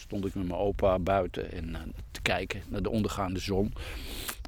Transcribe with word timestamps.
stond 0.00 0.26
ik 0.26 0.34
met 0.34 0.46
mijn 0.46 0.60
opa 0.60 0.98
buiten 0.98 1.52
en, 1.52 1.74
eh, 1.74 1.80
te 2.10 2.22
kijken 2.22 2.62
naar 2.68 2.82
de 2.82 2.90
ondergaande 2.90 3.40
zon. 3.40 3.72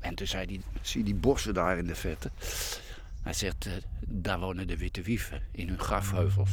En 0.00 0.14
toen 0.14 0.26
zei 0.26 0.46
hij, 0.46 0.60
zie 0.80 1.04
die 1.04 1.14
bossen 1.14 1.54
daar 1.54 1.78
in 1.78 1.86
de 1.86 1.94
vette? 1.94 2.30
Hij 3.22 3.32
zegt, 3.32 3.66
eh, 3.66 3.72
daar 4.00 4.40
wonen 4.40 4.66
de 4.66 4.76
witte 4.76 5.02
wieven 5.02 5.40
in 5.50 5.68
hun 5.68 5.78
grafheuvels. 5.78 6.50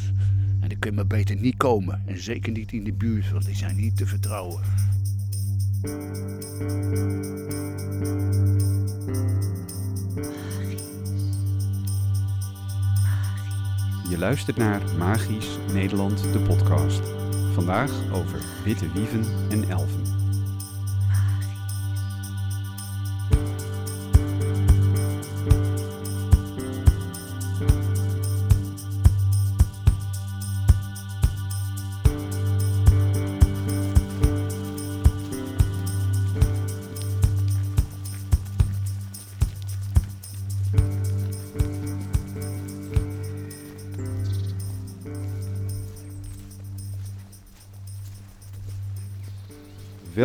En 0.60 0.70
daar 0.70 0.78
kun 0.78 0.90
je 0.90 0.96
maar 0.96 1.08
beter 1.08 1.36
niet 1.36 1.58
komen. 1.58 2.04
En 2.06 2.20
zeker 2.20 2.52
niet 2.52 2.72
in 2.72 2.84
de 2.84 2.94
buurt, 2.94 3.32
want 3.32 3.46
die 3.46 3.56
zijn 3.56 3.76
niet 3.76 3.98
te 3.98 4.06
vertrouwen. 4.08 4.64
Je 14.10 14.18
luistert 14.18 14.58
naar 14.58 14.82
Magisch 14.98 15.58
Nederland, 15.74 16.34
de 16.34 16.40
podcast. 16.40 17.21
Vandaag 17.52 17.92
over 18.14 18.40
witte 18.64 18.92
wieven 18.92 19.26
en 19.50 19.70
elfen. 19.70 20.21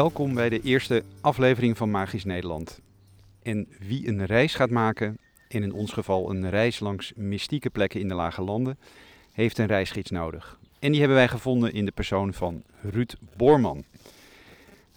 Welkom 0.06 0.34
bij 0.34 0.48
de 0.48 0.60
eerste 0.60 1.02
aflevering 1.20 1.76
van 1.76 1.90
Magisch 1.90 2.24
Nederland. 2.24 2.80
En 3.42 3.68
wie 3.78 4.08
een 4.08 4.26
reis 4.26 4.54
gaat 4.54 4.70
maken, 4.70 5.18
en 5.48 5.62
in 5.62 5.72
ons 5.72 5.92
geval 5.92 6.30
een 6.30 6.50
reis 6.50 6.80
langs 6.80 7.12
mystieke 7.16 7.70
plekken 7.70 8.00
in 8.00 8.08
de 8.08 8.14
Lage 8.14 8.42
Landen, 8.42 8.78
heeft 9.32 9.58
een 9.58 9.66
reisgids 9.66 10.10
nodig. 10.10 10.58
En 10.78 10.90
die 10.90 10.98
hebben 11.00 11.18
wij 11.18 11.28
gevonden 11.28 11.72
in 11.72 11.84
de 11.84 11.92
persoon 11.92 12.32
van 12.32 12.62
Ruud 12.82 13.14
Borman. 13.36 13.84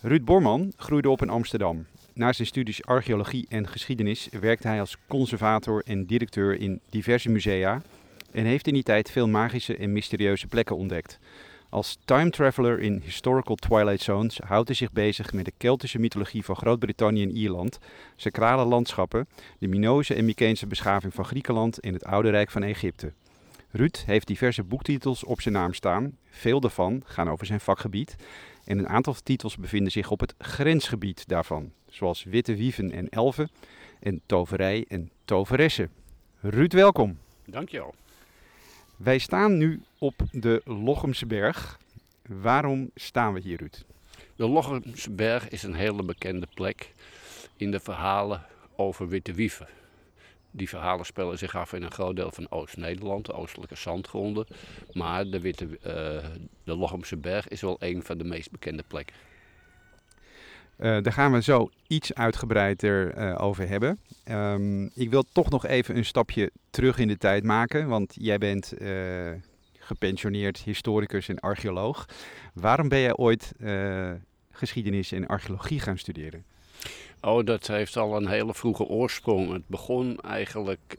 Ruud 0.02 0.24
Borman 0.24 0.74
groeide 0.76 1.10
op 1.10 1.22
in 1.22 1.30
Amsterdam. 1.30 1.86
Na 2.14 2.34
zijn 2.34 2.48
studies 2.48 2.86
archeologie 2.86 3.46
en 3.50 3.68
geschiedenis 3.68 4.30
werkte 4.40 4.68
hij 4.68 4.80
als 4.80 4.98
conservator 5.08 5.84
en 5.86 6.06
directeur 6.06 6.60
in 6.60 6.80
diverse 6.90 7.30
musea 7.30 7.82
en 8.32 8.46
heeft 8.46 8.68
in 8.68 8.74
die 8.74 8.84
tijd 8.84 9.12
veel 9.12 9.28
magische 9.28 9.78
en 9.78 9.92
mysterieuze 9.92 10.48
plekken 10.48 10.76
ontdekt. 10.76 11.20
Als 11.70 11.98
time 12.06 12.30
traveler 12.30 12.80
in 12.80 13.02
historical 13.04 13.56
twilight 13.56 14.02
zones 14.02 14.38
houdt 14.38 14.68
hij 14.68 14.78
zich 14.78 14.92
bezig 14.92 15.34
met 15.34 15.46
de 15.46 15.54
Keltische 15.58 16.00
mythologie 16.00 16.46
van 16.46 16.56
Groot-Brittannië 16.56 17.24
en 17.24 17.36
Ierland, 17.36 17.80
sacrale 18.16 18.66
landschappen, 18.66 19.28
de 19.60 19.68
Minoze 19.68 20.14
en 20.14 20.26
Mykense 20.26 20.68
beschaving 20.68 21.14
van 21.14 21.26
Griekenland 21.26 21.80
en 21.80 21.94
het 21.94 22.06
Oude 22.06 22.30
Rijk 22.30 22.52
van 22.52 22.64
Egypte. 22.64 23.14
Ruud 23.72 24.04
heeft 24.06 24.28
diverse 24.28 24.64
boektitels 24.64 25.24
op 25.24 25.42
zijn 25.42 25.54
naam 25.54 25.74
staan. 25.74 26.18
Veel 26.30 26.60
daarvan 26.60 27.02
gaan 27.06 27.30
over 27.30 27.46
zijn 27.46 27.60
vakgebied. 27.60 28.16
En 28.64 28.78
een 28.78 28.88
aantal 28.88 29.16
titels 29.24 29.58
bevinden 29.58 29.92
zich 29.92 30.12
op 30.12 30.20
het 30.20 30.34
grensgebied 30.38 31.28
daarvan, 31.28 31.72
zoals 31.90 32.24
Witte 32.24 32.56
Wieven 32.56 32.92
en 32.92 33.10
Elfen 33.10 33.50
en 34.00 34.22
Toverij 34.26 34.86
en 34.88 35.12
Toveressen. 35.26 35.90
Ruud, 36.40 36.74
welkom. 36.74 37.18
Dankjewel. 37.46 37.94
Wij 38.96 39.18
staan 39.18 39.58
nu 39.58 39.82
op 40.00 40.22
de 40.32 40.62
Lochemse 40.66 41.26
Berg. 41.26 41.80
Waarom 42.28 42.92
staan 42.96 43.34
we 43.34 43.40
hier, 43.40 43.58
Ruud? 43.58 43.86
De 44.36 44.48
Lochemse 44.48 45.12
Berg 45.12 45.50
is 45.50 45.64
een 45.64 45.74
hele 45.74 46.04
bekende 46.04 46.48
plek 46.54 46.94
in 47.58 47.72
de 47.72 47.80
verhalen 47.80 48.46
over 48.76 49.08
witte 49.08 49.34
wieven. 49.34 49.68
Die 50.52 50.70
verhalen 50.70 51.06
spelen 51.06 51.38
zich 51.38 51.56
af 51.56 51.74
in 51.74 51.84
een 51.84 51.92
groot 51.92 52.16
deel 52.16 52.32
van 52.32 52.52
Oost-Nederland, 52.52 53.26
de 53.26 53.34
oostelijke 53.34 53.76
zandgronden. 53.76 54.48
Maar 54.94 55.26
de, 55.26 55.40
witte, 55.40 55.66
uh, 55.66 55.78
de 56.64 56.76
Lochemse 56.76 57.18
Berg 57.18 57.48
is 57.48 57.62
wel 57.62 57.76
een 57.80 58.04
van 58.04 58.18
de 58.18 58.24
meest 58.24 58.52
bekende 58.52 58.84
plekken. 58.88 59.16
Uh, 60.78 61.02
daar 61.02 61.14
gaan 61.14 61.32
we 61.32 61.42
zo 61.42 61.70
iets 61.88 62.14
uitgebreider 62.14 63.18
uh, 63.18 63.42
over 63.42 63.68
hebben. 63.68 64.00
Um, 64.30 64.92
ik 64.94 65.10
wil 65.10 65.24
toch 65.32 65.50
nog 65.50 65.66
even 65.66 65.98
een 65.98 66.06
stapje 66.06 66.52
terug 66.70 66.98
in 66.98 67.08
de 67.08 67.18
tijd 67.18 67.44
maken, 67.44 67.88
want 67.88 68.16
jij 68.20 68.38
bent 68.38 68.74
gepensioneerd 69.90 70.58
historicus 70.58 71.30
en 71.30 71.40
archeoloog. 71.40 72.06
Waarom 72.54 72.90
ben 72.90 73.00
jij 73.00 73.16
ooit 73.16 73.54
geschiedenis 74.52 75.12
en 75.12 75.28
archeologie 75.28 75.80
gaan 75.80 75.98
studeren? 75.98 76.44
Oh, 77.22 77.46
dat 77.46 77.68
heeft 77.68 77.98
al 77.98 78.16
een 78.16 78.28
hele 78.28 78.54
vroege 78.54 78.84
oorsprong. 78.84 79.52
Het 79.54 79.68
begon 79.68 80.20
eigenlijk 80.20 80.98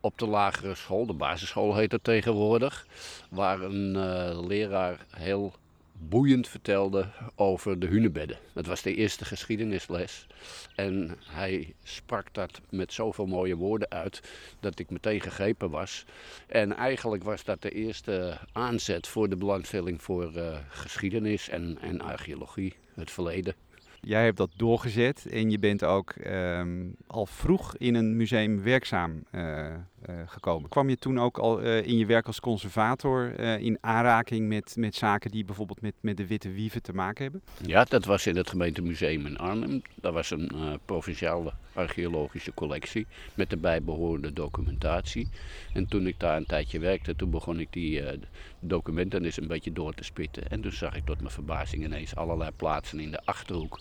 op 0.00 0.18
de 0.18 0.26
lagere 0.26 0.74
school, 0.74 1.06
de 1.06 1.12
basisschool 1.12 1.76
heet 1.76 1.92
het 1.92 2.04
tegenwoordig, 2.04 2.86
waar 3.30 3.60
een 3.60 4.46
leraar 4.46 5.06
heel 5.10 5.52
boeiend 5.98 6.48
vertelde 6.48 7.08
over 7.34 7.78
de 7.78 7.86
hunebedden. 7.86 8.38
Dat 8.52 8.66
was 8.66 8.82
de 8.82 8.94
eerste 8.94 9.24
geschiedenisles. 9.24 10.26
En 10.74 11.16
hij 11.24 11.74
sprak 11.82 12.34
dat 12.34 12.60
met 12.70 12.92
zoveel 12.92 13.26
mooie 13.26 13.56
woorden 13.56 13.90
uit 13.90 14.22
dat 14.60 14.78
ik 14.78 14.90
meteen 14.90 15.20
gegrepen 15.20 15.70
was. 15.70 16.04
En 16.46 16.72
eigenlijk 16.72 17.24
was 17.24 17.44
dat 17.44 17.62
de 17.62 17.70
eerste 17.70 18.38
aanzet 18.52 19.06
voor 19.06 19.28
de 19.28 19.36
belangstelling 19.36 20.02
voor 20.02 20.32
uh, 20.36 20.58
geschiedenis 20.68 21.48
en, 21.48 21.78
en 21.80 22.00
archeologie, 22.00 22.74
het 22.94 23.10
verleden. 23.10 23.54
Jij 24.00 24.24
hebt 24.24 24.36
dat 24.36 24.50
doorgezet 24.56 25.26
en 25.26 25.50
je 25.50 25.58
bent 25.58 25.84
ook 25.84 26.14
um, 26.26 26.96
al 27.06 27.26
vroeg 27.26 27.76
in 27.76 27.94
een 27.94 28.16
museum 28.16 28.62
werkzaam 28.62 29.24
uh, 29.32 29.74
gekomen. 30.26 30.68
Kwam 30.68 30.88
je 30.88 30.96
toen 30.96 31.20
ook 31.20 31.38
al 31.38 31.62
uh, 31.62 31.86
in 31.86 31.96
je 31.96 32.06
werk 32.06 32.26
als 32.26 32.40
conservator 32.40 33.40
in 33.40 33.78
aanraking 33.80 34.48
met, 34.48 34.76
met 34.76 34.94
zaken 34.94 35.30
die 35.30 35.44
bijvoorbeeld 35.44 35.80
met, 35.80 35.94
met 36.00 36.16
de 36.16 36.26
witte 36.26 36.50
wieven 36.50 36.82
te 36.82 36.92
maken 36.92 37.22
hebben? 37.22 37.42
Ja, 37.66 37.84
dat 37.84 38.04
was 38.04 38.26
in 38.26 38.36
het 38.36 38.50
gemeentemuseum 38.50 39.26
in 39.26 39.38
Arnhem. 39.38 39.82
Dat 39.94 40.12
was 40.12 40.30
een 40.30 40.78
provinciale 40.84 41.52
archeologische 41.72 42.54
collectie 42.54 43.06
met 43.34 43.50
de 43.50 43.56
bijbehorende 43.56 44.32
documentatie. 44.32 45.28
En 45.72 45.86
toen 45.86 46.06
ik 46.06 46.20
daar 46.20 46.36
een 46.36 46.46
tijdje 46.46 46.78
werkte, 46.78 47.16
toen 47.16 47.30
begon 47.30 47.60
ik 47.60 47.72
die 47.72 48.02
documenten 48.60 49.24
eens 49.24 49.40
een 49.40 49.48
beetje 49.48 49.72
door 49.72 49.94
te 49.94 50.04
spitten. 50.04 50.48
En 50.50 50.60
toen 50.60 50.72
zag 50.72 50.96
ik 50.96 51.04
tot 51.04 51.20
mijn 51.20 51.32
verbazing 51.32 51.84
ineens 51.84 52.16
allerlei 52.16 52.50
plaatsen 52.50 53.00
in 53.00 53.10
de 53.10 53.20
Achterhoek 53.24 53.78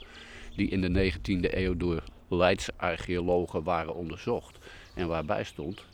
die 0.55 0.69
in 0.69 0.81
de 0.81 1.11
19e 1.11 1.53
eeuw 1.53 1.77
door 1.77 2.03
Leidse 2.27 2.73
archeologen 2.77 3.63
waren 3.63 3.95
onderzocht. 3.95 4.57
En 4.95 5.07
waarbij 5.07 5.43
stond 5.43 5.85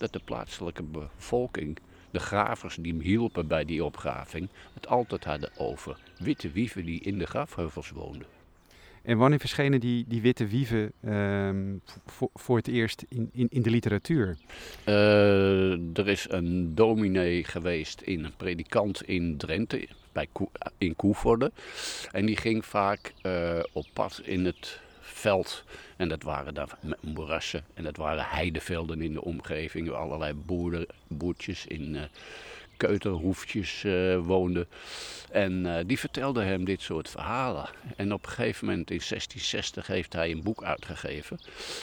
dat 0.00 0.12
de 0.12 0.20
plaatselijke 0.24 0.82
bevolking, 0.82 1.78
de 2.10 2.18
gravers 2.18 2.76
die 2.76 2.92
hem 2.92 3.00
hielpen 3.00 3.46
bij 3.46 3.64
die 3.64 3.84
opgraving, 3.84 4.48
het 4.74 4.88
altijd 4.88 5.24
hadden 5.24 5.50
over 5.56 5.96
witte 6.18 6.50
wieven 6.50 6.84
die 6.84 7.00
in 7.00 7.18
de 7.18 7.26
grafheuvels 7.26 7.90
woonden. 7.90 8.26
En 9.02 9.18
wanneer 9.18 9.38
verschenen 9.38 9.80
die, 9.80 10.04
die 10.08 10.20
witte 10.20 10.46
wieven 10.46 10.92
uh, 11.04 11.50
voor, 12.06 12.28
voor 12.34 12.56
het 12.56 12.68
eerst 12.68 13.04
in, 13.08 13.30
in, 13.32 13.46
in 13.50 13.62
de 13.62 13.70
literatuur? 13.70 14.36
Uh, 14.86 15.98
er 15.98 16.08
is 16.08 16.26
een 16.30 16.74
dominee 16.74 17.44
geweest, 17.44 18.00
in, 18.00 18.24
een 18.24 18.36
predikant 18.36 19.02
in 19.02 19.36
Drenthe, 19.36 19.88
bij 20.12 20.28
in 20.78 20.96
Koevoorde. 20.96 21.52
En 22.12 22.26
die 22.26 22.36
ging 22.36 22.64
vaak 22.64 23.12
uh, 23.22 23.58
op 23.72 23.86
pad 23.92 24.20
in 24.24 24.44
het 24.44 24.80
veld. 25.10 25.64
En 25.96 26.08
dat 26.08 26.22
waren 26.22 26.54
dan 26.54 26.68
moerassen 27.00 27.64
en 27.74 27.84
dat 27.84 27.96
waren 27.96 28.24
heidevelden 28.24 29.02
in 29.02 29.12
de 29.12 29.24
omgeving. 29.24 29.90
Allerlei 29.90 30.34
boeren, 30.34 30.86
boertjes 31.08 31.66
in 31.66 31.94
uh, 31.94 32.02
keuterhoefjes 32.76 33.82
uh, 33.84 34.18
woonden. 34.18 34.66
En 35.30 35.64
uh, 35.64 35.76
die 35.86 35.98
vertelde 35.98 36.42
hem 36.42 36.64
dit 36.64 36.80
soort 36.82 37.10
verhalen. 37.10 37.68
En 37.96 38.12
op 38.12 38.22
een 38.22 38.30
gegeven 38.30 38.66
moment 38.66 38.90
in 38.90 39.00
1660 39.08 39.86
heeft 39.86 40.12
hij 40.12 40.30
een 40.30 40.42
boek 40.42 40.64
uitgegeven. 40.64 41.40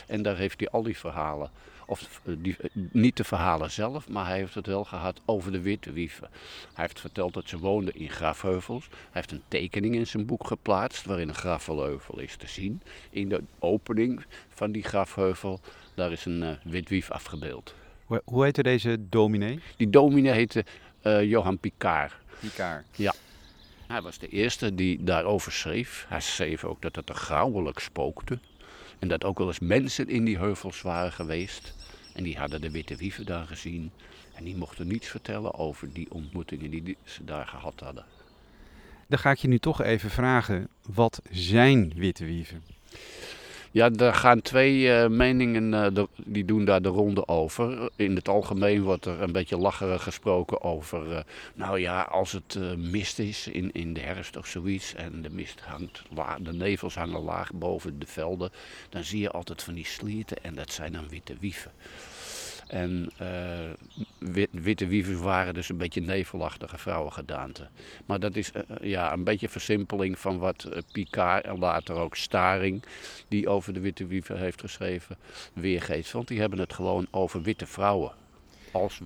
En 0.08 0.22
daar 0.22 0.38
heeft 0.38 0.60
hij 0.60 0.70
al 0.70 0.84
die 0.84 0.98
verhalen 0.98 1.50
of 1.90 2.22
die, 2.24 2.56
niet 2.74 3.18
de 3.18 3.24
verhalen 3.24 3.72
zelf, 3.72 4.10
maar 4.10 4.26
hij 4.26 4.38
heeft 4.38 4.56
het 4.56 4.66
wel 4.66 4.84
gehad 4.84 5.22
over 5.26 5.52
de 5.52 5.62
witte 5.62 5.92
wieven. 5.92 6.30
Hij 6.74 6.86
heeft 6.86 7.00
verteld 7.00 7.34
dat 7.34 7.50
ze 7.50 7.58
woonden 7.58 7.96
in 7.96 8.10
grafheuvels. 8.10 8.88
Hij 8.90 8.98
heeft 9.12 9.32
een 9.32 9.44
tekening 9.48 9.96
in 9.96 10.08
zijn 10.08 10.26
boek 10.26 10.48
geplaatst 10.48 11.06
waarin 11.06 11.28
een 11.28 11.36
grafheuvel 11.36 12.20
is 12.20 12.36
te 12.36 12.48
zien. 12.48 12.82
In 13.10 13.30
de 13.30 13.44
opening 13.60 14.26
van 14.50 14.72
die 14.72 14.84
grafheuvel, 14.84 15.60
daar 15.96 16.12
is 16.12 16.26
een 16.26 16.42
uh, 16.42 16.50
wit 16.64 16.90
wief 16.90 17.12
afgebeeld. 17.12 17.76
Hoe, 18.06 18.22
hoe 18.26 18.44
heette 18.44 18.64
deze 18.64 18.98
dominee? 19.10 19.60
Die 19.78 19.90
dominee 19.90 20.32
heette 20.32 20.66
uh, 21.04 21.24
Johan 21.24 21.58
Picard. 21.58 22.14
Picard? 22.40 22.86
Ja. 22.96 23.14
Hij 23.88 24.02
was 24.02 24.18
de 24.18 24.28
eerste 24.28 24.76
die 24.76 25.04
daarover 25.04 25.52
schreef. 25.52 26.06
Hij 26.10 26.22
schreef 26.22 26.64
ook 26.64 26.82
dat 26.82 26.96
het 26.96 27.10
er 27.10 27.16
grauwelijk 27.16 27.80
spookte. 27.80 28.40
En 29.00 29.08
dat 29.08 29.24
ook 29.24 29.38
wel 29.38 29.48
eens 29.48 29.60
mensen 29.60 30.10
in 30.10 30.26
die 30.26 30.38
heuvels 30.38 30.82
waren 30.82 31.12
geweest. 31.12 31.76
En 32.14 32.24
die 32.24 32.38
hadden 32.38 32.62
de 32.62 32.72
witte 32.72 32.96
wieven 32.96 33.26
daar 33.26 33.46
gezien. 33.46 33.92
En 34.34 34.44
die 34.44 34.56
mochten 34.56 34.88
niets 34.88 35.08
vertellen 35.08 35.54
over 35.54 35.94
die 35.94 36.12
ontmoetingen 36.12 36.70
die 36.70 36.98
ze 37.04 37.24
daar 37.24 37.48
gehad 37.48 37.80
hadden. 37.80 38.06
Dan 39.08 39.20
ga 39.20 39.32
ik 39.32 39.38
je 39.38 39.48
nu 39.48 39.60
toch 39.60 39.82
even 39.82 40.10
vragen, 40.10 40.68
wat 40.82 41.22
zijn 41.32 41.94
witte 41.96 42.26
wieven? 42.26 42.64
Ja, 43.72 43.92
er 43.92 44.14
gaan 44.14 44.42
twee 44.42 44.82
uh, 44.82 45.08
meningen, 45.08 45.96
uh, 45.96 46.04
die 46.16 46.46
doen 46.46 46.66
daar 46.66 46.82
de 46.82 46.90
ronde 46.90 47.28
over. 47.28 47.90
In 47.96 48.16
het 48.16 48.28
algemeen 48.28 48.82
wordt 48.82 49.06
er 49.06 49.22
een 49.22 49.32
beetje 49.32 49.58
lacherig 49.58 50.04
gesproken 50.04 50.62
over, 50.62 51.12
uh, 51.12 51.20
nou 51.54 51.80
ja, 51.80 52.02
als 52.02 52.32
het 52.32 52.60
mist 52.78 53.20
is 53.20 53.48
in, 53.48 53.72
in 53.72 53.94
de 53.94 54.00
herfst 54.00 54.38
of 54.38 54.48
zoiets 54.48 54.96
en 54.96 55.22
de 55.22 55.30
mist 55.30 55.62
hangt, 55.62 56.02
de 56.40 56.54
nevels 56.54 56.96
hangen 56.96 57.22
laag 57.22 57.54
boven 57.54 58.00
de 58.00 58.08
velden, 58.08 58.52
dan 58.90 59.04
zie 59.04 59.20
je 59.20 59.32
altijd 59.32 59.64
van 59.64 59.74
die 59.74 59.86
slierten 59.86 60.44
en 60.44 60.56
dat 60.56 60.72
zijn 60.72 60.92
dan 60.92 61.10
witte 61.10 61.36
wieven. 61.40 61.72
En 62.68 63.10
uh, 63.22 64.40
witte 64.52 64.88
wievers 64.88 65.20
waren 65.20 65.54
dus 65.54 65.70
een 65.70 65.78
beetje 65.78 66.02
nevelachtige 66.02 66.78
vrouwengedaanten. 66.78 67.70
Maar 68.06 68.20
dat 68.20 68.36
is 68.36 68.52
uh, 68.56 68.62
ja, 68.82 69.14
een 69.14 69.24
beetje 69.24 69.50
versimpeling 69.50 70.20
van 70.20 70.38
wat 70.38 70.70
Picard 70.92 71.46
en 71.46 71.60
later 71.60 71.96
ook 71.96 72.16
Staring, 72.16 72.84
die 73.28 73.50
over 73.50 73.74
de 73.74 73.80
witte 73.80 74.08
wiever 74.08 74.38
heeft 74.38 74.62
geschreven, 74.62 75.18
weergeeft. 75.54 76.12
Want 76.12 76.28
die 76.28 76.40
hebben 76.40 76.60
het 76.60 76.74
gewoon 76.74 77.08
over 77.12 77.42
witte 77.42 77.66
vrouwen. 77.66 78.12
Als 78.72 79.00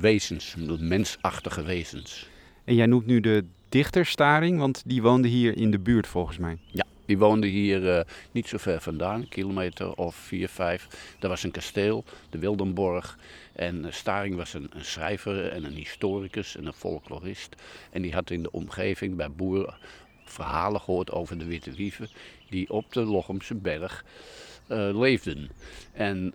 wezens, 0.00 0.54
mensachtige 0.78 1.62
wezens. 1.62 2.28
En 2.64 2.74
jij 2.74 2.86
noemt 2.86 3.06
nu 3.06 3.20
de 3.20 3.44
dichter 3.68 4.06
Staring, 4.06 4.58
want 4.58 4.82
die 4.86 5.02
woonde 5.02 5.28
hier 5.28 5.56
in 5.56 5.70
de 5.70 5.78
buurt 5.78 6.06
volgens 6.06 6.38
mij. 6.38 6.58
Ja, 6.66 6.84
die 7.06 7.18
woonde 7.18 7.46
hier 7.46 7.82
uh, 7.82 8.00
niet 8.32 8.48
zo 8.48 8.56
ver 8.58 8.80
vandaan, 8.80 9.28
kilometer 9.28 9.94
of 9.94 10.14
vier, 10.14 10.48
vijf. 10.48 11.14
Daar 11.18 11.30
was 11.30 11.42
een 11.42 11.50
kasteel, 11.50 12.04
de 12.30 12.38
Wildenborg. 12.38 13.18
En 13.52 13.84
uh, 13.84 13.92
Staring 13.92 14.36
was 14.36 14.54
een, 14.54 14.70
schrijver 14.76 15.48
en 15.48 15.64
een 15.64 15.74
historicus 15.74 16.56
en 16.56 16.66
een 16.66 16.72
folklorist. 16.72 17.54
En 17.90 18.02
die 18.02 18.12
had 18.12 18.30
in 18.30 18.42
de 18.42 18.50
omgeving 18.50 19.16
bij 19.16 19.30
boeren 19.30 19.74
verhalen 20.24 20.80
gehoord 20.80 21.10
over 21.10 21.38
de 21.38 21.44
witte 21.44 21.72
wieven 21.72 22.08
die 22.48 22.70
op 22.70 22.92
de 22.92 23.04
Lochemse 23.04 23.54
berg 23.54 24.04
uh, 24.68 24.98
leefden. 24.98 25.50
En 25.92 26.34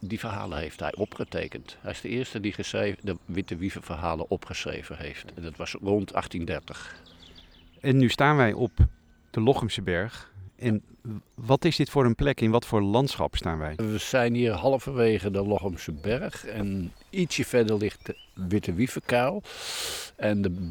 die 0.00 0.18
verhalen 0.18 0.58
heeft 0.58 0.80
hij 0.80 0.94
opgetekend. 0.94 1.76
Hij 1.80 1.90
is 1.90 2.00
de 2.00 2.08
eerste 2.08 2.40
die 2.40 2.54
de 3.00 3.16
witte 3.24 3.56
wieven 3.56 3.82
verhalen 3.82 4.30
opgeschreven 4.30 4.96
heeft. 4.96 5.34
En 5.34 5.42
dat 5.42 5.56
was 5.56 5.72
rond 5.72 6.12
1830. 6.12 6.96
En 7.80 7.96
nu 7.96 8.08
staan 8.08 8.36
wij 8.36 8.52
op 8.52 8.70
de 9.32 9.40
Lochemse 9.40 9.82
Berg. 9.82 10.32
En 10.56 10.82
wat 11.34 11.64
is 11.64 11.76
dit 11.76 11.90
voor 11.90 12.04
een 12.04 12.14
plek? 12.14 12.40
In 12.40 12.50
wat 12.50 12.66
voor 12.66 12.82
landschap 12.82 13.36
staan 13.36 13.58
wij? 13.58 13.74
We 13.76 13.98
zijn 13.98 14.34
hier 14.34 14.52
halverwege 14.52 15.30
de 15.30 15.42
Lochemse 15.42 15.92
Berg. 15.92 16.46
En 16.46 16.92
ietsje 17.10 17.44
verder 17.44 17.76
ligt 17.76 18.06
de 18.06 18.16
Witte 18.34 18.74
Wievenkuil. 18.74 19.42
En 20.16 20.42
de 20.42 20.70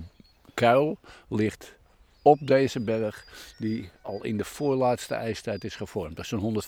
kuil 0.53 0.97
ligt 1.27 1.75
op 2.21 2.47
deze 2.47 2.79
berg, 2.79 3.25
die 3.57 3.89
al 4.01 4.23
in 4.23 4.37
de 4.37 4.45
voorlaatste 4.45 5.13
ijstijd 5.13 5.63
is 5.63 5.75
gevormd. 5.75 6.15
Dat 6.15 6.25
is 6.25 6.31
zo'n 6.31 6.63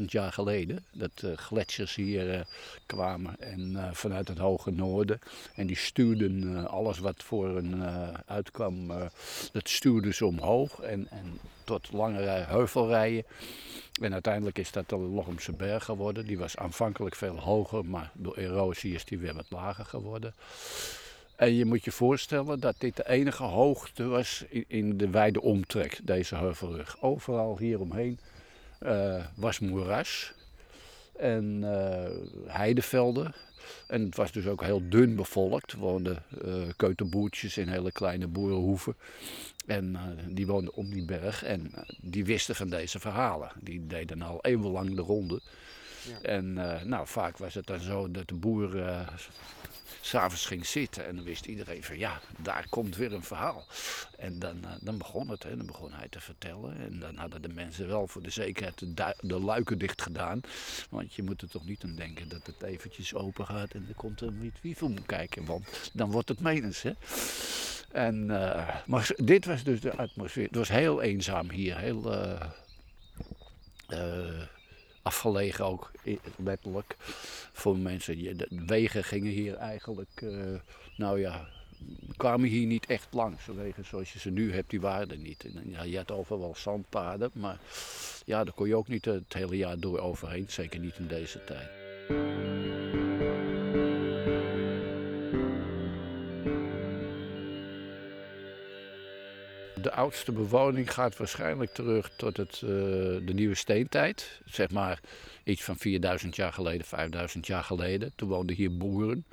150.000 0.00 0.04
jaar 0.04 0.32
geleden 0.32 0.84
dat 0.92 1.10
uh, 1.24 1.36
gletsjers 1.36 1.94
hier 1.94 2.34
uh, 2.34 2.40
kwamen 2.86 3.40
en 3.40 3.70
uh, 3.70 3.88
vanuit 3.92 4.28
het 4.28 4.38
hoge 4.38 4.70
noorden. 4.70 5.20
En 5.54 5.66
die 5.66 5.76
stuurden 5.76 6.66
alles 6.68 6.98
wat 6.98 7.22
voor 7.22 7.54
hen 7.54 7.82
uitkwam, 8.26 8.88
dat 9.52 9.68
stuurden 9.68 10.14
ze 10.14 10.26
omhoog 10.26 10.80
en, 10.80 11.06
en 11.10 11.38
tot 11.64 11.92
langere 11.92 12.44
heuvelrijen. 12.46 13.24
En 14.00 14.12
uiteindelijk 14.12 14.58
is 14.58 14.72
dat 14.72 14.88
de 14.88 14.96
Lochemse 14.96 15.52
berg 15.52 15.84
geworden. 15.84 16.26
Die 16.26 16.38
was 16.38 16.56
aanvankelijk 16.56 17.14
veel 17.14 17.40
hoger, 17.40 17.84
maar 17.84 18.10
door 18.14 18.36
erosie 18.36 18.94
is 18.94 19.04
die 19.04 19.18
weer 19.18 19.34
wat 19.34 19.50
lager 19.50 19.84
geworden. 19.84 20.34
En 21.38 21.54
je 21.54 21.64
moet 21.64 21.84
je 21.84 21.92
voorstellen 21.92 22.60
dat 22.60 22.74
dit 22.78 22.96
de 22.96 23.08
enige 23.08 23.42
hoogte 23.42 24.04
was 24.06 24.44
in, 24.66 24.96
de 24.96 25.10
wijde 25.10 25.40
omtrek, 25.40 25.98
deze 26.02 26.36
heuvelrug. 26.36 27.02
Overal 27.02 27.58
hieromheen 27.58 28.18
uh, 28.82 29.24
was 29.34 29.58
moeras 29.58 30.32
en 31.16 31.60
uh, 31.62 32.06
heidevelden. 32.46 33.34
En 33.86 34.04
het 34.04 34.16
was 34.16 34.32
dus 34.32 34.46
ook 34.46 34.62
heel 34.62 34.88
dun 34.88 35.16
bevolkt. 35.16 35.72
Er 35.72 35.78
woonden 35.78 36.22
uh, 36.44 36.54
keuterboertjes 36.76 37.58
in 37.58 37.68
hele 37.68 37.92
kleine 37.92 38.26
boerenhoeven. 38.26 38.96
En 39.66 39.98
die 40.28 40.46
woonden 40.46 40.74
om 40.74 40.90
die 40.90 41.04
berg 41.04 41.44
en 41.44 41.72
die 42.00 42.24
wisten 42.24 42.54
van 42.54 42.68
deze 42.68 42.98
verhalen. 42.98 43.50
Die 43.60 43.86
deden 43.86 44.22
al 44.22 44.38
eeuwenlang 44.42 44.94
de 44.94 45.02
ronde. 45.02 45.40
Ja. 46.08 46.20
En 46.22 46.52
nou, 46.88 47.06
vaak 47.06 47.36
was 47.36 47.54
het 47.54 47.66
dan 47.66 47.80
zo 47.80 48.10
dat 48.10 48.28
de 48.28 48.34
boer 48.34 48.70
s'avonds 50.00 50.46
ging 50.46 50.66
zitten 50.66 51.06
en 51.06 51.16
dan 51.16 51.24
wist 51.24 51.46
iedereen 51.46 51.84
van 51.84 51.98
ja, 51.98 52.20
daar 52.36 52.66
komt 52.68 52.96
weer 52.96 53.12
een 53.12 53.22
verhaal. 53.22 53.66
En 54.18 54.38
dan, 54.38 54.56
uh, 54.64 54.70
dan 54.80 54.98
begon 54.98 55.28
het, 55.28 55.42
hè. 55.42 55.56
dan 55.56 55.66
begon 55.66 55.92
hij 55.92 56.08
te 56.08 56.20
vertellen. 56.20 56.76
En 56.76 56.98
dan 56.98 57.16
hadden 57.16 57.42
de 57.42 57.48
mensen 57.48 57.88
wel 57.88 58.06
voor 58.06 58.22
de 58.22 58.30
zekerheid 58.30 58.96
de, 59.20 59.40
luiken 59.40 59.78
dicht 59.78 60.02
gedaan. 60.02 60.40
Want 60.90 61.14
je 61.14 61.22
moet 61.22 61.42
er 61.42 61.48
toch 61.48 61.64
niet 61.64 61.84
aan 61.84 61.94
denken 61.94 62.28
dat 62.28 62.46
het 62.46 62.62
eventjes 62.62 63.14
open 63.14 63.46
gaat 63.46 63.72
en 63.72 63.86
er 63.88 63.94
komt 63.94 64.20
een 64.20 64.40
wit 64.40 64.60
wievel 64.60 64.94
kijken. 65.06 65.44
Want 65.44 65.90
dan 65.92 66.10
wordt 66.10 66.28
het 66.28 66.40
menens. 66.40 66.82
Hè. 66.82 66.92
En, 67.92 68.24
uh, 68.24 68.76
maar 68.86 69.10
dit 69.16 69.44
was 69.44 69.62
dus 69.62 69.80
de 69.80 69.96
atmosfeer. 69.96 70.46
Het 70.46 70.56
was 70.56 70.68
heel 70.68 71.02
eenzaam 71.02 71.50
hier. 71.50 71.78
Heel, 71.78 72.12
uh, 73.90 74.42
afgelegen 75.08 75.64
ook, 75.64 75.90
letterlijk, 76.36 76.96
voor 77.52 77.78
mensen. 77.78 78.36
De 78.36 78.46
wegen 78.66 79.04
gingen 79.04 79.32
hier 79.32 79.54
eigenlijk, 79.54 80.20
uh, 80.20 80.54
nou 80.96 81.20
ja, 81.20 81.48
kwamen 82.16 82.48
hier 82.48 82.66
niet 82.66 82.86
echt 82.86 83.08
langs. 83.10 83.46
De 83.46 83.52
wegen 83.52 83.84
zoals 83.84 84.12
je 84.12 84.18
ze 84.18 84.30
nu 84.30 84.52
hebt, 84.52 84.70
die 84.70 84.80
waren 84.80 85.10
er 85.10 85.18
niet. 85.18 85.46
Ja, 85.64 85.82
je 85.82 85.96
had 85.96 86.10
overal 86.10 86.54
zandpaden, 86.56 87.30
maar 87.32 87.58
ja, 88.24 88.44
daar 88.44 88.54
kon 88.54 88.68
je 88.68 88.76
ook 88.76 88.88
niet 88.88 89.04
het 89.04 89.32
hele 89.32 89.56
jaar 89.56 89.78
door 89.78 89.98
overheen. 89.98 90.44
Zeker 90.48 90.80
niet 90.80 90.98
in 90.98 91.06
deze 91.06 91.44
tijd. 91.44 91.68
De 99.82 99.92
oudste 99.92 100.32
bewoning 100.32 100.92
gaat 100.92 101.16
waarschijnlijk 101.16 101.74
terug 101.74 102.10
tot 102.16 102.36
het, 102.36 102.60
uh, 102.64 102.70
de 103.26 103.32
nieuwe 103.34 103.54
steentijd. 103.54 104.40
Zeg 104.44 104.70
maar 104.70 105.00
iets 105.44 105.64
van 105.64 105.76
4000 105.76 106.36
jaar 106.36 106.52
geleden, 106.52 106.86
5000 106.86 107.46
jaar 107.46 107.64
geleden. 107.64 108.12
Toen 108.16 108.28
woonden 108.28 108.56
hier 108.56 108.76
boeren. 108.76 109.24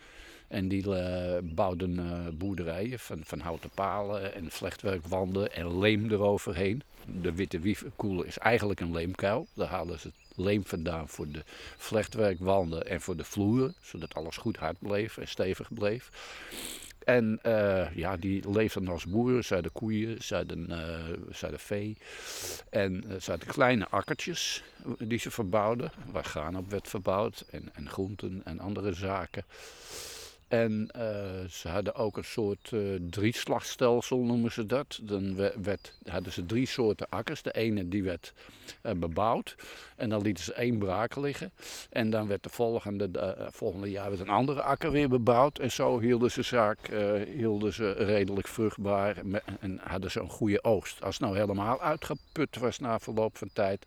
En 0.48 0.68
die 0.68 0.88
uh, 0.88 1.38
bouwden 1.44 2.00
uh, 2.00 2.28
boerderijen 2.34 3.00
van, 3.00 3.20
van 3.24 3.40
houten 3.40 3.70
palen 3.70 4.34
en 4.34 4.52
vlechtwerkwanden 4.52 5.54
en 5.54 5.80
leem 5.80 6.12
eroverheen. 6.12 6.82
De 7.22 7.34
witte 7.34 7.60
wiefkoel 7.60 8.24
is 8.24 8.38
eigenlijk 8.38 8.80
een 8.80 8.92
leemkuil. 8.92 9.48
Daar 9.54 9.68
halen 9.68 10.00
ze 10.00 10.12
leem 10.36 10.66
vandaan 10.66 11.10
voor 11.10 11.28
de 11.32 11.44
vlechtwerkwanden 11.78 12.88
en 12.88 13.02
voor 13.02 13.16
de 13.16 13.24
vloeren. 13.24 13.76
Zodat 13.82 14.14
alles 14.14 14.38
goed 14.38 14.58
hard 14.58 14.80
bleef 14.80 15.18
en 15.18 15.28
stevig 15.28 15.74
bleef. 15.74 16.10
En 17.06 17.40
uh, 17.46 17.96
ja, 17.96 18.18
die 18.18 18.52
leefden 18.52 18.88
als 18.88 19.06
boeren. 19.06 19.44
Ze 19.44 19.54
hadden 19.54 19.72
koeien, 19.72 20.24
ze 20.24 20.36
hadden, 20.36 20.70
uh, 20.70 21.34
ze 21.34 21.54
vee. 21.54 21.98
En 22.70 23.04
uh, 23.08 23.20
ze 23.22 23.30
hadden 23.30 23.50
kleine 23.50 23.88
akkertjes 23.88 24.64
die 24.98 25.20
ze 25.20 25.32
verbouwden. 25.32 25.92
Waar 26.12 26.24
graan 26.24 26.58
op 26.58 26.70
werd 26.70 26.88
verbouwd. 26.88 27.46
En, 27.50 27.70
en 27.74 27.90
groenten 27.90 28.42
en 28.46 28.60
andere 28.60 28.94
zaken. 28.94 29.44
En 30.48 30.90
uh, 30.96 31.50
ze 31.50 31.70
hadden 31.70 31.96
ook 31.96 32.18
een 32.18 32.24
soort 32.24 32.72
uh, 32.74 33.00
drieslagstelsel, 33.10 34.18
noemen 34.18 34.52
ze 34.52 34.66
dat. 34.66 35.00
Dan 35.02 35.36
werd, 35.62 35.94
hadden 36.06 36.34
ze 36.34 36.46
drie 36.46 36.68
soorten 36.68 37.10
akkers. 37.10 37.42
De 37.42 37.52
ene 37.52 37.88
die 37.88 38.04
werd 38.04 38.34
uh, 38.84 38.92
bebouwd 38.92 39.56
en 39.96 40.10
dan 40.10 40.22
lieten 40.22 40.44
ze 40.44 40.54
één 40.54 40.78
braak 40.78 41.16
liggen. 41.16 41.52
En 41.90 42.10
dan 42.10 42.28
werd 42.28 42.44
de 42.44 42.50
volgende, 42.50 43.10
volgende 43.52 43.92
jaar 43.92 44.10
werd 44.10 44.22
een 44.22 44.30
andere 44.30 44.62
akker 44.62 44.92
weer 44.92 45.10
bebouwd. 45.10 45.60
En 45.60 45.72
zo 45.72 46.00
hielden 46.00 46.32
ze 46.32 46.42
zaak 46.42 46.80
hielden 47.36 47.74
ze 47.74 47.92
redelijk 47.92 48.48
vruchtbaar 48.48 49.18
en 49.60 49.80
hadden 49.84 50.12
ze 50.12 50.20
een 50.20 50.30
goede 50.30 50.64
oogst. 50.64 51.04
Als 51.04 51.18
het 51.18 51.24
nou 51.24 51.38
helemaal 51.38 51.82
uitgeput 51.82 52.58
was 52.58 52.80
na 52.80 53.00
verloop 53.00 53.38
van 53.38 53.50
tijd, 53.54 53.86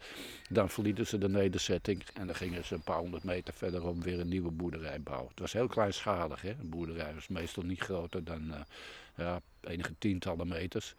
dan 0.48 0.70
verlieten 0.70 1.06
ze 1.06 1.18
de 1.18 1.28
nederzetting. 1.28 2.04
En 2.14 2.26
dan 2.26 2.36
gingen 2.36 2.64
ze 2.64 2.74
een 2.74 2.80
paar 2.80 2.98
honderd 2.98 3.24
meter 3.24 3.54
verderop 3.54 4.02
weer 4.02 4.20
een 4.20 4.28
nieuwe 4.28 4.50
boerderij 4.50 5.00
bouwen. 5.00 5.28
Het 5.28 5.40
was 5.40 5.52
heel 5.52 5.66
kleinschalig. 5.66 6.42
Hè? 6.48 6.54
Een 6.60 6.68
boerderij 6.68 7.14
was 7.14 7.28
meestal 7.28 7.62
niet 7.62 7.80
groter 7.80 8.24
dan 8.24 8.48
uh, 8.50 8.60
ja, 9.16 9.40
enige 9.60 9.94
tientallen 9.98 10.48
meters. 10.48 10.94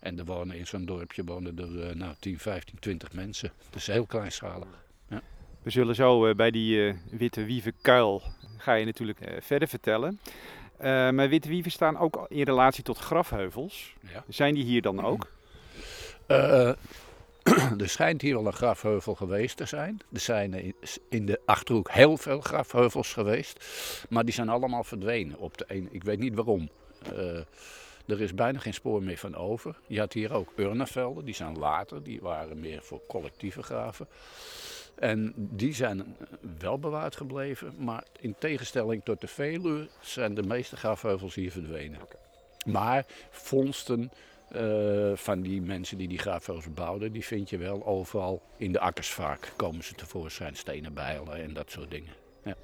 En 0.00 0.18
er 0.18 0.24
wonen 0.24 0.56
in 0.56 0.66
zo'n 0.66 0.84
dorpje 0.84 1.24
wonen 1.24 1.58
er 1.58 1.88
uh, 1.88 1.94
nou, 1.94 2.14
10, 2.18 2.38
15, 2.38 2.78
20 2.78 3.12
mensen. 3.12 3.52
Dus 3.70 3.86
heel 3.86 4.06
kleinschalig. 4.06 4.68
Ja. 5.08 5.22
We 5.62 5.70
zullen 5.70 5.94
zo 5.94 6.26
uh, 6.26 6.34
bij 6.34 6.50
die 6.50 6.94
witte 7.10 7.44
wievenkuil 7.44 8.22
ga 8.56 8.74
je 8.74 8.84
natuurlijk 8.84 9.18
verder 9.40 9.68
vertellen. 9.68 10.20
maar 11.14 11.28
witte 11.28 11.48
wieven 11.48 11.70
staan 11.70 11.98
ook 11.98 12.26
in 12.28 12.42
relatie 12.42 12.84
tot 12.84 12.98
grafheuvels. 12.98 13.94
Ja. 14.12 14.24
Zijn 14.28 14.54
die 14.54 14.64
hier 14.64 14.82
dan 14.82 15.04
ook? 15.04 15.32
er 17.78 17.88
schijnt 17.88 18.22
hier 18.22 18.34
wel 18.34 18.46
een 18.46 18.52
grafheuvel 18.52 19.14
geweest 19.14 19.56
te 19.56 19.64
zijn. 19.64 20.00
Er 20.12 20.20
zijn 20.20 20.74
in 21.08 21.26
de 21.26 21.40
Achterhoek 21.44 21.90
heel 21.90 22.16
veel 22.16 22.40
grafheuvels 22.40 23.12
geweest. 23.12 23.64
Maar 24.08 24.24
die 24.24 24.34
zijn 24.34 24.48
allemaal 24.48 24.84
verdwenen. 24.84 25.38
Op 25.38 25.58
de 25.58 25.64
een, 25.68 25.88
ik 25.90 26.04
weet 26.04 26.18
niet 26.18 26.34
waarom. 26.34 26.68
Uh, 27.12 27.38
er 28.06 28.20
is 28.20 28.34
bijna 28.34 28.58
geen 28.58 28.74
spoor 28.74 29.02
meer 29.02 29.18
van 29.18 29.36
over. 29.36 29.76
Je 29.86 29.98
had 29.98 30.12
hier 30.12 30.32
ook 30.32 30.52
urnenvelden, 30.56 31.24
die 31.24 31.34
zijn 31.34 31.58
later. 31.58 32.02
Die 32.02 32.20
waren 32.20 32.60
meer 32.60 32.82
voor 32.82 33.00
collectieve 33.08 33.62
graven. 33.62 34.06
En 34.94 35.32
die 35.36 35.74
zijn 35.74 36.16
wel 36.58 36.78
bewaard 36.78 37.16
gebleven. 37.16 37.74
Maar 37.78 38.04
in 38.20 38.34
tegenstelling 38.38 39.04
tot 39.04 39.20
de 39.20 39.26
Veluwe 39.26 39.88
zijn 40.00 40.34
de 40.34 40.42
meeste 40.42 40.76
grafheuvels 40.76 41.34
hier 41.34 41.50
verdwenen. 41.50 41.98
Maar 42.64 43.06
vondsten 43.30 44.10
uh, 44.56 45.16
van 45.16 45.40
die 45.40 45.62
mensen 45.62 45.98
die 45.98 46.08
die 46.08 46.18
graafheuvels 46.18 46.74
bouwden, 46.74 47.12
die 47.12 47.24
vind 47.24 47.50
je 47.50 47.58
wel 47.58 47.86
overal 47.86 48.42
in 48.56 48.72
de 48.72 48.80
akkers 48.80 49.10
vaak. 49.10 49.52
Komen 49.56 49.84
ze 49.84 49.94
tevoorschijn, 49.94 50.56
stenen 50.56 50.94
bijlen 50.94 51.34
en 51.34 51.54
dat 51.54 51.70
soort 51.70 51.90
dingen. 51.90 52.12
Ja. 52.44 52.56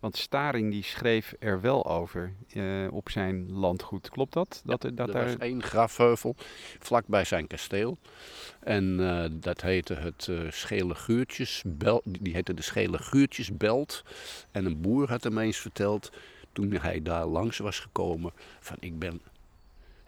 Want 0.00 0.16
Staring 0.16 0.70
die 0.70 0.82
schreef 0.82 1.34
er 1.38 1.60
wel 1.60 1.86
over 1.86 2.32
uh, 2.54 2.92
op 2.92 3.10
zijn 3.10 3.52
landgoed. 3.52 4.10
Klopt 4.10 4.32
dat? 4.32 4.62
dat, 4.64 4.82
ja, 4.82 4.90
dat 4.90 5.14
er 5.14 5.24
was 5.24 5.36
één 5.36 5.62
grafheuvel 5.62 6.34
vlakbij 6.78 7.24
zijn 7.24 7.46
kasteel. 7.46 7.98
En 8.60 8.84
uh, 9.00 9.24
dat 9.32 9.60
heette 9.60 9.94
het 9.94 10.26
uh, 10.30 10.50
Schele 10.50 10.94
Guurtjesbelt. 10.94 12.02
Die 12.04 12.34
heette 12.34 12.54
de 12.54 12.62
Schele 12.62 12.98
Guurtjesbelt. 12.98 14.04
En 14.50 14.64
een 14.64 14.80
boer 14.80 15.08
had 15.08 15.24
hem 15.24 15.38
eens 15.38 15.58
verteld, 15.58 16.12
toen 16.52 16.72
hij 16.72 17.02
daar 17.02 17.26
langs 17.26 17.58
was 17.58 17.78
gekomen, 17.78 18.32
van 18.60 18.76
ik 18.80 18.98
ben 18.98 19.20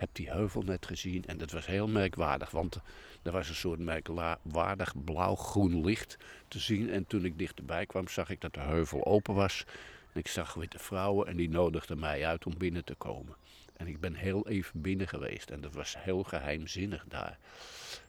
heb 0.00 0.09
die 0.12 0.30
heuvel 0.30 0.62
net 0.62 0.87
gezien 0.87 1.25
en 1.26 1.38
dat 1.38 1.50
was 1.50 1.66
heel 1.66 1.88
merkwaardig. 1.88 2.50
Want 2.50 2.80
er 3.23 3.33
was 3.33 3.49
een 3.49 3.54
soort 3.54 3.78
merkwaardig 3.78 5.04
blauw-groen 5.04 5.85
licht 5.85 6.16
te 6.49 6.59
zien. 6.59 6.90
En 6.90 7.07
toen 7.07 7.25
ik 7.25 7.38
dichterbij 7.38 7.87
kwam, 7.87 8.09
zag 8.09 8.30
ik 8.30 8.40
dat 8.40 8.54
de 8.54 8.61
heuvel 8.61 9.04
open 9.04 9.35
was. 9.35 9.64
En 10.12 10.21
ik 10.21 10.28
zag 10.28 10.54
witte 10.54 10.78
vrouwen 10.78 11.26
en 11.26 11.37
die 11.37 11.49
nodigden 11.49 11.99
mij 11.99 12.26
uit 12.26 12.47
om 12.47 12.59
binnen 12.59 12.85
te 12.85 12.95
komen. 12.95 13.35
En 13.76 13.87
ik 13.87 14.00
ben 14.00 14.14
heel 14.14 14.49
even 14.49 14.80
binnen 14.80 15.09
geweest 15.09 15.50
en 15.50 15.61
dat 15.61 15.75
was 15.75 15.97
heel 15.99 16.23
geheimzinnig 16.23 17.04
daar. 17.09 17.38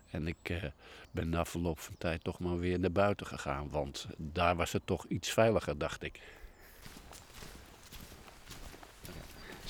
En 0.09 0.27
ik 0.27 0.49
eh, 0.49 0.63
ben 1.11 1.29
na 1.29 1.45
verloop 1.45 1.79
van 1.79 1.95
tijd 1.97 2.23
toch 2.23 2.39
maar 2.39 2.59
weer 2.59 2.79
naar 2.79 2.91
buiten 2.91 3.27
gegaan, 3.27 3.69
want 3.69 4.07
daar 4.17 4.55
was 4.55 4.71
het 4.71 4.85
toch 4.85 5.05
iets 5.05 5.29
veiliger, 5.29 5.77
dacht 5.77 6.03
ik. 6.03 6.19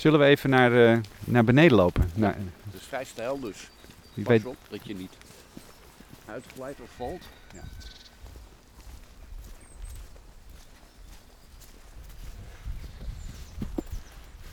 Zullen 0.02 0.20
we 0.20 0.26
even 0.26 0.50
naar, 0.50 0.72
uh, 0.72 1.00
naar 1.20 1.44
beneden 1.44 1.78
lopen? 1.78 2.12
Ja, 2.14 2.20
naar, 2.20 2.36
het 2.36 2.74
is 2.74 2.88
vrij 2.88 3.04
stijl 3.04 3.40
dus. 3.40 3.70
Pas 4.14 4.24
weet... 4.24 4.46
op 4.46 4.58
dat 4.70 4.80
je 4.84 4.96
niet 4.96 5.14
uitglijdt 6.26 6.80
of 6.82 6.90
valt. 6.96 7.24
Ja. 7.54 7.64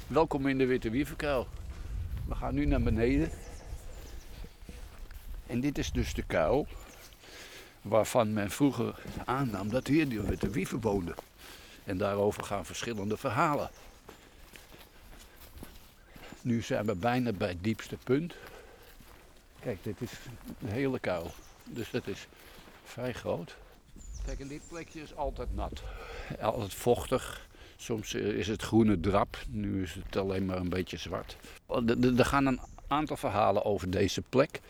Welkom 0.07 0.47
in 0.47 0.59
de 0.59 0.67
Witte 0.67 0.91
Wieverkuil. 0.91 1.49
We 2.27 2.35
gaan 2.35 2.55
nu 2.55 2.67
naar 2.67 2.83
beneden. 2.83 3.31
En 5.47 5.61
dit 5.61 5.79
is 5.79 5.91
dus 5.91 6.15
de 6.15 6.23
kuil 6.23 6.67
waarvan 7.83 8.33
men 8.33 8.51
vroeger 8.51 8.95
aannam 9.25 9.69
dat 9.69 9.87
hier 9.87 10.09
de 10.09 10.23
Witte 10.23 10.51
Wieven 10.51 10.81
woonde. 10.81 11.15
En 11.85 11.99
daarover 11.99 12.45
gaan 12.45 12.67
verschillende 12.67 13.17
verhalen. 13.17 13.71
Nu 16.49 16.63
zijn 16.63 16.87
we 16.87 16.95
bijna 16.95 17.33
bij 17.33 17.49
het 17.49 17.65
diepste 17.65 17.97
punt. 18.05 18.35
Kijk, 19.61 19.79
dit 19.83 20.01
is 20.01 20.11
een 20.61 20.69
hele 20.69 20.99
kuil. 20.99 21.31
Dus 21.65 21.91
dat 21.91 22.07
is 22.07 22.27
vrij 22.85 23.13
groot. 23.13 23.57
Kijk, 24.25 24.41
en 24.41 24.49
dit 24.49 24.61
plekje 24.69 25.01
is 25.03 25.15
altijd 25.15 25.55
nat. 25.55 25.83
Altijd 26.41 26.75
vochtig. 26.75 27.47
Soms 27.77 28.15
eh, 28.15 28.27
is 28.27 28.49
het 28.49 28.63
groene 28.63 29.01
drap. 29.01 29.39
Nu 29.49 29.83
is 29.83 29.95
het 29.95 30.17
alleen 30.17 30.47
maar 30.47 30.57
een 30.57 30.69
beetje 30.69 30.97
zwart. 30.97 31.37
Er 32.17 32.25
gaan 32.25 32.47
een 32.47 32.61
aantal 32.87 33.17
verhalen 33.17 33.65
over 33.65 33.91
deze 33.91 34.23
plek. 34.29 34.61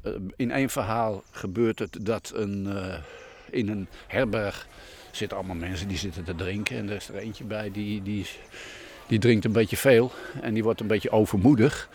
Eh, 0.00 0.12
in 0.36 0.50
één 0.50 0.70
verhaal 0.70 1.22
gebeurt 1.30 1.78
het 1.78 1.98
dat 2.00 2.32
een, 2.34 2.66
uh, 2.66 2.98
in 3.50 3.68
een 3.68 3.88
herberg 4.06 4.68
zitten 5.10 5.36
allemaal 5.36 5.56
mensen 5.56 5.88
die 5.88 5.98
zitten 5.98 6.24
te 6.24 6.34
drinken. 6.34 6.76
En 6.76 6.88
er 6.88 6.96
is 6.96 7.08
er 7.08 7.16
eentje 7.16 7.44
bij 7.44 7.70
die, 7.70 8.02
die 8.02 8.26
die 9.06 9.18
drinkt 9.18 9.44
een 9.44 9.52
beetje 9.52 9.76
veel 9.76 10.12
en 10.40 10.54
die 10.54 10.62
wordt 10.62 10.80
een 10.80 10.86
beetje 10.86 11.10
overmoedig. 11.10 11.88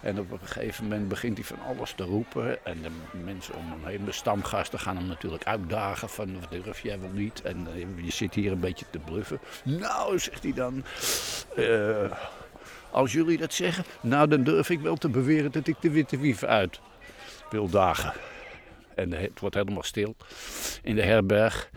En 0.00 0.18
op 0.18 0.30
een 0.30 0.38
gegeven 0.42 0.84
moment 0.84 1.08
begint 1.08 1.36
hij 1.36 1.46
van 1.46 1.58
alles 1.66 1.92
te 1.92 2.02
roepen. 2.02 2.64
En 2.64 2.82
de 2.82 3.18
mensen 3.24 3.54
om 3.54 3.70
hem 3.70 3.84
heen, 3.84 4.04
de 4.04 4.12
stamgasten, 4.12 4.78
gaan 4.78 4.96
hem 4.96 5.06
natuurlijk 5.06 5.44
uitdagen 5.44 6.08
van 6.08 6.36
durf 6.50 6.82
jij 6.82 7.00
wel 7.00 7.10
niet. 7.12 7.42
En 7.42 7.66
eh, 7.74 8.04
je 8.04 8.12
zit 8.12 8.34
hier 8.34 8.52
een 8.52 8.60
beetje 8.60 8.86
te 8.90 8.98
bluffen. 8.98 9.40
Nou, 9.64 10.18
zegt 10.18 10.42
hij 10.42 10.52
dan, 10.52 10.84
uh, 11.58 12.12
als 12.90 13.12
jullie 13.12 13.38
dat 13.38 13.52
zeggen, 13.52 13.84
nou 14.00 14.28
dan 14.28 14.42
durf 14.42 14.70
ik 14.70 14.80
wel 14.80 14.96
te 14.96 15.08
beweren 15.08 15.52
dat 15.52 15.66
ik 15.66 15.76
de 15.80 15.90
witte 15.90 16.18
wief 16.18 16.42
uit 16.42 16.80
wil 17.50 17.68
dagen. 17.68 18.12
En 18.94 19.12
het 19.12 19.40
wordt 19.40 19.54
helemaal 19.54 19.82
stil 19.82 20.16
in 20.82 20.94
de 20.94 21.02
herberg. 21.02 21.70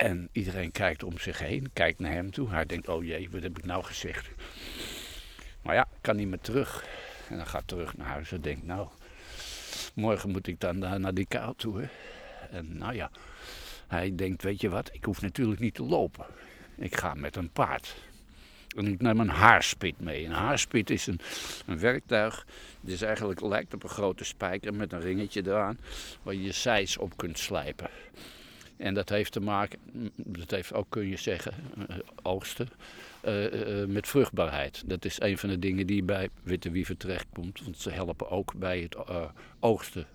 En 0.00 0.28
iedereen 0.32 0.72
kijkt 0.72 1.02
om 1.02 1.18
zich 1.18 1.38
heen, 1.38 1.70
kijkt 1.72 1.98
naar 1.98 2.12
hem 2.12 2.30
toe. 2.30 2.50
Hij 2.50 2.66
denkt, 2.66 2.88
oh 2.88 3.04
jee, 3.04 3.30
wat 3.30 3.42
heb 3.42 3.58
ik 3.58 3.64
nou 3.64 3.84
gezegd? 3.84 4.28
Maar 5.62 5.74
ja, 5.74 5.88
kan 6.00 6.16
niet 6.16 6.28
meer 6.28 6.40
terug. 6.40 6.84
En 7.28 7.36
dan 7.36 7.46
gaat 7.46 7.68
terug 7.68 7.96
naar 7.96 8.06
huis 8.06 8.32
en 8.32 8.40
denkt, 8.40 8.66
nou, 8.66 8.88
morgen 9.94 10.30
moet 10.30 10.46
ik 10.46 10.60
dan 10.60 10.78
naar 10.78 11.14
die 11.14 11.26
kuil 11.26 11.54
toe. 11.56 11.88
En 12.50 12.78
nou 12.78 12.94
ja, 12.94 13.10
hij 13.86 14.14
denkt, 14.14 14.42
weet 14.42 14.60
je 14.60 14.68
wat, 14.68 14.90
ik 14.92 15.04
hoef 15.04 15.20
natuurlijk 15.20 15.60
niet 15.60 15.74
te 15.74 15.82
lopen. 15.82 16.26
Ik 16.76 16.96
ga 16.96 17.14
met 17.14 17.36
een 17.36 17.50
paard. 17.50 17.96
En 18.76 18.86
ik 18.86 19.00
neem 19.00 19.20
een 19.20 19.28
haarspit 19.28 20.00
mee. 20.00 20.24
Een 20.24 20.32
haarspit 20.32 20.90
is 20.90 21.06
een, 21.06 21.20
een 21.66 21.78
werktuig. 21.78 22.46
Het 22.80 22.90
is 22.90 23.02
eigenlijk, 23.02 23.40
lijkt 23.40 23.74
op 23.74 23.82
een 23.82 23.88
grote 23.88 24.24
spijker 24.24 24.74
met 24.74 24.92
een 24.92 25.00
ringetje 25.00 25.42
eraan. 25.46 25.78
Waar 26.22 26.34
je 26.34 26.42
je 26.42 26.52
zijs 26.52 26.96
op 26.96 27.16
kunt 27.16 27.38
slijpen. 27.38 27.90
En 28.80 28.94
dat 28.94 29.08
heeft 29.08 29.32
te 29.32 29.40
maken, 29.40 29.78
dat 30.14 30.50
heeft 30.50 30.72
ook 30.72 30.86
kun 30.88 31.08
je 31.08 31.16
zeggen, 31.16 31.54
uh, 31.78 31.96
oogsten, 32.22 32.68
uh, 33.24 33.52
uh, 33.52 33.86
met 33.86 34.08
vruchtbaarheid. 34.08 34.82
Dat 34.86 35.04
is 35.04 35.20
een 35.20 35.38
van 35.38 35.48
de 35.48 35.58
dingen 35.58 35.86
die 35.86 36.02
bij 36.02 36.28
witte 36.42 36.70
wieven 36.70 36.96
terechtkomt. 36.96 37.60
Want 37.64 37.78
ze 37.78 37.90
helpen 37.90 38.30
ook 38.30 38.54
bij 38.54 38.80
het 38.80 38.96
oogsten 39.58 40.06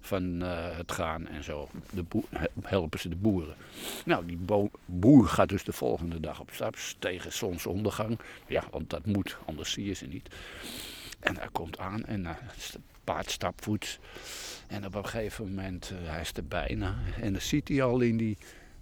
van 0.00 0.40
het 0.40 0.90
graan 0.90 1.28
en 1.28 1.44
zo. 1.44 1.68
De 1.90 2.04
helpen 2.62 3.00
ze 3.00 3.08
de 3.08 3.16
boeren. 3.16 3.54
Nou, 4.04 4.26
die 4.26 4.38
boer 4.84 5.26
gaat 5.26 5.48
dus 5.48 5.64
de 5.64 5.72
volgende 5.72 6.20
dag 6.20 6.40
op 6.40 6.50
stap 6.52 6.76
tegen 6.98 7.32
zonsondergang. 7.32 8.18
Ja, 8.46 8.64
want 8.70 8.90
dat 8.90 9.06
moet, 9.06 9.36
anders 9.46 9.72
zie 9.72 9.84
je 9.84 9.92
ze 9.92 10.06
niet. 10.06 10.28
En 11.20 11.36
hij 11.36 11.48
komt 11.52 11.78
aan 11.78 12.04
en 12.04 12.26
paard 13.12 13.30
stapvoets. 13.30 13.98
En 14.66 14.86
op 14.86 14.94
een 14.94 15.06
gegeven 15.06 15.48
moment, 15.48 15.92
uh, 15.92 16.08
hij 16.08 16.20
is 16.20 16.32
er 16.34 16.46
bijna. 16.46 16.94
En 17.20 17.32
dan 17.32 17.40
ziet 17.40 17.68
hij 17.68 17.82
al 17.82 18.00
in 18.00 18.16
die 18.16 18.38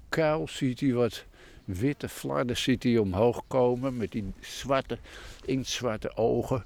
kuil, 0.08 0.48
ziet 0.48 0.80
hij 0.80 0.92
wat 0.92 1.24
witte 1.64 2.08
flarden 2.08 2.56
ziet 2.56 2.82
hij 2.82 2.98
omhoog 2.98 3.42
komen. 3.46 3.96
Met 3.96 4.12
die 4.12 4.32
zwarte, 4.40 4.98
inktzwarte 5.44 6.16
ogen. 6.16 6.64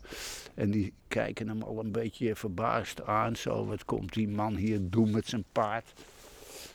En 0.54 0.70
die 0.70 0.92
kijken 1.08 1.48
hem 1.48 1.62
al 1.62 1.78
een 1.78 1.92
beetje 1.92 2.36
verbaasd 2.36 3.02
aan. 3.02 3.36
Zo, 3.36 3.66
wat 3.66 3.84
komt 3.84 4.12
die 4.12 4.28
man 4.28 4.56
hier 4.56 4.78
doen 4.82 5.10
met 5.10 5.26
zijn 5.26 5.44
paard? 5.52 5.92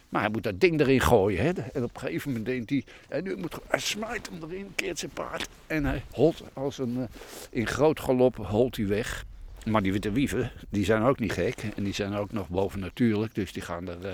Maar 0.10 0.22
hij 0.22 0.30
moet 0.30 0.44
dat 0.44 0.60
ding 0.60 0.80
erin 0.80 1.02
gooien. 1.02 1.44
Hè? 1.44 1.50
En 1.50 1.84
op 1.84 1.94
een 1.94 2.00
gegeven 2.00 2.30
moment 2.30 2.46
denkt 2.46 2.70
hij, 2.70 2.84
en 3.10 3.24
nu 3.24 3.38
moet, 3.38 3.60
hij 3.68 3.80
smijt 3.80 4.30
hem 4.30 4.50
erin, 4.50 4.72
keert 4.76 5.00
zijn 5.00 5.12
paard. 5.12 5.50
En 5.68 5.86
hij 5.86 6.04
holt 6.12 6.44
als 6.54 6.78
een, 6.78 6.98
uh, 6.98 7.04
in 7.50 7.68
groot 7.68 8.00
galop 8.00 8.36
holt 8.36 8.76
hij 8.76 8.88
weg. 8.88 9.26
Maar 9.66 9.82
die 9.82 9.92
witte 9.92 10.12
wieven, 10.12 10.52
die 10.70 10.86
zijn 10.86 11.04
ook 11.04 11.20
niet 11.20 11.32
gek. 11.32 11.64
En 11.76 11.84
die 11.84 11.94
zijn 11.94 12.16
ook 12.16 12.32
nog 12.32 12.50
bovennatuurlijk. 12.50 13.36
Dus 13.36 13.54
die 13.54 13.62
gaan 13.62 13.88
er 13.88 14.06
uh, 14.06 14.12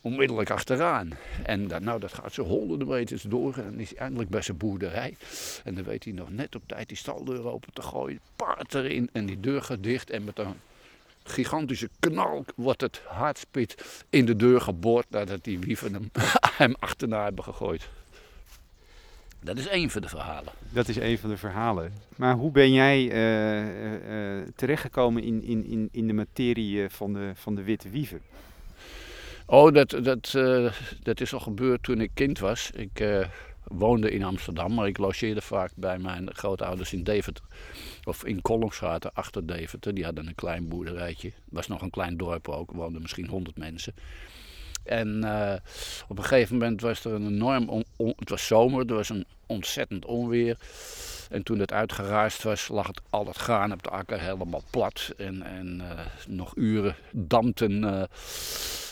onmiddellijk 0.00 0.50
achteraan. 0.50 1.10
En 1.42 1.68
dan, 1.68 1.84
nou, 1.84 2.00
dat 2.00 2.12
gaat 2.12 2.32
zo 2.32 2.42
honderden 2.42 2.88
meters 2.88 3.22
door. 3.22 3.54
En 3.56 3.64
dan 3.64 3.80
is 3.80 3.88
hij 3.88 3.98
eindelijk 3.98 4.30
bij 4.30 4.42
zijn 4.42 4.56
boerderij. 4.56 5.16
En 5.64 5.74
dan 5.74 5.84
weet 5.84 6.04
hij 6.04 6.12
nog 6.12 6.30
net 6.30 6.54
op 6.54 6.62
tijd 6.66 6.88
die 6.88 6.96
staldeur 6.96 7.46
open 7.46 7.72
te 7.72 7.82
gooien. 7.82 8.20
Paard 8.36 8.74
erin. 8.74 9.08
En 9.12 9.26
die 9.26 9.40
deur 9.40 9.62
gaat 9.62 9.82
dicht. 9.82 10.10
En 10.10 10.24
met 10.24 10.38
een 10.38 10.54
gigantische 11.24 11.88
knal 12.00 12.44
wordt 12.54 12.80
het 12.80 13.00
hartspit 13.06 14.04
in 14.10 14.24
de 14.24 14.36
deur 14.36 14.60
geboord. 14.60 15.10
Nadat 15.10 15.44
die 15.44 15.58
wieven 15.58 15.92
hem, 15.92 16.10
hem 16.62 16.74
achterna 16.78 17.24
hebben 17.24 17.44
gegooid. 17.44 17.88
Dat 19.42 19.58
is 19.58 19.66
één 19.66 19.90
van 19.90 20.02
de 20.02 20.08
verhalen. 20.08 20.52
Dat 20.70 20.88
is 20.88 20.96
één 20.96 21.18
van 21.18 21.30
de 21.30 21.36
verhalen. 21.36 21.92
Maar 22.16 22.34
hoe 22.34 22.50
ben 22.50 22.72
jij 22.72 23.02
uh, 23.02 24.38
uh, 24.38 24.46
terechtgekomen 24.56 25.22
in, 25.22 25.42
in, 25.42 25.66
in, 25.66 25.88
in 25.92 26.06
de 26.06 26.12
materie 26.12 26.88
van 26.88 27.12
de, 27.12 27.32
van 27.34 27.54
de 27.54 27.62
witte 27.62 27.90
wiever? 27.90 28.20
Oh, 29.46 29.72
dat, 29.72 29.90
dat, 30.02 30.30
dat 31.02 31.20
is 31.20 31.34
al 31.34 31.40
gebeurd 31.40 31.82
toen 31.82 32.00
ik 32.00 32.10
kind 32.14 32.38
was. 32.38 32.70
Ik, 32.70 33.02
woonde 33.70 34.10
in 34.10 34.24
Amsterdam, 34.24 34.74
maar 34.74 34.86
ik 34.86 34.98
logeerde 34.98 35.40
vaak 35.40 35.70
bij 35.74 35.98
mijn 35.98 36.34
grootouders 36.34 36.92
in 36.92 37.02
Deventer. 37.02 37.44
Of 38.04 38.24
in 38.24 38.42
Kolomstraat, 38.42 39.14
achter 39.14 39.46
Deventer. 39.46 39.94
Die 39.94 40.04
hadden 40.04 40.26
een 40.26 40.34
klein 40.34 40.68
boerderijtje. 40.68 41.28
Het 41.28 41.36
was 41.48 41.66
nog 41.66 41.82
een 41.82 41.90
klein 41.90 42.16
dorp 42.16 42.48
ook, 42.48 42.72
woonden 42.72 43.02
misschien 43.02 43.26
100 43.26 43.58
mensen. 43.58 43.94
En 44.90 45.20
uh, 45.24 45.52
op 46.08 46.18
een 46.18 46.24
gegeven 46.24 46.58
moment 46.58 46.80
was 46.80 47.04
er 47.04 47.12
een 47.12 47.26
enorm, 47.26 47.84
het 47.96 48.28
was 48.28 48.46
zomer, 48.46 48.86
er 48.86 48.94
was 48.94 49.08
een 49.08 49.26
ontzettend 49.46 50.04
onweer. 50.04 50.56
En 51.30 51.42
toen 51.42 51.58
het 51.58 51.72
uitgeraasd 51.72 52.42
was, 52.42 52.68
lag 52.68 52.86
het, 52.86 53.00
al 53.10 53.26
het 53.26 53.36
graan 53.36 53.72
op 53.72 53.82
de 53.82 53.88
akker 53.90 54.20
helemaal 54.20 54.62
plat. 54.70 55.12
En, 55.16 55.42
en 55.42 55.80
uh, 55.80 56.00
nog 56.28 56.56
uren 56.56 56.96
dampten 57.10 57.82
uh, 57.82 58.02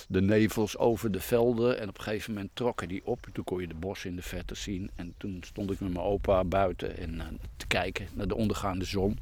de 0.09 0.21
nevels 0.21 0.77
over 0.77 1.11
de 1.11 1.21
velden. 1.21 1.81
En 1.81 1.89
op 1.89 1.99
een 1.99 2.05
gegeven 2.05 2.33
moment 2.33 2.51
trokken 2.55 2.89
die 2.89 3.03
op. 3.05 3.27
Toen 3.33 3.45
kon 3.45 3.61
je 3.61 3.69
de 3.69 3.75
bossen 3.75 4.11
in 4.11 4.17
de 4.17 4.23
verte 4.23 4.55
zien. 4.55 4.91
En 4.95 5.15
toen 5.17 5.43
stond 5.47 5.71
ik 5.71 5.81
met 5.81 5.93
mijn 5.93 6.05
opa 6.05 6.45
buiten 6.45 6.97
en, 6.99 7.41
te 7.57 7.67
kijken 7.67 8.09
naar 8.13 8.29
de 8.29 8.37
ondergaande 8.37 8.85
zon. 8.85 9.19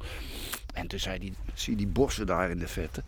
En 0.73 0.87
toen 0.87 0.99
zei 0.99 1.17
hij, 1.17 1.33
zie 1.53 1.75
die 1.75 1.87
bossen 1.87 2.25
daar 2.25 2.49
in 2.49 2.59
de 2.59 2.67
verte? 2.67 3.03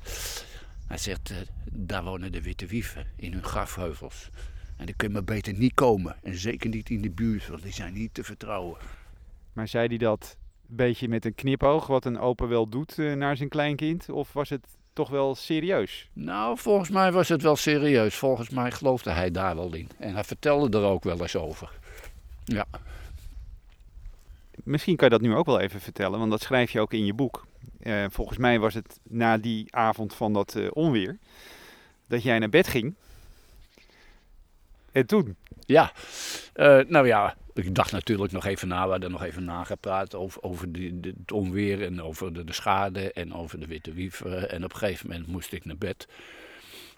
Hij 0.90 0.98
zegt, 0.98 1.34
daar 1.72 2.04
wonen 2.04 2.32
de 2.32 2.42
witte 2.42 2.66
wieven 2.66 3.06
in 3.16 3.34
hun 3.34 3.44
grafheuvels. 3.44 4.30
En 4.78 4.86
dan 4.86 4.96
kun 4.96 5.08
je 5.08 5.14
maar 5.14 5.24
beter 5.24 5.54
niet 5.54 5.74
komen. 5.74 6.16
En 6.24 6.38
zeker 6.38 6.70
niet 6.70 6.90
in 6.90 7.02
de 7.02 7.10
buurt, 7.10 7.48
want 7.48 7.62
die 7.62 7.74
zijn 7.74 7.94
niet 7.94 8.14
te 8.14 8.24
vertrouwen. 8.24 8.78
Maar 9.54 9.68
zei 9.68 9.88
hij 9.88 9.98
dat 9.98 10.38
een 10.70 10.76
beetje 10.76 11.08
met 11.08 11.26
een 11.26 11.36
knipoog, 11.36 11.88
wat 11.88 12.06
een 12.06 12.20
opa 12.20 12.48
wel 12.48 12.70
doet 12.70 12.98
uh, 12.98 13.14
naar 13.14 13.38
zijn 13.38 13.50
kleinkind? 13.50 14.10
Of 14.10 14.34
was 14.34 14.50
het 14.50 14.68
toch 14.94 15.10
wel 15.10 15.36
serieus? 15.36 16.10
Nou, 16.14 16.58
volgens 16.58 16.90
mij 16.90 17.12
was 17.12 17.30
het 17.30 17.42
wel 17.42 17.56
serieus. 17.56 18.16
Volgens 18.16 18.50
mij 18.50 18.72
geloofde 18.72 19.12
hij 19.12 19.32
daar 19.32 19.56
wel 19.56 19.74
in. 19.74 19.90
En 19.98 20.14
hij 20.14 20.24
vertelde 20.24 20.78
er 20.78 20.84
ook 20.84 21.04
wel 21.04 21.22
eens 21.22 21.36
over. 21.36 21.72
Ja. 22.44 22.66
Misschien 24.64 24.96
kan 24.96 25.10
je 25.10 25.18
dat 25.18 25.28
nu 25.28 25.36
ook 25.36 25.46
wel 25.46 25.60
even 25.60 25.82
vertellen, 25.82 26.20
want 26.20 26.32
dat 26.32 26.42
schrijf 26.42 26.72
je 26.72 26.80
ook 26.80 26.94
in 26.94 27.06
je 27.06 27.14
boek. 27.14 27.48
Uh, 27.84 28.06
volgens 28.10 28.38
mij 28.38 28.60
was 28.60 28.74
het 28.74 29.00
na 29.04 29.38
die 29.38 29.76
avond 29.76 30.14
van 30.14 30.34
dat 30.34 30.56
uh, 30.56 30.68
onweer 30.74 31.18
dat 32.08 32.24
jij 32.24 32.40
naar 32.40 32.50
bed 32.50 32.68
ging. 32.68 32.96
En 34.92 35.06
toen? 35.06 35.36
Ja, 35.66 35.92
uh, 36.56 36.80
nou 36.88 37.08
ja, 37.08 37.36
ik 37.54 37.76
dacht 37.76 37.92
natuurlijk 37.92 38.32
nog 38.32 38.46
even 38.46 38.68
na, 38.68 38.86
we 38.86 38.92
hadden 38.92 39.12
nog 39.12 39.24
even 39.24 39.44
nagepraat 39.44 40.16
over, 40.16 40.44
over 40.44 40.72
de, 40.72 41.14
het 41.18 41.32
onweer 41.32 41.84
en 41.86 42.02
over 42.02 42.34
de, 42.34 42.44
de, 42.44 42.54
schade 42.54 43.14
en 43.14 43.34
over 43.34 43.60
de 43.60 43.68
witte 43.68 43.94
wieven. 43.94 44.50
En 44.50 44.64
op 44.64 44.74
een 44.74 44.78
gegeven 44.80 45.10
moment 45.10 45.28
moest 45.28 45.54
ik 45.54 45.66
naar 45.66 45.78
bed. 45.78 46.08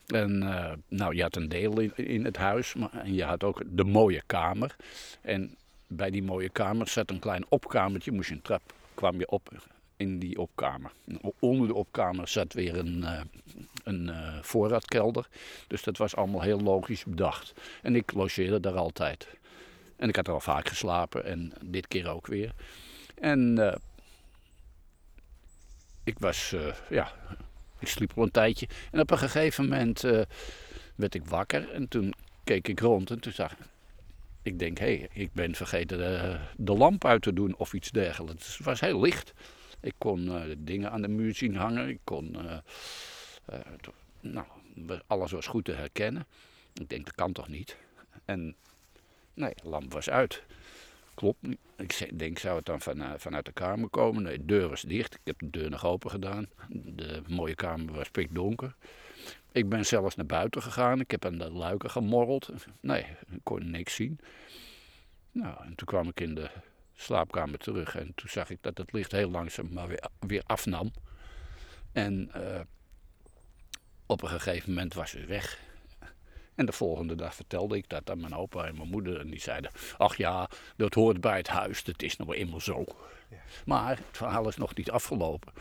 En 0.07 0.37
nou, 0.87 1.15
je 1.15 1.21
had 1.21 1.35
een 1.35 1.49
deel 1.49 1.79
in, 1.79 1.95
in 1.95 2.25
het 2.25 2.37
huis, 2.37 2.73
maar 2.73 2.93
en 2.93 3.13
je 3.13 3.23
had 3.23 3.43
ook 3.43 3.61
de 3.65 3.83
mooie 3.83 4.23
kamer. 4.25 4.75
En 5.21 5.55
bij 5.87 6.09
die 6.09 6.23
mooie 6.23 6.49
kamer 6.49 6.87
zat 6.87 7.09
een 7.09 7.19
klein 7.19 7.45
opkamertje, 7.49 8.11
moest 8.11 8.29
je 8.29 8.35
een 8.35 8.41
trap, 8.41 8.73
kwam 8.93 9.19
je 9.19 9.29
op 9.29 9.49
in 10.01 10.19
die 10.19 10.39
opkamer. 10.39 10.91
Onder 11.39 11.67
de 11.67 11.73
opkamer 11.73 12.27
zat 12.27 12.53
weer 12.53 12.77
een, 12.77 12.97
uh, 12.97 13.21
een 13.83 14.07
uh, 14.07 14.37
voorraadkelder. 14.41 15.27
Dus 15.67 15.83
dat 15.83 15.97
was 15.97 16.15
allemaal 16.15 16.41
heel 16.41 16.59
logisch 16.59 17.03
bedacht. 17.03 17.53
En 17.81 17.95
ik 17.95 18.13
logeerde 18.13 18.59
daar 18.59 18.75
altijd. 18.75 19.27
En 19.95 20.09
ik 20.09 20.15
had 20.15 20.27
er 20.27 20.33
al 20.33 20.39
vaak 20.39 20.67
geslapen 20.67 21.25
en 21.25 21.53
dit 21.65 21.87
keer 21.87 22.09
ook 22.09 22.27
weer. 22.27 22.53
En 23.15 23.57
uh, 23.59 23.73
ik 26.03 26.19
was, 26.19 26.55
ja, 26.89 27.11
ik 27.79 27.87
sliep 27.87 28.11
al 28.15 28.23
een 28.23 28.31
tijdje. 28.31 28.67
En 28.91 28.99
op 28.99 29.11
een 29.11 29.17
gegeven 29.17 29.63
moment 29.63 30.01
werd 30.95 31.15
ik 31.15 31.25
wakker 31.25 31.71
en 31.71 31.87
toen 31.87 32.13
keek 32.43 32.67
ik 32.67 32.79
rond 32.79 33.09
en 33.09 33.19
toen 33.19 33.33
zag 33.33 33.51
ik 33.51 33.57
ik 34.43 34.59
denk, 34.59 34.77
hé, 34.77 34.85
hey, 34.85 35.09
ik 35.13 35.33
ben 35.33 35.55
vergeten 35.55 35.97
de, 35.97 36.39
de, 36.57 36.73
lamp 36.73 37.05
uit 37.05 37.21
te 37.21 37.33
doen 37.33 37.55
of 37.57 37.73
iets 37.73 37.91
dergelijks. 37.91 38.57
Het 38.57 38.65
was 38.65 38.79
heel 38.79 39.01
licht. 39.01 39.33
Ik 39.81 39.93
kon 39.97 40.25
uh, 40.25 40.41
dingen 40.57 40.91
aan 40.91 41.01
de 41.01 41.07
muur 41.07 41.35
zien 41.35 41.55
hangen. 41.55 41.89
Ik 41.89 41.99
kon, 42.03 42.35
uh, 42.35 42.57
uh, 43.53 43.59
nou, 44.19 44.45
alles 45.07 45.31
was 45.31 45.47
goed 45.47 45.65
te 45.65 45.71
herkennen. 45.71 46.25
Ik 46.73 46.89
denk, 46.89 47.05
dat 47.05 47.15
kan 47.15 47.31
toch 47.31 47.47
niet? 47.47 47.77
En 48.25 48.55
nee, 49.33 49.53
de 49.63 49.69
lamp 49.69 49.93
was 49.93 50.09
uit. 50.09 50.43
Klopt 51.13 51.41
niet. 51.41 51.59
Ik 51.77 52.19
denk, 52.19 52.37
zou 52.37 52.55
het 52.55 52.65
dan 52.65 52.81
van, 52.81 53.19
vanuit 53.19 53.45
de 53.45 53.51
kamer 53.51 53.89
komen? 53.89 54.23
Nee, 54.23 54.37
de 54.37 54.45
deur 54.45 54.69
was 54.69 54.81
dicht. 54.81 55.13
Ik 55.13 55.21
heb 55.23 55.39
de 55.39 55.49
deur 55.49 55.69
nog 55.69 55.85
open 55.85 56.09
gedaan. 56.09 56.49
De 56.69 57.21
mooie 57.27 57.55
kamer 57.55 57.93
was 57.93 58.09
pikdonker. 58.09 58.75
Ik 59.51 59.69
ben 59.69 59.85
zelfs 59.85 60.15
naar 60.15 60.25
buiten 60.25 60.61
gegaan. 60.61 60.99
Ik 60.99 61.11
heb 61.11 61.25
aan 61.25 61.37
de 61.37 61.51
luiken 61.51 61.89
gemorreld. 61.89 62.49
Nee, 62.79 63.05
ik 63.31 63.39
kon 63.43 63.69
niks 63.69 63.95
zien. 63.95 64.19
Nou, 65.31 65.63
en 65.63 65.75
toen 65.75 65.87
kwam 65.87 66.07
ik 66.07 66.19
in 66.19 66.35
de 66.35 66.49
slaapkamer 67.01 67.59
terug. 67.59 67.95
En 67.95 68.11
toen 68.15 68.29
zag 68.29 68.49
ik 68.49 68.57
dat 68.61 68.77
het 68.77 68.93
licht 68.93 69.11
heel 69.11 69.29
langzaam 69.29 69.73
maar 69.73 69.87
weer, 69.87 70.03
weer 70.19 70.43
afnam. 70.45 70.91
En 71.91 72.31
uh, 72.35 72.59
op 74.05 74.21
een 74.21 74.29
gegeven 74.29 74.69
moment 74.69 74.93
was 74.93 75.11
het 75.11 75.25
weg. 75.25 75.59
En 76.55 76.65
de 76.65 76.71
volgende 76.71 77.15
dag 77.15 77.35
vertelde 77.35 77.77
ik 77.77 77.89
dat 77.89 78.09
aan 78.09 78.19
mijn 78.19 78.35
opa 78.35 78.65
en 78.65 78.75
mijn 78.75 78.89
moeder. 78.89 79.19
En 79.19 79.29
die 79.29 79.39
zeiden, 79.39 79.71
ach 79.97 80.17
ja, 80.17 80.49
dat 80.75 80.93
hoort 80.93 81.21
bij 81.21 81.37
het 81.37 81.47
huis. 81.47 81.83
Dat 81.83 82.01
is 82.01 82.17
nou 82.17 82.33
eenmaal 82.33 82.59
zo. 82.59 82.85
Ja. 83.29 83.37
Maar 83.65 83.97
het 83.97 84.17
verhaal 84.17 84.47
is 84.47 84.57
nog 84.57 84.75
niet 84.75 84.91
afgelopen. 84.91 85.53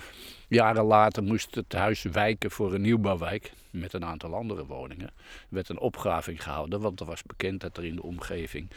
Jaren 0.48 0.84
later 0.84 1.22
moest 1.22 1.54
het 1.54 1.72
huis 1.72 2.02
wijken 2.02 2.50
voor 2.50 2.74
een 2.74 2.80
nieuwbouwwijk 2.80 3.52
met 3.70 3.92
een 3.92 4.04
aantal 4.04 4.34
andere 4.34 4.66
woningen. 4.66 5.06
Er 5.06 5.46
werd 5.48 5.68
een 5.68 5.78
opgraving 5.78 6.42
gehouden, 6.42 6.80
want 6.80 7.00
er 7.00 7.06
was 7.06 7.22
bekend 7.22 7.60
dat 7.60 7.76
er 7.76 7.84
in 7.84 7.94
de 7.94 8.02
omgeving 8.02 8.70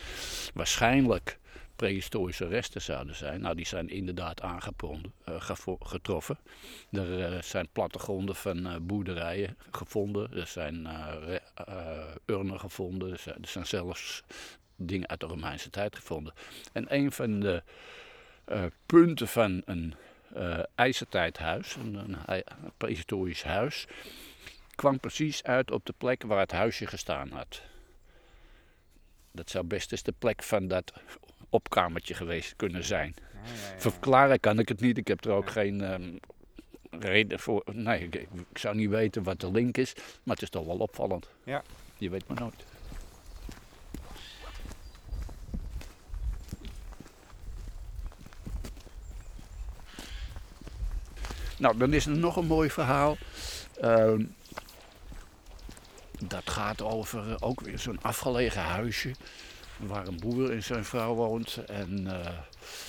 waarschijnlijk 0.54 1.40
prehistorische 1.84 2.48
resten 2.48 2.82
zouden 2.82 3.16
zijn. 3.16 3.42
Nou, 3.42 3.56
die 3.56 3.66
zijn 3.66 3.90
inderdaad 3.90 4.42
aangetroffen. 4.42 6.38
Er 6.92 7.34
uh, 7.34 7.42
zijn 7.42 7.68
plattegronden 7.72 8.36
van 8.36 8.68
uh, 8.68 8.76
boerderijen 8.82 9.58
gevonden. 9.72 10.34
Er 10.34 10.48
zijn 10.48 10.88
uh, 11.70 12.06
urnen 12.26 12.60
gevonden. 12.60 13.12
Er 13.12 13.20
zijn, 13.20 13.42
er 13.42 13.48
zijn, 13.48 13.66
zelfs 13.66 14.24
dingen 14.76 15.08
uit 15.08 15.20
de 15.20 15.26
Romeinse 15.26 15.70
tijd 15.70 15.96
gevonden. 15.96 16.34
En 16.72 16.96
een 16.96 17.12
van 17.12 17.40
de 17.40 17.64
punten 18.86 19.28
van 19.28 19.62
een 19.66 19.94
ijzertijdhuis, 20.76 21.76
een, 21.76 21.96
een, 21.96 22.18
een 22.26 22.72
prehistorisch 22.78 23.44
huis, 23.44 23.88
kwam 24.76 25.00
precies 25.00 25.44
uit 25.44 25.72
op 25.72 25.86
de 25.86 25.94
plek 25.98 26.24
waar 26.24 26.40
het 26.40 26.52
huisje 26.52 26.88
gestaan 26.88 27.30
had. 27.30 27.62
Dat 29.32 29.50
zou 29.50 29.64
best 29.66 29.92
eens 29.92 30.04
de 30.04 30.14
plek 30.20 30.44
van 30.44 30.68
dat 30.68 30.94
opkamertje 31.54 32.14
geweest 32.14 32.54
kunnen 32.56 32.84
zijn. 32.84 33.16
Ja, 33.18 33.40
ja, 33.44 33.52
ja. 33.74 33.80
Verklaren 33.80 34.40
kan 34.40 34.60
ik 34.60 34.68
het 34.68 34.82
niet. 34.82 34.98
Ik 34.98 35.08
heb 35.08 35.26
er 35.26 35.32
ook 35.32 35.50
geen 35.50 35.94
um, 35.94 36.20
reden 36.90 37.40
voor. 37.40 37.64
Nee, 37.72 38.04
ik, 38.04 38.16
ik, 38.16 38.58
zou 38.58 38.76
niet 38.76 38.90
weten 38.90 39.24
wat 39.24 39.40
de 39.40 39.52
link 39.52 39.78
is. 39.78 39.94
Maar 39.96 40.36
het 40.36 40.42
is 40.42 40.50
toch 40.50 40.66
wel 40.66 40.78
opvallend. 40.78 41.30
Ja. 41.44 41.64
Je 41.98 42.10
weet 42.10 42.28
maar 42.28 42.40
nooit. 42.40 42.66
Nou, 51.58 51.78
dan 51.78 51.94
is 51.94 52.06
er 52.06 52.18
nog 52.18 52.36
een 52.36 52.46
mooi 52.46 52.70
verhaal. 52.70 53.18
Uh, 53.84 54.14
dat 56.28 56.50
gaat 56.50 56.82
over 56.82 57.28
uh, 57.28 57.36
ook 57.40 57.62
weer 57.62 57.80
zo'n 57.80 58.02
afgelegen 58.02 58.62
huisje 58.62 59.14
waar 59.78 60.08
een 60.08 60.20
boer 60.20 60.52
en 60.52 60.64
zijn 60.64 60.86
vrouw 60.86 61.14
woont. 61.14 61.58
En 61.66 62.06
uh, 62.06 62.40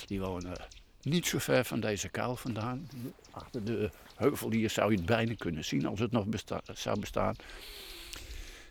die 0.05 0.21
wonen 0.21 0.53
niet 1.01 1.27
zo 1.27 1.39
ver 1.39 1.65
van 1.65 1.79
deze 1.79 2.09
kuil 2.09 2.35
vandaan. 2.35 2.89
Achter 3.31 3.63
de 3.63 3.89
heuvel 4.15 4.51
hier 4.51 4.69
zou 4.69 4.91
je 4.91 4.97
het 4.97 5.05
bijna 5.05 5.33
kunnen 5.37 5.65
zien 5.65 5.85
als 5.85 5.99
het 5.99 6.11
nog 6.11 6.25
zou 6.73 6.99
bestaan. 6.99 7.35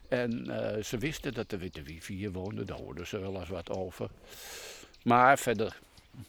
En 0.09 0.47
uh, 0.49 0.83
ze 0.83 0.99
wisten 0.99 1.35
dat 1.35 1.51
de 1.51 1.59
witte 1.59 1.83
wifi 1.83 2.15
hier 2.15 2.33
woonde, 2.33 2.65
daar 2.65 2.79
hoorden 2.79 3.07
ze 3.07 3.19
wel 3.19 3.41
eens 3.41 3.49
wat 3.49 3.71
over. 3.71 4.11
Maar 5.03 5.39
verder 5.39 5.79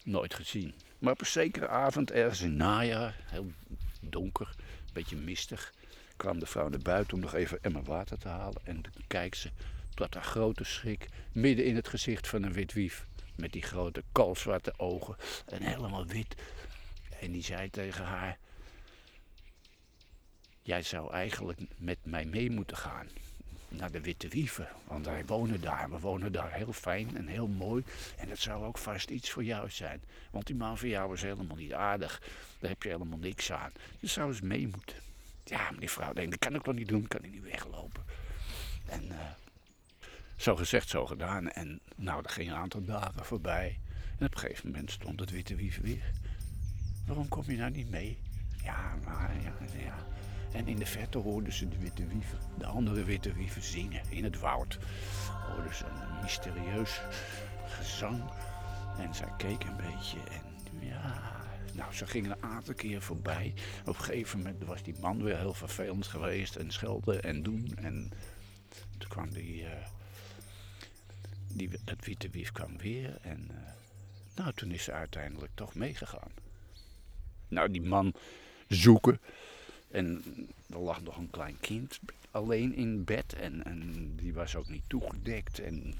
nooit 0.03 0.33
gezien. 0.33 0.73
Maar 0.99 1.11
op 1.13 1.19
een 1.19 1.25
zekere 1.25 1.67
avond, 1.67 2.11
ergens 2.11 2.41
in 2.41 2.55
najaar, 2.55 3.15
heel 3.25 3.51
donker, 3.99 4.47
een 4.57 4.93
beetje 4.93 5.15
mistig, 5.15 5.73
kwam 6.15 6.39
de 6.39 6.45
vrouw 6.45 6.69
naar 6.69 6.79
buiten 6.79 7.13
om 7.13 7.19
nog 7.19 7.33
even 7.33 7.57
emmer 7.61 7.83
water 7.83 8.17
te 8.17 8.27
halen. 8.27 8.61
En 8.63 8.81
dan 8.81 8.91
kijkt 9.07 9.37
ze 9.37 9.49
tot 9.95 10.13
haar 10.13 10.23
grote 10.23 10.63
schrik 10.63 11.07
midden 11.31 11.65
in 11.65 11.75
het 11.75 11.87
gezicht 11.87 12.27
van 12.27 12.43
een 12.43 12.53
wit 12.53 12.73
wief. 12.73 13.05
Met 13.35 13.51
die 13.51 13.61
grote 13.61 14.03
koolzwarte 14.11 14.73
ogen 14.77 15.15
en 15.45 15.61
helemaal 15.61 16.05
wit. 16.05 16.35
En 17.19 17.31
die 17.31 17.43
zei 17.43 17.69
tegen 17.69 18.05
haar: 18.05 18.37
Jij 20.61 20.81
zou 20.81 21.11
eigenlijk 21.11 21.59
met 21.77 21.97
mij 22.03 22.25
mee 22.25 22.51
moeten 22.51 22.77
gaan 22.77 23.07
naar 23.69 23.91
de 23.91 24.01
Witte 24.01 24.27
Wieven. 24.27 24.67
Want 24.83 25.05
wij 25.05 25.25
wonen 25.25 25.61
daar. 25.61 25.89
We 25.89 25.99
wonen 25.99 26.31
daar 26.31 26.53
heel 26.53 26.73
fijn 26.73 27.17
en 27.17 27.27
heel 27.27 27.47
mooi. 27.47 27.83
En 28.17 28.29
dat 28.29 28.39
zou 28.39 28.65
ook 28.65 28.77
vast 28.77 29.09
iets 29.09 29.29
voor 29.29 29.43
jou 29.43 29.69
zijn. 29.69 30.01
Want 30.31 30.47
die 30.47 30.55
man 30.55 30.77
van 30.77 30.89
jou 30.89 31.13
is 31.13 31.21
helemaal 31.21 31.57
niet 31.57 31.73
aardig. 31.73 32.21
Daar 32.59 32.69
heb 32.69 32.83
je 32.83 32.89
helemaal 32.89 33.17
niks 33.17 33.51
aan. 33.51 33.71
Je 33.99 34.07
zou 34.07 34.29
eens 34.29 34.41
mee 34.41 34.67
moeten. 34.67 34.97
Ja, 35.43 35.71
meneer 35.71 35.89
vrouw, 35.89 36.13
denk, 36.13 36.29
dat 36.29 36.39
kan 36.39 36.55
ik 36.55 36.61
toch 36.61 36.73
niet 36.73 36.87
doen. 36.87 37.07
Kan 37.07 37.23
ik 37.23 37.31
niet 37.31 37.43
weglopen. 37.43 38.03
En 38.85 39.03
uh, 39.03 39.19
Zo 40.35 40.55
gezegd, 40.55 40.89
zo 40.89 41.05
gedaan. 41.05 41.49
En 41.49 41.79
nou, 41.95 42.23
er 42.23 42.29
ging 42.29 42.49
een 42.49 42.55
aantal 42.55 42.83
dagen 42.83 43.25
voorbij. 43.25 43.79
En 44.17 44.25
op 44.25 44.33
een 44.33 44.39
gegeven 44.39 44.71
moment 44.71 44.91
stond 44.91 45.19
het 45.19 45.31
witte 45.31 45.55
wief 45.55 45.81
weer. 45.81 46.11
Waarom 47.05 47.27
kom 47.27 47.43
je 47.47 47.57
nou 47.57 47.71
niet 47.71 47.89
mee? 47.89 48.17
Ja, 48.63 48.95
maar 49.03 49.33
ja, 49.43 49.53
ja. 49.79 49.95
En 50.51 50.67
in 50.67 50.75
de 50.75 50.85
verte 50.85 51.17
hoorden 51.17 51.53
ze 51.53 51.67
de 51.67 51.77
witte 51.77 52.07
wieven, 52.07 52.39
de 52.57 52.65
andere 52.65 53.03
witte 53.03 53.33
wieven 53.33 53.63
zingen 53.63 54.01
in 54.09 54.23
het 54.23 54.39
woud. 54.39 54.79
Hoorden 55.47 55.75
ze 55.75 55.85
een 55.85 56.21
mysterieus 56.21 57.01
gezang. 57.67 58.23
En 58.97 59.15
zij 59.15 59.31
keek 59.37 59.63
een 59.63 59.77
beetje 59.77 60.17
en 60.19 60.41
ja, 60.87 61.35
nou, 61.73 61.93
ze 61.93 62.07
gingen 62.07 62.31
een 62.31 62.43
aantal 62.43 62.73
keer 62.73 63.01
voorbij. 63.01 63.53
Op 63.85 63.97
een 63.97 64.03
gegeven 64.03 64.37
moment 64.37 64.63
was 64.63 64.83
die 64.83 64.99
man 64.99 65.23
weer 65.23 65.37
heel 65.37 65.53
vervelend 65.53 66.07
geweest 66.07 66.55
en 66.55 66.71
schelden 66.71 67.23
en 67.23 67.43
doen. 67.43 67.71
En 67.75 68.11
toen 68.97 69.09
kwam 69.09 69.29
die, 69.29 69.61
uh, 69.61 69.69
die 71.57 71.69
het 71.85 72.05
witte 72.05 72.29
wief 72.29 72.51
kwam 72.51 72.77
weer 72.77 73.17
en 73.21 73.47
uh, 73.51 73.57
nou, 74.35 74.53
toen 74.53 74.71
is 74.71 74.83
ze 74.83 74.91
uiteindelijk 74.91 75.51
toch 75.55 75.75
meegegaan. 75.75 76.31
Nou, 77.47 77.71
die 77.71 77.81
man 77.81 78.13
zoeken. 78.67 79.19
En 79.91 80.23
er 80.69 80.79
lag 80.79 81.01
nog 81.01 81.17
een 81.17 81.29
klein 81.29 81.57
kind 81.59 81.99
alleen 82.31 82.75
in 82.75 83.03
bed. 83.03 83.33
En, 83.33 83.63
en 83.63 84.11
die 84.15 84.33
was 84.33 84.55
ook 84.55 84.69
niet 84.69 84.83
toegedekt. 84.87 85.59
En 85.59 85.93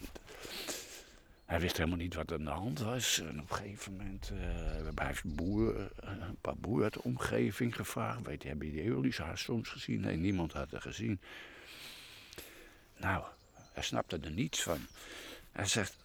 hij 1.46 1.60
wist 1.60 1.78
helemaal 1.78 1.98
niet 1.98 2.14
wat 2.14 2.30
er 2.30 2.38
aan 2.38 2.46
de 2.46 2.52
hand 2.52 2.80
was. 2.80 3.20
En 3.20 3.40
op 3.40 3.50
een 3.50 3.56
gegeven 3.56 3.96
moment 3.96 4.32
uh, 4.34 4.40
hij 4.96 5.08
heeft 5.08 5.36
boer, 5.36 5.76
uh, 5.76 5.88
een 6.04 6.38
paar 6.42 6.58
boeren 6.58 6.84
uit 6.84 6.94
de 6.94 7.04
omgeving 7.04 7.76
gevraagd. 7.76 8.22
Weet 8.22 8.42
je, 8.42 8.48
hebben 8.48 8.72
jullie 8.72 9.14
haar 9.16 9.38
soms 9.38 9.70
gezien? 9.70 10.00
Nee, 10.00 10.18
niemand 10.18 10.54
had 10.54 10.72
haar 10.72 10.82
gezien. 10.82 11.20
Nou, 12.98 13.24
hij 13.74 13.84
snapte 13.84 14.20
er 14.24 14.32
niets 14.32 14.64
van. 14.64 14.80
Hij 15.56 15.66
zegt, 15.66 15.96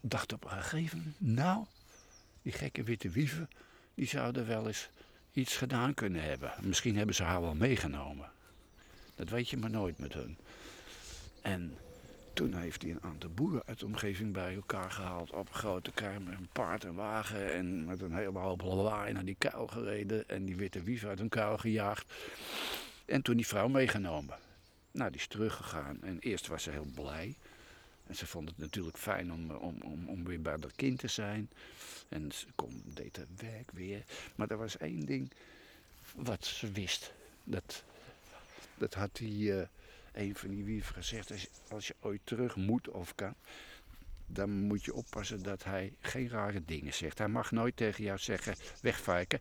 dacht 0.00 0.32
op 0.32 0.44
een 0.44 0.50
gegeven 0.50 0.98
moment, 0.98 1.20
nou, 1.20 1.64
die 2.42 2.52
gekke 2.52 2.82
witte 2.82 3.08
wieven, 3.08 3.48
die 3.94 4.06
zouden 4.06 4.46
wel 4.46 4.66
eens 4.66 4.88
iets 5.32 5.56
gedaan 5.56 5.94
kunnen 5.94 6.22
hebben. 6.22 6.52
Misschien 6.60 6.96
hebben 6.96 7.14
ze 7.14 7.22
haar 7.22 7.40
wel 7.40 7.54
meegenomen. 7.54 8.30
Dat 9.14 9.28
weet 9.28 9.48
je 9.48 9.56
maar 9.56 9.70
nooit 9.70 9.98
met 9.98 10.12
hun. 10.12 10.36
En 11.42 11.78
toen 12.32 12.54
heeft 12.54 12.82
hij 12.82 12.90
een 12.90 13.02
aantal 13.02 13.30
boeren 13.30 13.62
uit 13.66 13.78
de 13.78 13.86
omgeving 13.86 14.32
bij 14.32 14.54
elkaar 14.54 14.90
gehaald. 14.90 15.30
Op 15.30 15.48
een 15.48 15.54
grote 15.54 15.90
kar 15.92 16.22
met 16.22 16.38
een 16.38 16.48
paard 16.52 16.84
en 16.84 16.94
wagen. 16.94 17.52
En 17.52 17.84
met 17.84 18.00
een 18.00 18.14
hele 18.14 18.38
hoop 18.38 18.62
lawaai 18.62 19.12
naar 19.12 19.24
die 19.24 19.36
kuil 19.38 19.66
gereden. 19.66 20.28
En 20.28 20.44
die 20.44 20.56
witte 20.56 20.82
wief 20.82 21.04
uit 21.04 21.20
een 21.20 21.28
kuil 21.28 21.58
gejaagd. 21.58 22.12
En 23.04 23.22
toen 23.22 23.36
die 23.36 23.46
vrouw 23.46 23.68
meegenomen. 23.68 24.38
Nou, 24.90 25.10
die 25.10 25.20
is 25.20 25.26
teruggegaan. 25.26 26.02
En 26.02 26.18
eerst 26.18 26.46
was 26.46 26.62
ze 26.62 26.70
heel 26.70 26.90
blij. 26.94 27.36
En 28.06 28.16
ze 28.16 28.26
vond 28.26 28.48
het 28.48 28.58
natuurlijk 28.58 28.98
fijn 28.98 29.32
om, 29.32 29.50
om, 29.50 29.80
om, 29.82 30.08
om 30.08 30.24
weer 30.24 30.40
bij 30.40 30.56
dat 30.56 30.74
kind 30.74 30.98
te 30.98 31.08
zijn. 31.08 31.50
En 32.08 32.32
ze 32.32 32.46
kon, 32.54 32.82
deed 32.84 33.16
het 33.16 33.40
werk 33.40 33.70
weer. 33.70 34.04
Maar 34.34 34.50
er 34.50 34.56
was 34.56 34.76
één 34.76 35.06
ding 35.06 35.32
wat 36.14 36.44
ze 36.44 36.70
wist. 36.70 37.12
Dat, 37.44 37.84
dat 38.74 38.94
had 38.94 39.16
die, 39.16 39.52
uh, 39.52 39.62
een 40.12 40.36
van 40.36 40.48
die 40.48 40.64
wieven 40.64 40.94
gezegd. 40.94 41.48
Als, 41.70 41.86
je 41.86 41.94
ooit 42.00 42.20
terug 42.24 42.56
moet 42.56 42.88
of 42.88 43.14
kan, 43.14 43.34
dan 44.26 44.50
moet 44.50 44.84
je 44.84 44.94
oppassen 44.94 45.42
dat 45.42 45.64
hij 45.64 45.92
geen 46.00 46.28
rare 46.28 46.64
dingen 46.64 46.94
zegt. 46.94 47.18
Hij 47.18 47.28
mag 47.28 47.50
nooit 47.50 47.76
tegen 47.76 48.04
jou 48.04 48.18
zeggen, 48.18 48.56
wegvarken. 48.80 49.40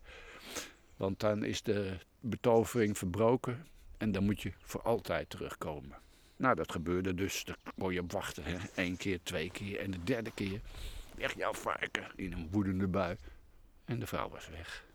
Want 0.95 1.19
dan 1.19 1.43
is 1.43 1.61
de 1.61 1.97
betovering 2.19 2.97
verbroken 2.97 3.67
en 3.97 4.11
dan 4.11 4.23
moet 4.23 4.41
je 4.41 4.53
voor 4.61 4.81
altijd 4.81 5.29
terugkomen. 5.29 5.97
Nou, 6.43 6.55
dat 6.55 6.71
gebeurde 6.71 7.13
dus. 7.13 7.43
Daar 7.43 7.57
kon 7.77 7.93
je 7.93 7.99
op 7.99 8.11
wachten. 8.11 8.43
Hè. 8.43 8.57
Eén 8.75 8.97
keer, 8.97 9.19
twee 9.23 9.51
keer 9.51 9.79
en 9.79 9.91
de 9.91 10.03
derde 10.03 10.31
keer. 10.31 10.61
Weg 11.15 11.35
jouw 11.35 11.53
varken 11.53 12.11
in 12.15 12.33
een 12.33 12.49
woedende 12.51 12.87
bui. 12.87 13.17
En 13.85 13.99
de 13.99 14.07
vrouw 14.07 14.29
was 14.29 14.49
weg. 14.49 14.85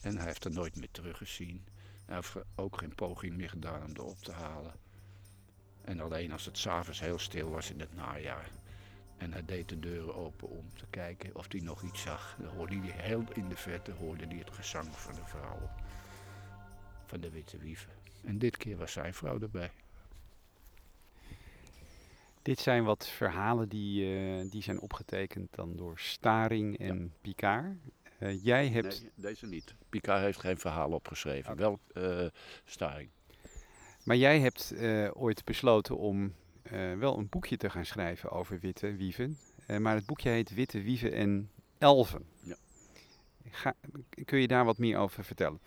En 0.00 0.16
hij 0.16 0.26
heeft 0.26 0.44
er 0.44 0.50
nooit 0.50 0.76
meer 0.76 0.90
teruggezien. 0.90 1.64
Hij 2.04 2.14
heeft 2.14 2.34
ook 2.54 2.78
geen 2.78 2.94
poging 2.94 3.36
meer 3.36 3.48
gedaan 3.48 3.84
om 3.84 3.94
er 3.94 4.02
op 4.02 4.18
te 4.18 4.32
halen. 4.32 4.72
En 5.84 6.00
alleen 6.00 6.32
als 6.32 6.44
het 6.44 6.58
s'avonds 6.58 7.00
heel 7.00 7.18
stil 7.18 7.50
was 7.50 7.70
in 7.70 7.80
het 7.80 7.94
najaar. 7.94 8.50
En 9.16 9.32
hij 9.32 9.44
deed 9.44 9.68
de 9.68 9.78
deuren 9.78 10.14
open 10.14 10.48
om 10.48 10.70
te 10.76 10.86
kijken 10.90 11.34
of 11.36 11.46
hij 11.48 11.60
nog 11.60 11.82
iets 11.82 12.02
zag. 12.02 12.36
Dan 12.38 12.54
hoorde 12.54 12.76
hij 12.76 13.02
heel 13.02 13.24
in 13.32 13.48
de 13.48 13.56
verte 13.56 13.92
hoorde 13.92 14.26
hij 14.26 14.36
het 14.36 14.50
gezang 14.50 14.96
van 14.96 15.14
de 15.14 15.24
vrouw. 15.24 15.70
Van 17.06 17.20
de 17.20 17.30
witte 17.30 17.58
wieven. 17.58 17.92
En 18.24 18.38
dit 18.38 18.56
keer 18.56 18.76
was 18.76 18.92
zijn 18.92 19.14
vrouw 19.14 19.40
erbij. 19.40 19.70
Dit 22.42 22.58
zijn 22.58 22.84
wat 22.84 23.08
verhalen 23.08 23.68
die, 23.68 24.04
uh, 24.04 24.50
die 24.50 24.62
zijn 24.62 24.80
opgetekend 24.80 25.54
dan 25.54 25.76
door 25.76 25.98
Staring 25.98 26.78
en 26.78 26.98
ja. 26.98 27.18
Picard. 27.20 27.76
Uh, 28.18 28.44
jij 28.44 28.68
hebt... 28.68 29.02
Nee, 29.02 29.10
deze 29.14 29.46
niet. 29.46 29.74
Picard 29.88 30.20
heeft 30.20 30.40
geen 30.40 30.58
verhaal 30.58 30.90
opgeschreven. 30.90 31.52
Okay. 31.52 31.56
Wel 31.64 31.78
uh, 32.22 32.28
Staring. 32.64 33.10
Maar 34.04 34.16
jij 34.16 34.40
hebt 34.40 34.74
ooit 35.12 35.44
besloten 35.44 35.98
om 35.98 36.34
wel 36.98 37.18
een 37.18 37.28
boekje 37.28 37.56
te 37.56 37.70
gaan 37.70 37.84
schrijven 37.84 38.30
over 38.30 38.58
witte 38.60 38.96
wieven. 38.96 39.38
maar 39.78 39.94
het 39.94 40.06
boekje 40.06 40.30
heet 40.30 40.54
Witte 40.54 40.82
wieven 40.82 41.12
en 41.12 41.50
elfen. 41.78 42.24
Ja. 42.40 42.56
Ga, 43.50 43.74
kun 44.24 44.38
je 44.38 44.46
daar 44.46 44.64
wat 44.64 44.78
meer 44.78 44.98
over 44.98 45.24
vertellen? 45.24 45.60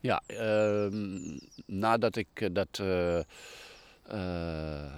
Ja, 0.00 0.22
ehm, 0.26 1.38
nadat 1.66 2.16
ik 2.16 2.54
dat 2.54 2.82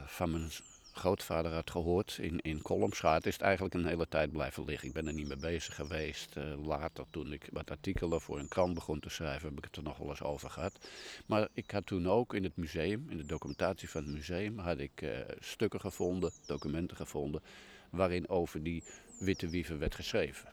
van 0.07 0.31
mijn 0.31 0.51
grootvader 0.95 1.53
had 1.53 1.71
gehoord 1.71 2.19
in, 2.21 2.41
in 2.41 2.63
Kolomschaat, 2.63 3.27
is 3.27 3.33
het 3.33 3.43
eigenlijk 3.43 3.75
een 3.75 3.87
hele 3.87 4.09
tijd 4.09 4.33
blijven 4.33 4.65
liggen. 4.65 4.89
Ik 4.89 4.95
ben 4.95 5.07
er 5.07 5.13
niet 5.13 5.29
mee 5.29 5.37
bezig 5.37 5.75
geweest. 5.75 6.37
Uh, 6.37 6.67
later, 6.67 7.05
toen 7.11 7.33
ik 7.33 7.49
wat 7.53 7.71
artikelen 7.71 8.21
voor 8.21 8.39
een 8.39 8.49
krant 8.49 8.75
begon 8.75 9.01
te 9.01 9.09
schrijven, 9.09 9.49
heb 9.49 9.59
ik 9.59 9.65
het 9.65 9.77
er 9.77 9.83
nog 9.83 9.97
wel 9.97 10.09
eens 10.09 10.23
over 10.23 10.51
gehad. 10.51 10.89
Maar 11.27 11.49
ik 11.53 11.71
had 11.71 11.87
toen 11.87 12.09
ook 12.09 12.35
in 12.35 12.45
het 12.45 12.57
museum, 12.57 13.07
in 13.09 13.17
de 13.17 13.27
documentatie 13.27 13.91
van 13.91 14.03
het 14.03 14.13
museum, 14.13 14.59
had 14.59 14.79
ik 14.79 15.03
uh, 15.03 15.19
stukken 15.39 15.81
gevonden, 15.81 16.33
documenten 16.47 16.97
gevonden, 16.97 17.43
waarin 17.91 18.29
over 18.29 18.63
die 18.63 18.83
witte 19.19 19.49
wieven 19.49 19.79
werd 19.79 19.95
geschreven. 19.95 20.49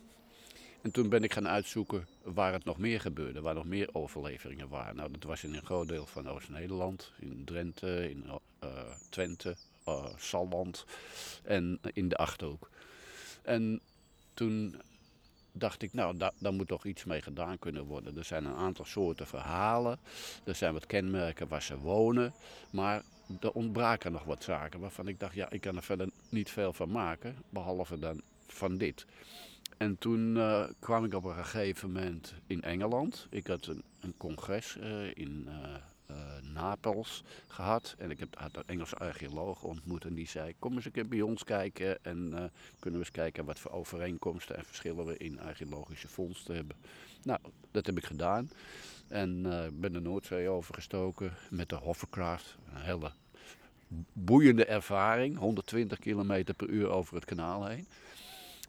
En 0.81 0.91
toen 0.91 1.09
ben 1.09 1.23
ik 1.23 1.33
gaan 1.33 1.47
uitzoeken 1.47 2.07
waar 2.23 2.53
het 2.53 2.63
nog 2.63 2.77
meer 2.77 3.01
gebeurde, 3.01 3.41
waar 3.41 3.53
nog 3.53 3.65
meer 3.65 3.89
overleveringen 3.91 4.69
waren. 4.69 4.95
Nou, 4.95 5.11
dat 5.11 5.23
was 5.23 5.43
in 5.43 5.53
een 5.53 5.65
groot 5.65 5.87
deel 5.87 6.05
van 6.05 6.29
Oost-Nederland, 6.29 7.11
in 7.19 7.45
Drenthe, 7.45 8.09
in 8.09 8.25
uh, 8.63 8.69
Twente, 9.09 9.55
uh, 10.33 10.67
en 11.43 11.79
in 11.93 12.09
de 12.09 12.15
Achterhoek. 12.17 12.69
En 13.41 13.81
toen 14.33 14.75
dacht 15.51 15.81
ik, 15.81 15.93
nou, 15.93 16.17
da 16.17 16.31
daar 16.37 16.53
moet 16.53 16.67
toch 16.67 16.85
iets 16.85 17.03
mee 17.03 17.21
gedaan 17.21 17.59
kunnen 17.59 17.85
worden. 17.85 18.17
Er 18.17 18.25
zijn 18.25 18.45
een 18.45 18.55
aantal 18.55 18.85
soorten 18.85 19.27
verhalen, 19.27 19.99
er 20.43 20.55
zijn 20.55 20.73
wat 20.73 20.85
kenmerken 20.85 21.47
waar 21.47 21.61
ze 21.61 21.77
wonen, 21.77 22.33
maar 22.69 23.03
er 23.39 23.51
ontbraken 23.51 24.11
nog 24.11 24.23
wat 24.23 24.43
zaken 24.43 24.79
waarvan 24.79 25.07
ik 25.07 25.19
dacht, 25.19 25.35
ja, 25.35 25.49
ik 25.49 25.61
kan 25.61 25.75
er 25.75 25.83
verder 25.83 26.09
niet 26.29 26.49
veel 26.49 26.73
van 26.73 26.91
maken, 26.91 27.35
behalve 27.49 27.99
dan 27.99 28.21
van 28.47 28.77
dit. 28.77 29.05
En 29.77 29.97
toen 29.97 30.35
uh, 30.35 30.63
kwam 30.79 31.05
ik 31.05 31.13
op 31.13 31.23
een 31.23 31.35
gegeven 31.35 31.91
moment 31.91 32.33
in 32.47 32.61
Engeland. 32.61 33.27
Ik 33.29 33.47
had 33.47 33.65
een, 33.65 33.83
een 33.99 34.13
congres 34.17 34.77
uh, 34.79 35.15
in 35.15 35.45
uh, 35.47 35.75
Napels 36.53 37.23
gehad. 37.47 37.95
En 37.97 38.11
ik 38.11 38.19
heb 38.19 38.39
had 38.39 38.55
een 38.55 38.63
Engelse 38.65 38.95
archeoloog 38.95 39.63
ontmoet 39.63 40.05
en 40.05 40.13
die 40.13 40.27
zei, 40.27 40.53
kom 40.59 40.73
eens 40.75 40.85
een 40.85 40.91
keer 40.91 41.07
bij 41.07 41.21
ons 41.21 41.43
kijken. 41.43 42.03
En 42.03 42.51
kunnen 42.79 42.99
we 42.99 43.05
eens 43.05 43.11
kijken 43.11 43.45
wat 43.45 43.59
voor 43.59 43.71
overeenkomsten 43.71 44.57
en 44.57 44.65
verschillen 44.65 45.05
we 45.05 45.17
in 45.17 45.39
archeologische 45.39 46.07
vondsten 46.07 46.55
hebben. 46.55 46.75
Nou, 47.23 47.39
dat 47.71 47.85
heb 47.85 47.97
ik 47.97 48.05
gedaan. 48.05 48.51
En 49.07 49.41
ben 49.79 49.93
de 49.93 49.99
Noordzee 49.99 50.49
overgestoken 50.49 51.33
met 51.49 51.69
de 51.69 51.75
hovercraft. 51.75 52.55
Een 52.73 52.81
hele 52.81 53.11
boeiende 54.13 54.65
ervaring. 54.65 55.37
120 55.37 55.99
km 55.99 56.43
per 56.57 56.67
uur 56.67 56.89
over 56.89 57.15
het 57.15 57.25
kanaal 57.25 57.65
heen. 57.65 57.87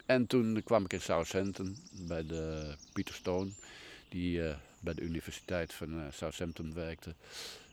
En 0.06 0.26
toen 0.26 0.62
kwam 0.64 0.84
ik 0.84 0.92
in 0.92 1.00
Southampton 1.00 1.76
bij 1.92 2.26
de 2.26 2.74
Peter 2.92 3.14
Stone, 3.14 3.50
die 4.12 4.38
uh, 4.38 4.54
bij 4.80 4.94
de 4.94 5.02
Universiteit 5.02 5.72
van 5.72 5.98
uh, 5.98 6.04
Southampton 6.10 6.74
werkte. 6.74 7.14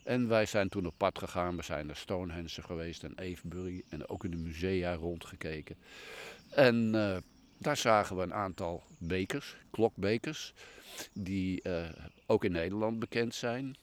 En 0.04 0.28
wij 0.28 0.46
zijn 0.46 0.70
toen 0.70 0.86
op 0.86 0.94
pad 0.98 1.20
gegaan. 1.20 1.56
We 1.56 1.64
zijn 1.64 1.86
naar 1.86 1.96
Stonehenge 1.96 2.62
geweest 2.62 3.04
en 3.04 3.18
Avebury 3.18 3.84
en 3.90 4.10
ook 4.10 4.24
in 4.24 4.32
de 4.32 4.38
musea 4.38 4.94
rondgekeken. 4.94 5.76
En 6.50 6.94
uh, 6.96 7.18
daar 7.58 7.78
zagen 7.78 8.16
we 8.16 8.24
een 8.24 8.34
aantal 8.34 8.84
bekers, 8.98 9.56
klokbekers, 9.72 10.54
die 11.14 11.62
ook 12.26 12.44
in 12.44 12.52
Nederland 12.52 13.00
bekend 13.00 13.36
zijn. 13.36 13.76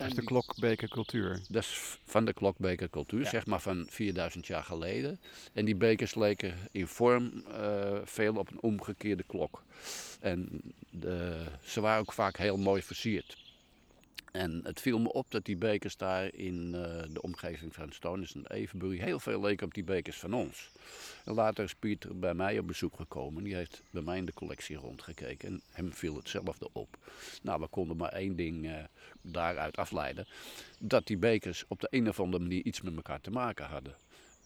Dat 0.00 0.08
is 0.08 0.14
de 0.14 0.24
klokbekercultuur. 0.24 1.40
Dat 1.48 1.62
is 1.62 1.98
van 2.04 2.24
de 2.24 2.32
klokbekercultuur, 2.32 3.22
ja. 3.22 3.28
zeg 3.28 3.46
maar 3.46 3.60
van 3.60 3.86
4000 3.88 4.46
jaar 4.46 4.64
geleden. 4.64 5.20
En 5.52 5.64
die 5.64 5.76
bekers 5.76 6.14
leken 6.14 6.54
in 6.70 6.86
vorm 6.86 7.44
uh, 7.48 7.98
veel 8.04 8.36
op 8.36 8.50
een 8.50 8.60
omgekeerde 8.60 9.22
klok. 9.22 9.62
En 10.20 10.62
de, 10.90 11.44
ze 11.64 11.80
waren 11.80 12.00
ook 12.00 12.12
vaak 12.12 12.36
heel 12.36 12.56
mooi 12.56 12.82
versierd. 12.82 13.36
En 14.30 14.60
het 14.62 14.80
viel 14.80 14.98
me 14.98 15.12
op 15.12 15.30
dat 15.30 15.44
die 15.44 15.56
bekers 15.56 15.96
daar 15.96 16.34
in 16.34 16.66
uh, 16.66 17.02
de 17.12 17.22
omgeving 17.22 17.74
van 17.74 17.92
Stones 17.92 18.34
en 18.34 18.46
Evenbury 18.46 18.98
heel 18.98 19.20
veel 19.20 19.40
leken 19.40 19.66
op 19.66 19.74
die 19.74 19.84
bekers 19.84 20.18
van 20.18 20.34
ons. 20.34 20.70
En 21.24 21.34
later 21.34 21.64
is 21.64 21.74
Pieter 21.74 22.18
bij 22.18 22.34
mij 22.34 22.58
op 22.58 22.66
bezoek 22.66 22.96
gekomen. 22.96 23.44
Die 23.44 23.54
heeft 23.54 23.82
bij 23.90 24.02
mij 24.02 24.18
in 24.18 24.24
de 24.24 24.32
collectie 24.32 24.76
rondgekeken 24.76 25.48
en 25.48 25.62
hem 25.70 25.92
viel 25.92 26.16
hetzelfde 26.16 26.68
op. 26.72 26.96
Nou, 27.42 27.60
we 27.60 27.66
konden 27.66 27.96
maar 27.96 28.12
één 28.12 28.36
ding 28.36 28.64
uh, 28.64 28.74
daaruit 29.20 29.76
afleiden. 29.76 30.26
Dat 30.78 31.06
die 31.06 31.18
bekers 31.18 31.64
op 31.68 31.80
de 31.80 31.88
een 31.90 32.08
of 32.08 32.20
andere 32.20 32.42
manier 32.42 32.64
iets 32.64 32.80
met 32.80 32.96
elkaar 32.96 33.20
te 33.20 33.30
maken 33.30 33.66
hadden. 33.66 33.94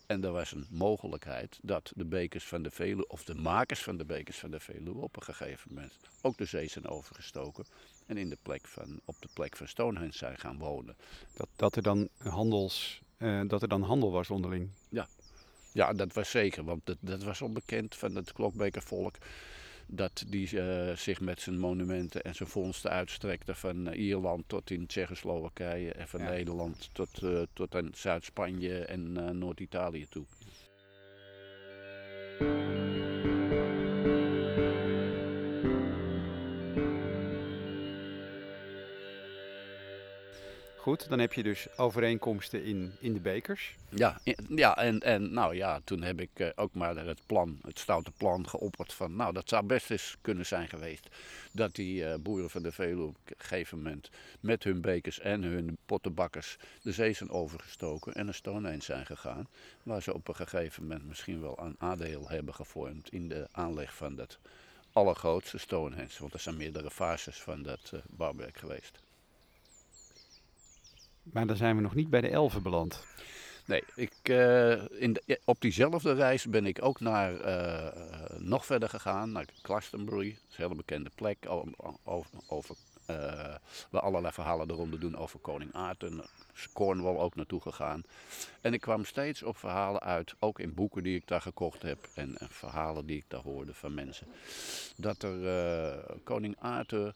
En 0.07 0.25
er 0.25 0.33
was 0.33 0.53
een 0.53 0.67
mogelijkheid 0.71 1.59
dat 1.63 1.93
de 1.95 2.05
bekers 2.05 2.45
van 2.45 2.63
de 2.63 2.71
Veluwe, 2.71 3.07
of 3.09 3.25
de 3.25 3.35
makers 3.35 3.83
van 3.83 3.97
de 3.97 4.05
bekers 4.05 4.39
van 4.39 4.51
de 4.51 4.61
Veluwe, 4.61 5.01
op 5.01 5.17
een 5.17 5.23
gegeven 5.23 5.75
moment 5.75 5.97
ook 6.23 6.39
de 6.39 6.45
zee 6.45 6.69
zijn 6.69 6.87
overgestoken. 6.87 7.65
En 8.07 8.17
in 8.17 8.29
de 8.29 8.39
plek 8.43 8.67
van, 8.67 9.01
op 9.05 9.17
de 9.21 9.29
plek 9.35 9.57
van 9.57 9.69
Stonehenge 9.69 10.13
zijn 10.13 10.39
gaan 10.39 10.59
wonen. 10.59 10.97
Dat, 11.37 11.49
dat, 11.57 11.77
er, 11.77 11.83
dan 11.83 12.09
handels, 12.19 13.03
uh, 13.19 13.41
dat 13.47 13.63
er 13.63 13.69
dan 13.69 13.83
handel 13.83 14.11
was 14.13 14.31
onderling? 14.31 14.71
Ja, 14.89 15.07
ja 15.73 15.93
dat 15.93 16.13
was 16.13 16.31
zeker. 16.31 16.65
Want 16.65 16.87
dat, 16.87 16.97
dat 17.01 17.23
was 17.23 17.43
al 17.43 17.53
bekend 17.53 17.95
van 17.95 18.15
het 18.15 18.33
Klokbekervolk 18.33 19.17
dat 19.87 20.25
die 20.29 20.51
uh, 20.53 20.97
zich 20.97 21.21
met 21.21 21.41
zijn 21.41 21.59
monumenten 21.59 22.23
en 22.23 22.35
zijn 22.35 22.49
vondsten 22.49 22.91
uitstrekte 22.91 23.55
van 23.55 23.89
uh, 23.89 23.99
Ierland 23.99 24.45
tot 24.47 24.71
in 24.71 24.87
Tsjechoslowakije 24.87 25.93
en 25.93 26.09
van 26.09 26.21
ja. 26.21 26.29
Nederland 26.29 26.89
tot, 26.93 27.23
uh, 27.23 27.43
tot 27.53 27.75
aan 27.75 27.91
Zuid-Spanje 27.95 28.85
en 28.85 29.39
Noord-Italië 29.39 30.07
toe. 30.09 30.25
Goed, 40.85 41.09
dan 41.09 41.19
heb 41.19 41.33
je 41.33 41.43
dus 41.43 41.67
overeenkomsten 41.77 42.65
in, 42.65 42.93
in 43.01 43.13
de 43.13 43.21
bekers. 43.21 43.77
Ja, 43.89 44.21
ja 44.49 44.77
en, 44.77 45.01
en 45.01 45.33
nou 45.33 45.55
ja, 45.55 45.81
toen 45.85 46.03
heb 46.03 46.21
ik 46.21 46.31
uh, 46.37 46.49
ook 46.55 46.75
maar 46.75 46.97
het 46.97 47.21
plan, 47.27 47.59
het 47.63 47.79
stoute 47.79 48.11
plan 48.11 48.49
geopperd 48.49 48.93
van... 48.93 49.17
nou, 49.17 49.33
dat 49.33 49.49
zou 49.49 49.67
best 49.67 49.91
eens 49.91 50.17
kunnen 50.21 50.47
zijn 50.47 50.69
geweest 50.69 51.09
dat 51.53 51.75
die 51.75 52.03
uh, 52.03 52.15
boeren 52.21 52.51
van 52.51 52.63
de 52.63 52.73
Veluwe 52.73 53.03
op 53.03 53.17
een 53.25 53.35
gegeven 53.39 53.77
moment... 53.77 54.11
met 54.41 54.65
hun 54.65 54.81
bekers 54.81 55.21
en 55.21 55.43
hun 55.43 55.79
pottenbakkers 55.87 56.57
de 56.83 56.93
zee 56.93 57.13
zijn 57.13 57.31
overgestoken 57.31 58.15
en 58.15 58.25
naar 58.25 58.35
Stonehenge 58.35 58.83
zijn 58.83 59.07
gegaan. 59.07 59.49
Waar 59.83 60.03
ze 60.03 60.15
op 60.15 60.29
een 60.29 60.37
gegeven 60.37 60.83
moment 60.83 61.07
misschien 61.07 61.41
wel 61.41 61.59
een 61.59 61.77
aandeel 61.79 62.29
hebben 62.29 62.55
gevormd 62.55 63.13
in 63.13 63.29
de 63.29 63.49
aanleg 63.53 63.95
van 63.95 64.15
dat 64.15 64.39
allergrootste 64.93 65.59
Stonehenge. 65.59 66.19
Want 66.19 66.33
er 66.33 66.41
zijn 66.41 66.57
meerdere 66.57 66.91
fases 66.91 67.43
van 67.43 67.63
dat 67.63 67.91
uh, 67.95 68.01
bouwwerk 68.07 68.59
geweest. 68.59 69.04
Maar 71.33 71.47
dan 71.47 71.57
zijn 71.57 71.77
we 71.77 71.83
nog 71.83 71.95
niet 71.95 72.11
bij 72.11 72.21
de 72.21 72.29
elfen 72.29 72.63
beland. 72.63 73.05
Nee, 73.67 73.85
ik, 73.95 74.13
uh, 74.23 75.01
in 75.01 75.17
op 75.45 75.61
diezelfde 75.61 76.13
reis 76.13 76.47
ben 76.47 76.67
ik 76.67 76.85
ook 76.85 77.01
naar, 77.01 77.33
uh, 77.33 78.39
nog 78.39 78.67
verder 78.67 78.89
gegaan, 78.89 79.33
naar 79.33 79.47
Glastonbury. 79.63 80.31
Dat 80.31 80.43
is 80.51 80.57
een 80.57 80.63
hele 80.63 80.75
bekende 80.75 81.11
plek 81.15 81.39
over, 82.05 82.27
over 82.47 82.77
uh, 83.11 83.17
waar 83.91 84.01
allerlei 84.03 84.33
verhalen 84.33 84.71
eronder 84.71 85.01
doen 85.01 85.17
over 85.17 85.39
koning 85.39 85.73
Arthur. 85.73 86.31
Cornwall 86.73 87.17
ook 87.17 87.35
naartoe 87.35 87.61
gegaan. 87.61 88.03
En 88.61 88.73
ik 88.73 88.81
kwam 88.81 89.05
steeds 89.05 89.43
op 89.43 89.57
verhalen 89.57 90.01
uit, 90.01 90.35
ook 90.39 90.59
in 90.59 90.75
boeken 90.75 91.03
die 91.03 91.17
ik 91.17 91.27
daar 91.27 91.41
gekocht 91.41 91.83
heb 91.83 92.09
en, 92.15 92.39
en 92.39 92.49
verhalen 92.51 93.07
die 93.07 93.17
ik 93.17 93.25
daar 93.29 93.43
hoorde 93.43 93.75
van 93.75 93.95
mensen. 93.95 94.27
Dat 94.97 95.23
er 95.23 96.21
koning 96.25 96.57
Arthur, 96.61 97.15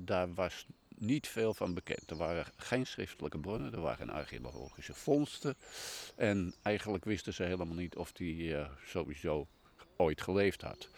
daar 0.00 0.34
was 0.34 0.66
niet 1.04 1.28
veel 1.28 1.54
van 1.54 1.74
bekend. 1.74 2.10
Er 2.10 2.16
waren 2.16 2.46
geen 2.56 2.86
schriftelijke 2.86 3.38
bronnen, 3.38 3.72
er 3.72 3.80
waren 3.80 3.98
geen 3.98 4.16
archeologische 4.16 4.94
vondsten. 4.94 5.56
En 6.16 6.54
eigenlijk 6.62 7.04
wisten 7.04 7.34
ze 7.34 7.42
helemaal 7.42 7.76
niet 7.76 7.96
of 7.96 8.12
hij 8.16 8.26
uh, 8.26 8.68
sowieso 8.86 9.46
ooit 9.96 10.22
geleefd 10.22 10.62
had. 10.62 10.88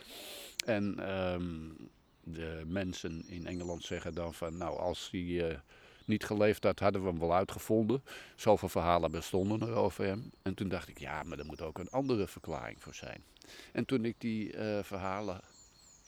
En 0.67 1.11
um, 1.19 1.77
de 2.21 2.63
mensen 2.67 3.25
in 3.29 3.47
Engeland 3.47 3.85
zeggen 3.85 4.15
dan 4.15 4.35
van, 4.35 4.57
nou 4.57 4.79
als 4.79 5.09
hij 5.11 5.21
uh, 5.21 5.59
niet 6.05 6.25
geleefd 6.25 6.63
had, 6.63 6.79
hadden 6.79 7.03
we 7.03 7.09
hem 7.09 7.19
wel 7.19 7.35
uitgevonden. 7.35 8.03
Zoveel 8.37 8.69
verhalen 8.69 9.11
bestonden 9.11 9.61
er 9.61 9.75
over 9.75 10.05
hem. 10.05 10.31
En 10.43 10.55
toen 10.55 10.69
dacht 10.69 10.89
ik, 10.89 10.99
ja, 10.99 11.23
maar 11.23 11.39
er 11.39 11.47
moet 11.47 11.63
ook 11.63 11.79
een 11.79 11.91
andere 11.91 12.27
verklaring 12.27 12.83
voor 12.83 12.95
zijn. 12.95 13.25
En 13.73 13.85
toen 13.85 14.05
ik 14.05 14.15
die 14.19 14.53
uh, 14.53 14.83
verhalen 14.83 15.41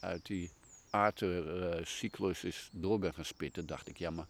uit 0.01 0.27
die 0.27 0.51
Arthur-cyclus 0.91 2.45
is 2.45 2.69
door 2.73 3.13
gaan 3.13 3.25
spitten, 3.25 3.67
dacht 3.67 3.89
ik, 3.89 3.99
ja, 3.99 4.11
maar 4.11 4.27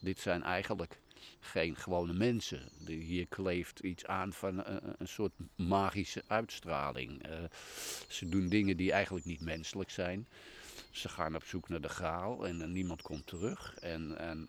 dit 0.00 0.18
zijn 0.18 0.42
eigenlijk 0.42 1.00
geen 1.40 1.76
gewone 1.76 2.12
mensen. 2.12 2.68
Hier 2.86 3.26
kleeft 3.26 3.78
iets 3.78 4.06
aan 4.06 4.32
van 4.32 4.66
een, 4.66 4.94
een 4.98 5.08
soort 5.08 5.32
magische 5.56 6.22
uitstraling. 6.26 7.28
Uh, 7.28 7.32
ze 8.08 8.28
doen 8.28 8.48
dingen 8.48 8.76
die 8.76 8.92
eigenlijk 8.92 9.24
niet 9.24 9.40
menselijk 9.40 9.90
zijn. 9.90 10.26
Ze 10.90 11.08
gaan 11.08 11.34
op 11.34 11.44
zoek 11.44 11.68
naar 11.68 11.80
de 11.80 11.88
graal 11.88 12.46
en, 12.46 12.62
en 12.62 12.72
niemand 12.72 13.02
komt 13.02 13.26
terug. 13.26 13.74
En, 13.80 14.18
en 14.18 14.48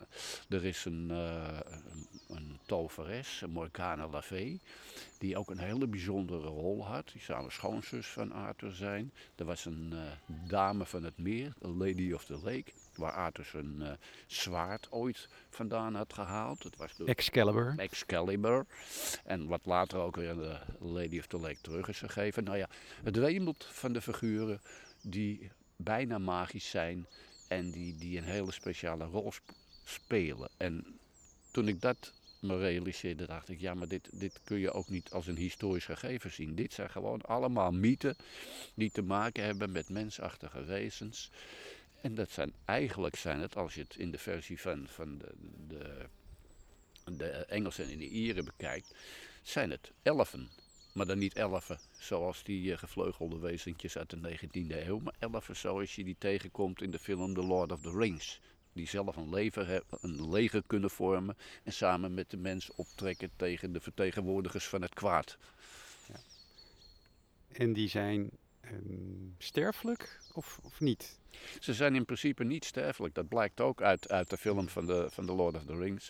er 0.50 0.66
is 0.66 0.86
een, 0.86 1.08
uh, 1.12 1.60
een, 1.64 2.08
een 2.28 2.60
toveres, 2.66 3.44
Morgana 3.50 4.08
Lavey, 4.08 4.60
die 5.18 5.38
ook 5.38 5.50
een 5.50 5.60
hele 5.60 5.88
bijzondere 5.88 6.48
rol 6.48 6.86
had. 6.86 7.10
Die 7.12 7.22
zou 7.22 7.44
een 7.44 7.52
schoonzus 7.52 8.08
van 8.08 8.32
Arthur 8.32 8.72
zijn. 8.72 9.14
Er 9.36 9.46
was 9.46 9.66
een 9.66 9.90
uh, 9.94 10.02
dame 10.48 10.86
van 10.86 11.04
het 11.04 11.18
meer, 11.18 11.54
de 11.60 11.68
Lady 11.68 12.12
of 12.14 12.26
the 12.26 12.40
Lake, 12.44 12.72
waar 12.96 13.14
Arthur 13.14 13.46
zijn 13.46 13.76
uh, 13.80 13.92
zwaard 14.28 14.92
ooit 14.92 15.30
vandaan 15.50 15.96
had 15.96 16.14
gehaald. 16.14 16.64
Het 16.64 16.78
was 16.78 17.00
Excalibur. 17.06 17.74
Excalibur. 17.78 18.66
En 19.24 19.48
wat 19.48 19.66
later 19.66 20.00
ook 20.00 20.16
weer 20.16 20.36
de 20.36 20.60
Lady 20.80 21.20
of 21.20 21.28
the 21.28 21.40
Lake 21.40 21.62
terug 21.62 21.88
is 21.88 22.00
gegeven. 22.00 22.44
Nou 22.44 22.58
ja, 22.58 22.70
het 23.04 23.16
wemelt 23.16 23.66
van 23.66 23.94
de 23.94 24.02
figuren 24.02 24.62
die 25.02 25.52
bijna 25.84 26.18
magisch 26.18 26.70
zijn 26.70 27.08
en 27.48 27.72
die, 27.72 27.96
die 27.96 28.18
een 28.18 28.24
hele 28.24 28.52
speciale 28.52 29.06
rol 29.06 29.32
sp 29.32 29.52
spelen. 29.84 30.50
En 30.58 31.00
toen 31.52 31.68
ik 31.68 31.82
dat 31.82 32.14
me 32.40 32.58
realiseerde, 32.58 33.26
dacht 33.26 33.50
ik, 33.50 33.60
ja, 33.60 33.74
maar 33.74 33.88
dit, 33.88 34.10
dit 34.12 34.40
kun 34.44 34.60
je 34.60 34.72
ook 34.72 34.90
niet 34.90 35.12
als 35.12 35.28
een 35.28 35.38
historisch 35.38 35.86
gegeven 35.86 36.32
zien. 36.32 36.56
Dit 36.56 36.74
zijn 36.74 36.90
gewoon 36.90 37.22
allemaal 37.22 37.72
mythen 37.72 38.16
die 38.74 38.92
te 38.92 39.02
maken 39.02 39.44
hebben 39.44 39.72
met 39.72 39.90
mensachtige 39.90 40.64
wezens. 40.64 41.32
En 42.02 42.16
dat 42.16 42.32
zijn 42.32 42.54
eigenlijk 42.66 43.16
zijn 43.16 43.40
het, 43.40 43.56
als 43.56 43.74
je 43.74 43.82
het 43.82 43.96
in 43.96 44.12
de 44.12 44.18
versie 44.18 44.62
van, 44.62 44.88
van 44.88 45.18
de, 45.18 45.34
de, 45.68 46.06
de 47.18 47.30
Engelsen 47.30 47.90
en 47.90 47.98
de 47.98 48.10
Ieren 48.10 48.46
bekijkt, 48.46 48.96
zijn 49.42 49.70
het 49.70 49.92
elfen. 50.02 50.50
Maar 50.94 51.06
dan 51.06 51.18
niet 51.18 51.34
elfen 51.34 51.80
zoals 51.98 52.44
die 52.44 52.72
uh, 52.72 52.78
gevleugelde 52.78 53.40
wezentjes 53.40 53.98
uit 53.98 54.10
de 54.10 54.38
19e 54.38 54.88
eeuw, 54.88 55.00
maar 55.00 55.16
elfen 55.20 55.56
zoals 55.56 55.96
je 55.96 56.04
die 56.04 56.16
tegenkomt 56.20 56.82
in 56.82 56.92
de 56.92 57.00
film 57.00 57.34
The 57.34 57.44
Lord 57.44 57.72
of 57.72 57.82
the 57.82 57.92
Rings. 57.92 58.40
Die 58.74 58.88
zelf 58.88 59.16
een, 59.16 59.30
lever 59.30 59.84
een 60.02 60.30
leger 60.30 60.64
kunnen 60.68 60.90
vormen 60.90 61.38
en 61.64 61.74
samen 61.74 62.14
met 62.14 62.30
de 62.30 62.38
mens 62.38 62.72
optrekken 62.76 63.32
tegen 63.36 63.74
de 63.74 63.82
vertegenwoordigers 63.82 64.66
van 64.66 64.82
het 64.82 64.94
kwaad. 64.94 65.38
Ja. 66.08 66.20
En 67.48 67.74
die 67.74 67.90
zijn 67.90 68.30
um, 68.74 69.36
sterfelijk 69.38 70.20
of, 70.34 70.60
of 70.64 70.80
niet? 70.80 71.20
Ze 71.60 71.74
zijn 71.74 71.96
in 71.96 72.06
principe 72.06 72.44
niet 72.44 72.66
sterfelijk. 72.66 73.16
Dat 73.16 73.28
blijkt 73.28 73.62
ook 73.62 73.82
uit, 73.82 74.10
uit 74.10 74.30
de 74.30 74.38
film 74.38 74.70
van 74.70 74.86
de, 74.86 75.08
van 75.10 75.26
The 75.26 75.34
Lord 75.34 75.56
of 75.56 75.66
the 75.66 75.76
Rings. 75.76 76.10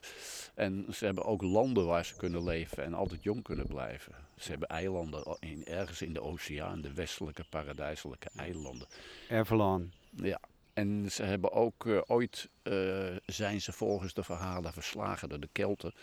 En 0.55 0.85
ze 0.93 1.05
hebben 1.05 1.25
ook 1.25 1.41
landen 1.41 1.85
waar 1.85 2.05
ze 2.05 2.15
kunnen 2.15 2.43
leven 2.43 2.83
en 2.83 2.93
altijd 2.93 3.23
jong 3.23 3.43
kunnen 3.43 3.67
blijven. 3.67 4.15
Ze 4.37 4.49
hebben 4.49 4.67
eilanden 4.67 5.37
in, 5.39 5.65
ergens 5.65 6.01
in 6.01 6.13
de 6.13 6.21
oceaan, 6.21 6.81
de 6.81 6.93
westelijke 6.93 7.43
paradijselijke 7.49 8.29
eilanden. 8.35 8.87
Avalon. 9.29 9.91
Ja, 10.15 10.39
en 10.79 11.11
ze 11.11 11.23
hebben 11.23 11.51
ook 11.51 11.85
uh, 11.85 12.01
ooit 12.07 12.49
uh, 12.63 13.15
zijn 13.25 13.61
ze 13.61 13.71
volgens 13.71 14.13
de 14.13 14.23
verhalen 14.23 14.73
verslagen 14.73 15.29
door 15.29 15.39
de 15.39 15.49
Kelten. 15.51 15.93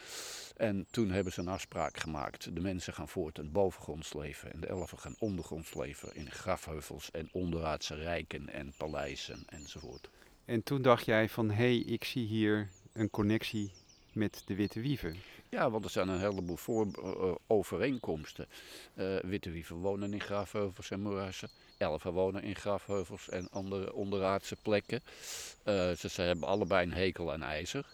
En 0.56 0.86
toen 0.90 1.10
hebben 1.10 1.32
ze 1.32 1.40
een 1.40 1.48
afspraak 1.48 1.98
gemaakt. 1.98 2.54
De 2.54 2.60
mensen 2.60 2.92
gaan 2.92 3.08
voortaan 3.08 3.52
bovengronds 3.52 4.14
leven 4.14 4.52
en 4.52 4.60
de 4.60 4.66
elfen 4.66 4.98
gaan 4.98 5.16
ondergronds 5.18 5.74
leven 5.74 6.14
in 6.14 6.30
grafheuvels 6.30 7.10
en 7.10 7.28
onderaardse 7.32 7.94
rijken 7.94 8.48
en 8.48 8.72
paleizen 8.76 9.42
enzovoort. 9.46 10.10
En 10.44 10.62
toen 10.62 10.82
dacht 10.82 11.04
jij 11.04 11.28
van 11.28 11.50
hé, 11.50 11.54
hey, 11.54 11.78
ik 11.78 12.04
zie 12.04 12.26
hier 12.26 12.68
een 12.92 13.10
connectie 13.10 13.72
met 14.16 14.42
de 14.46 14.55
Witte 14.55 14.81
Wieven. 14.81 15.16
Ja, 15.48 15.70
want 15.70 15.85
er 15.85 15.90
zijn 15.90 16.09
een 16.09 16.20
heleboel 16.20 16.57
voor, 16.57 16.87
uh, 16.87 17.35
overeenkomsten. 17.46 18.46
Uh, 18.94 19.18
witte 19.20 19.50
Wieven 19.50 19.76
wonen 19.76 20.12
in 20.12 20.20
grafheuvels 20.20 20.90
en 20.90 21.00
moerassen. 21.00 21.48
Elfen 21.79 22.12
wonen 22.12 22.42
in 22.42 22.57
grafheuvels 22.57 23.29
en 23.29 23.48
andere 23.50 23.92
onderaardse 23.92 24.57
plekken. 24.62 25.02
Uh, 25.05 25.92
ze, 25.92 26.09
ze, 26.09 26.22
hebben 26.22 26.48
allebei 26.48 26.87
een 26.87 26.92
hekel 26.92 27.33
aan 27.33 27.42
ijzer. 27.42 27.87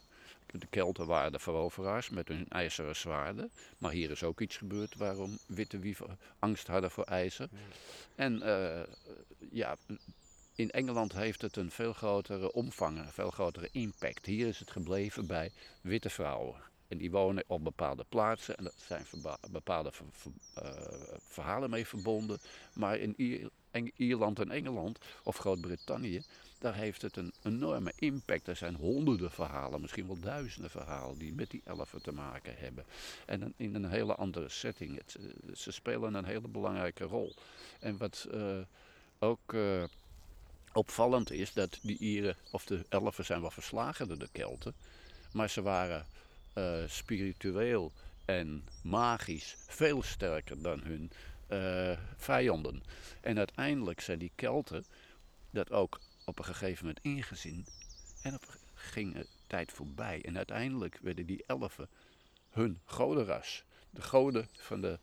De 0.47 0.67
Kelten 0.71 1.07
waren 1.07 1.33
de 1.33 1.39
veroveraars 1.39 2.11
met 2.11 2.29
hun 2.29 2.47
ijzeren 2.49 2.97
zwaarden. 2.97 3.51
Maar 3.79 3.93
hier 3.93 4.11
is 4.11 4.23
ook 4.23 4.41
iets 4.41 4.57
gebeurd 4.57 4.97
waarom 4.97 5.39
witte 5.47 5.79
wieven 5.79 6.19
angst 6.39 6.67
hadden 6.67 6.91
voor 6.91 7.05
ijzer. 7.05 7.49
En 8.15 8.43
ja, 9.51 9.77
in 10.63 10.71
Engeland 10.71 11.13
heeft 11.13 11.43
het 11.43 11.57
een 11.57 11.71
veel 11.71 11.93
grotere 11.93 12.53
omvang, 12.53 12.99
een 12.99 13.13
veel 13.13 13.31
grotere 13.31 13.69
impact. 13.73 14.27
Hier 14.27 14.47
is 14.47 14.59
het 14.59 14.71
gebleven 14.71 15.27
bij 15.27 15.53
witte 15.81 16.11
vrouwen. 16.11 16.55
En 16.89 16.99
die 16.99 17.11
wonen 17.11 17.45
op 17.47 17.65
bepaalde 17.65 18.05
plaatsen 18.09 18.57
en 18.57 18.65
daar 18.65 18.73
zijn 18.77 19.07
bepaalde 19.51 19.93
eh, 20.55 20.71
verhalen 21.19 21.71
mee 21.71 21.87
verbonden. 21.87 22.39
Maar 22.75 22.99
in 22.99 23.15
Ierland 23.97 24.39
en 24.39 24.51
Engeland 24.51 24.99
of 25.23 25.37
Groot-Brittannië, 25.37 26.23
daar 26.59 26.75
heeft 26.75 27.03
het 27.03 27.17
een 27.17 27.33
enorme 27.43 27.93
impact. 27.99 28.49
Er 28.49 28.57
zijn 28.57 28.75
honderden 28.75 29.31
verhalen, 29.31 29.81
misschien 29.81 30.07
wel 30.07 30.21
duizenden 30.21 30.71
verhalen 30.71 31.19
die 31.19 31.35
met 31.35 31.51
die 31.51 31.63
elfen 31.65 32.03
te 32.03 32.13
maken 32.13 32.55
hebben. 32.57 32.85
En 33.27 33.55
in 33.57 33.75
een 33.75 33.91
hele 33.91 34.15
andere 34.15 34.49
setting. 34.49 34.97
Het, 34.97 35.17
eh, 35.21 35.55
ze 35.55 35.73
spelen 35.73 36.15
een 36.15 36.25
hele 36.25 36.49
belangrijke 36.49 37.05
rol. 37.05 37.35
En 37.81 37.97
wat 37.97 38.29
uh, 38.35 38.59
ook 39.19 39.55
opvallend 40.73 41.31
is, 41.31 41.53
dat 41.53 41.79
die 41.83 41.99
Ieren, 41.99 42.37
of 42.51 42.65
de 42.65 42.85
elfen 42.89 43.25
zijn 43.25 43.41
wel 43.41 43.51
verslagen 43.51 44.09
door 44.09 44.19
de 44.19 44.29
Kelten, 44.33 44.75
maar 45.33 45.51
ze 45.51 45.63
waren 45.63 46.07
uh, 46.55 46.75
spiritueel 46.87 47.93
en 48.25 48.65
magisch 48.83 49.57
veel 49.67 50.03
sterker 50.03 50.63
dan 50.63 50.81
hun 50.81 51.11
uh, 51.49 51.99
vijanden. 52.17 52.83
En 53.21 53.39
uiteindelijk 53.39 54.01
zijn 54.01 54.19
die 54.19 54.33
Kelten 54.35 54.85
dat 55.51 55.71
ook 55.71 56.01
op 56.25 56.39
een 56.39 56.45
gegeven 56.45 56.87
moment 56.87 57.05
ingezien. 57.05 57.67
En 58.23 58.35
op 58.35 58.59
ging 58.75 59.15
de 59.15 59.27
tijd 59.47 59.73
voorbij. 59.73 60.25
En 60.25 60.37
uiteindelijk 60.37 60.99
werden 61.03 61.27
die 61.27 61.45
elfen 61.47 61.89
hun 62.51 62.81
godenras. 62.85 63.65
De 63.91 64.03
goden 64.03 64.49
van 64.53 64.81
de 64.81 64.99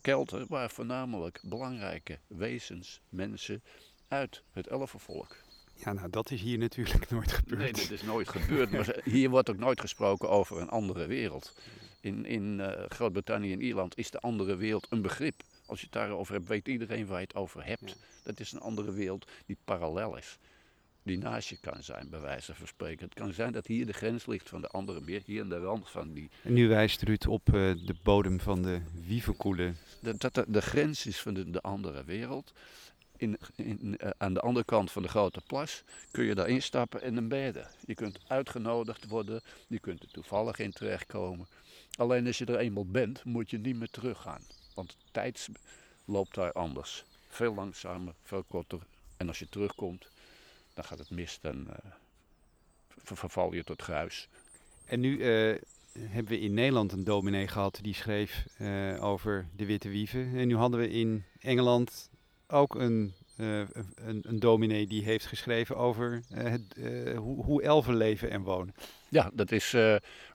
Kelten 0.00 0.46
waren 0.48 0.70
voornamelijk 0.70 1.40
belangrijke 1.42 2.18
wezens, 2.26 3.00
mensen 3.08 3.62
uit 4.08 4.42
het 4.52 4.66
elfenvolk. 4.66 5.36
Ja, 5.74 5.92
nou 5.92 6.10
dat 6.10 6.30
is 6.30 6.40
hier 6.40 6.58
natuurlijk 6.58 7.10
nooit 7.16 7.32
gebeurd. 7.32 7.60
Nee, 7.60 7.72
dat 7.72 7.90
is 7.90 8.02
nooit 8.02 8.28
gebeurd. 8.28 8.70
Maar 8.70 8.96
hier 9.04 9.30
wordt 9.30 9.50
ook 9.50 9.58
nooit 9.58 9.80
gesproken 9.80 10.28
over 10.28 10.60
een 10.60 10.68
andere 10.68 11.06
wereld. 11.06 11.54
In, 12.00 12.24
in 12.24 12.58
uh, 12.58 12.68
Groot-Brittannië 12.88 13.52
en 13.52 13.62
Ierland 13.62 13.98
is 13.98 14.10
de 14.10 14.20
andere 14.20 14.56
wereld 14.56 14.86
een 14.90 15.02
begrip. 15.02 15.42
Als 15.66 15.78
je 15.78 15.84
het 15.84 15.94
daarover 15.94 16.34
hebt, 16.34 16.48
weet 16.48 16.68
iedereen 16.68 17.06
waar 17.06 17.20
je 17.20 17.26
het 17.26 17.36
over 17.36 17.66
hebt. 17.66 17.96
Dat 18.22 18.40
is 18.40 18.52
een 18.52 18.60
andere 18.60 18.92
wereld 18.92 19.30
die 19.46 19.56
parallel 19.64 20.16
is. 20.16 20.38
Die 21.02 21.18
naast 21.18 21.48
je 21.48 21.56
kan 21.60 21.82
zijn, 21.82 22.08
bij 22.10 22.20
wijze 22.20 22.54
van 22.54 22.66
spreken. 22.66 23.04
Het 23.04 23.14
kan 23.14 23.32
zijn 23.32 23.52
dat 23.52 23.66
hier 23.66 23.86
de 23.86 23.92
grens 23.92 24.26
ligt 24.26 24.48
van 24.48 24.60
de 24.60 24.68
andere 24.68 25.00
meer, 25.00 25.22
hier 25.24 25.42
aan 25.42 25.48
de 25.48 25.58
rand 25.58 25.90
van 25.90 26.12
die. 26.12 26.30
En 26.42 26.52
nu 26.52 26.68
wijst 26.68 27.02
Ruud 27.02 27.26
op 27.26 27.48
uh, 27.48 27.54
de 27.86 27.94
bodem 28.02 28.40
van 28.40 28.62
de 28.62 28.80
Wieverkoele. 29.06 29.72
Dat, 30.00 30.20
dat 30.20 30.34
de, 30.34 30.44
de, 30.48 30.62
grens 30.62 31.06
is 31.06 31.20
van 31.20 31.34
de, 31.34 31.50
de 31.50 31.60
andere 31.60 32.04
wereld. 32.04 32.52
In, 33.16 33.38
uh, 33.56 34.10
aan 34.18 34.34
de 34.34 34.40
andere 34.40 34.64
kant 34.64 34.90
van 34.90 35.02
de 35.02 35.08
grote 35.08 35.40
plas 35.46 35.82
kun 36.10 36.24
je 36.24 36.34
daar 36.34 36.48
instappen 36.48 37.02
en 37.02 37.16
een 37.16 37.28
bedden. 37.28 37.68
Je 37.86 37.94
kunt 37.94 38.18
uitgenodigd 38.26 39.08
worden, 39.08 39.42
je 39.66 39.78
kunt 39.78 40.02
er 40.02 40.10
toevallig 40.10 40.58
in 40.58 40.72
terechtkomen. 40.72 41.46
Alleen 41.96 42.26
als 42.26 42.38
je 42.38 42.44
er 42.44 42.58
eenmaal 42.58 42.86
bent, 42.86 43.24
moet 43.24 43.50
je 43.50 43.58
niet 43.58 43.76
meer 43.76 43.90
teruggaan. 43.90 44.42
Want 44.74 44.96
tijd 45.10 45.48
loopt 46.04 46.34
daar 46.34 46.52
anders. 46.52 47.04
Veel 47.28 47.54
langzamer, 47.54 48.14
veel 48.22 48.42
korter. 48.42 48.78
En 49.16 49.28
als 49.28 49.38
je 49.38 49.48
terugkomt, 49.48 50.08
dan 50.74 50.84
gaat 50.84 50.98
het 50.98 51.10
mis, 51.10 51.38
dan 51.40 51.66
uh, 51.68 51.74
verval 52.96 53.52
je 53.52 53.64
tot 53.64 53.82
gruis. 53.82 54.28
En 54.84 55.00
nu 55.00 55.18
uh, 55.18 55.58
hebben 55.98 56.32
we 56.32 56.40
in 56.40 56.54
Nederland 56.54 56.92
een 56.92 57.04
dominee 57.04 57.48
gehad 57.48 57.78
die 57.82 57.94
schreef 57.94 58.46
over 59.00 59.48
de 59.56 59.66
witte 59.66 59.88
wieven. 59.88 60.36
En 60.36 60.48
nu 60.48 60.56
hadden 60.56 60.80
we 60.80 60.90
in 60.90 61.24
Engeland 61.40 62.10
ook 62.48 62.74
een, 62.74 63.14
een, 63.36 64.22
een, 64.22 64.38
dominee 64.38 64.86
die 64.86 65.04
heeft 65.04 65.26
geschreven 65.26 65.76
over 65.76 66.22
het, 66.34 66.76
hoe, 67.16 67.44
hoe 67.44 67.62
elfen 67.62 67.96
leven 67.96 68.30
en 68.30 68.42
wonen. 68.42 68.74
Ja, 69.08 69.30
dat 69.34 69.52
is 69.52 69.76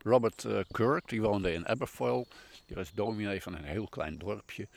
Robert 0.04 0.46
Kirk, 0.72 1.10
die 1.10 1.22
woonde 1.22 1.54
in 1.54 1.68
Aberfoyle. 1.68 2.26
Die 2.66 2.76
was 2.76 2.94
dominee 2.94 3.42
van 3.42 3.56
een 3.56 3.64
heel 3.64 3.88
klein 3.88 4.18
dorpje. 4.18 4.68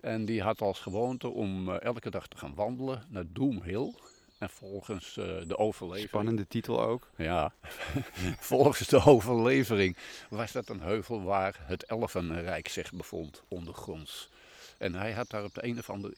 En 0.00 0.24
die 0.24 0.42
had 0.42 0.60
als 0.60 0.80
gewoonte 0.80 1.28
om 1.28 1.70
elke 1.70 2.10
dag 2.10 2.28
te 2.28 2.36
gaan 2.36 2.54
wandelen 2.54 3.06
naar 3.08 3.24
Doom 3.28 3.62
Hill. 3.62 3.94
En 4.40 4.50
volgens 4.50 5.16
uh, 5.16 5.24
de 5.46 5.58
overlevering. 5.58 6.08
Spannende 6.08 6.46
titel 6.46 6.82
ook. 6.82 7.10
Ja. 7.16 7.52
volgens 8.52 8.88
de 8.88 9.04
overlevering 9.04 9.96
was 10.30 10.52
dat 10.52 10.68
een 10.68 10.80
heuvel 10.80 11.22
waar 11.22 11.56
het 11.60 11.84
Elfenrijk 11.84 12.68
zich 12.68 12.92
bevond, 12.92 13.42
ondergronds. 13.48 14.30
En 14.78 14.94
hij 14.94 15.12
had 15.12 15.30
daar 15.30 15.44
op 15.44 15.54
de 15.54 15.64
een 15.64 15.78
of 15.78 15.90
andere 15.90 16.12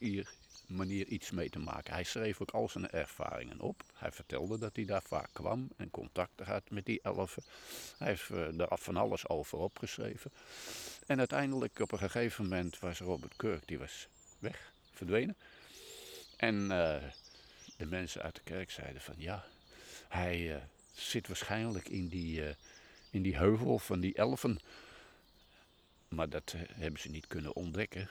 manier 0.67 1.07
iets 1.07 1.31
mee 1.31 1.49
te 1.49 1.59
maken. 1.59 1.93
Hij 1.93 2.03
schreef 2.03 2.41
ook 2.41 2.51
al 2.51 2.69
zijn 2.69 2.89
ervaringen 2.89 3.59
op. 3.59 3.83
Hij 3.93 4.11
vertelde 4.11 4.57
dat 4.57 4.75
hij 4.75 4.85
daar 4.85 5.01
vaak 5.01 5.29
kwam 5.33 5.69
en 5.77 5.91
contacten 5.91 6.45
had 6.45 6.69
met 6.69 6.85
die 6.85 6.99
elfen. 7.01 7.43
Hij 7.97 8.07
heeft 8.07 8.29
uh, 8.29 8.59
er 8.59 8.77
van 8.77 8.97
alles 8.97 9.27
over 9.27 9.57
opgeschreven. 9.57 10.31
En 11.05 11.19
uiteindelijk 11.19 11.79
op 11.79 11.91
een 11.91 11.97
gegeven 11.97 12.43
moment 12.43 12.79
was 12.79 12.99
Robert 12.99 13.35
Kirk, 13.35 13.67
die 13.67 13.79
was 13.79 14.07
weg, 14.39 14.73
verdwenen. 14.91 15.35
En 16.37 16.55
uh, 16.55 16.95
de 17.77 17.85
mensen 17.85 18.21
uit 18.21 18.35
de 18.35 18.41
kerk 18.43 18.71
zeiden 18.71 19.01
van 19.01 19.15
ja, 19.17 19.45
hij 20.07 20.39
uh, 20.39 20.55
zit 20.93 21.27
waarschijnlijk 21.27 21.89
in 21.89 22.07
die, 22.07 22.55
in 23.09 23.21
die 23.21 23.37
heuvel 23.37 23.79
van 23.79 23.99
die 23.99 24.15
elfen. 24.15 24.59
Maar 26.07 26.29
dat 26.29 26.55
hebben 26.57 27.01
ze 27.01 27.09
niet 27.09 27.27
kunnen 27.27 27.55
ontdekken. 27.55 28.09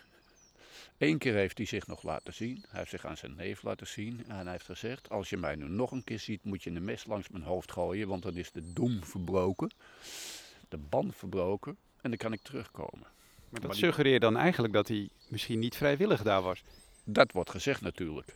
Eén 0.98 1.18
keer 1.18 1.34
heeft 1.34 1.56
hij 1.56 1.66
zich 1.66 1.86
nog 1.86 2.02
laten 2.02 2.34
zien. 2.34 2.64
Hij 2.68 2.78
heeft 2.78 2.90
zich 2.90 3.06
aan 3.06 3.16
zijn 3.16 3.34
neef 3.34 3.62
laten 3.62 3.86
zien. 3.86 4.24
En 4.28 4.42
hij 4.42 4.50
heeft 4.52 4.64
gezegd: 4.64 5.10
Als 5.10 5.30
je 5.30 5.36
mij 5.36 5.54
nu 5.54 5.68
nog 5.68 5.90
een 5.90 6.04
keer 6.04 6.18
ziet, 6.18 6.44
moet 6.44 6.62
je 6.62 6.70
een 6.70 6.84
mes 6.84 7.06
langs 7.06 7.28
mijn 7.28 7.44
hoofd 7.44 7.72
gooien. 7.72 8.08
Want 8.08 8.22
dan 8.22 8.36
is 8.36 8.52
de 8.52 8.72
doem 8.72 9.04
verbroken. 9.04 9.70
De 10.68 10.76
band 10.76 11.16
verbroken. 11.16 11.76
En 12.00 12.10
dan 12.10 12.18
kan 12.18 12.32
ik 12.32 12.42
terugkomen. 12.42 13.06
Maar 13.48 13.60
dat 13.60 13.76
suggereert 13.76 14.20
dan 14.20 14.36
eigenlijk 14.36 14.72
dat 14.72 14.88
hij 14.88 15.08
misschien 15.28 15.58
niet 15.58 15.76
vrijwillig 15.76 16.22
daar 16.22 16.42
was. 16.42 16.62
Dat 17.04 17.32
wordt 17.32 17.50
gezegd 17.50 17.80
natuurlijk. 17.80 18.28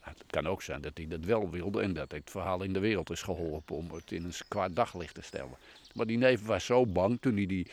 Het 0.00 0.24
kan 0.26 0.46
ook 0.46 0.62
zijn 0.62 0.80
dat 0.80 0.96
hij 0.96 1.06
dat 1.06 1.24
wel 1.24 1.50
wilde 1.50 1.82
en 1.82 1.92
dat 1.92 2.10
het 2.10 2.30
verhaal 2.30 2.62
in 2.62 2.72
de 2.72 2.78
wereld 2.78 3.10
is 3.10 3.22
geholpen 3.22 3.76
om 3.76 3.90
het 3.90 4.12
in 4.12 4.24
een 4.24 4.32
kwaad 4.48 4.76
daglicht 4.76 5.14
te 5.14 5.22
stellen. 5.22 5.56
Maar 5.94 6.06
die 6.06 6.18
neef 6.18 6.44
was 6.44 6.64
zo 6.64 6.86
bang 6.86 7.20
toen 7.20 7.36
hij 7.36 7.46
die 7.46 7.70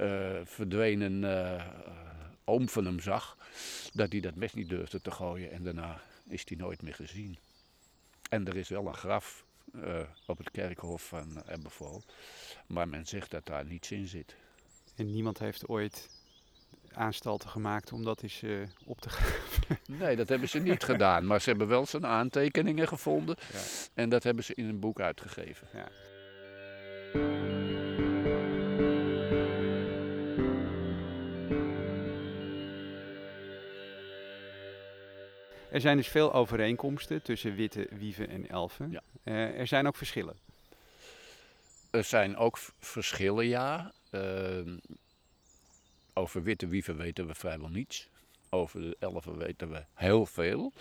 uh, 0.00 0.30
verdwenen 0.44 1.22
uh, 1.22 1.64
oom 2.44 2.68
van 2.68 2.84
hem 2.84 3.00
zag, 3.00 3.36
dat 3.92 4.12
hij 4.12 4.20
dat 4.20 4.34
mes 4.34 4.54
niet 4.54 4.68
durfde 4.68 5.00
te 5.00 5.10
gooien 5.10 5.50
en 5.50 5.62
daarna 5.62 6.02
is 6.28 6.42
hij 6.48 6.56
nooit 6.56 6.82
meer 6.82 6.94
gezien. 6.94 7.38
En 8.28 8.46
er 8.46 8.56
is 8.56 8.68
wel 8.68 8.86
een 8.86 8.94
graf 8.94 9.44
uh, 9.74 10.00
op 10.26 10.38
het 10.38 10.50
kerkhof 10.50 11.08
van 11.08 11.42
Eberval, 11.48 12.02
maar 12.66 12.88
men 12.88 13.06
zegt 13.06 13.30
dat 13.30 13.46
daar 13.46 13.64
niets 13.64 13.90
in 13.90 14.06
zit. 14.06 14.36
En 14.96 15.12
niemand 15.12 15.38
heeft 15.38 15.68
ooit 15.68 16.08
aanstalten 16.92 17.48
gemaakt 17.48 17.92
om 17.92 18.04
dat 18.04 18.22
eens 18.22 18.42
uh, 18.42 18.68
op 18.84 19.00
te 19.00 19.08
graven? 19.08 19.78
Nee, 19.98 20.16
dat 20.16 20.28
hebben 20.28 20.48
ze 20.48 20.58
niet 20.58 20.84
gedaan. 20.92 21.26
Maar 21.26 21.40
ze 21.40 21.48
hebben 21.48 21.68
wel 21.68 21.86
zijn 21.86 22.06
aantekeningen 22.06 22.88
gevonden. 22.88 23.36
Ja. 23.52 23.58
En 23.94 24.08
dat 24.08 24.22
hebben 24.22 24.44
ze 24.44 24.54
in 24.54 24.68
een 24.68 24.80
boek 24.80 25.00
uitgegeven. 25.00 25.68
Ja. 25.72 25.88
Er 35.74 35.80
zijn 35.80 35.96
dus 35.96 36.08
veel 36.08 36.32
overeenkomsten 36.32 37.22
tussen 37.22 37.54
witte 37.54 37.88
wieven 37.90 38.28
en 38.28 38.48
elfen. 38.48 38.90
Ja. 38.90 39.02
Uh, 39.24 39.58
er 39.58 39.66
zijn 39.66 39.86
ook 39.86 39.96
verschillen. 39.96 40.36
Er 41.90 42.04
zijn 42.04 42.36
ook 42.36 42.58
verschillen, 42.78 43.46
ja. 43.46 43.92
Uh, 44.10 44.76
over 46.12 46.42
witte 46.42 46.66
wieven 46.66 46.96
weten 46.96 47.26
we 47.26 47.34
vrijwel 47.34 47.68
niets. 47.68 48.08
Over 48.50 48.80
de 48.80 48.96
elfen 48.98 49.36
weten 49.36 49.70
we 49.70 49.84
heel 49.94 50.26
veel. 50.26 50.72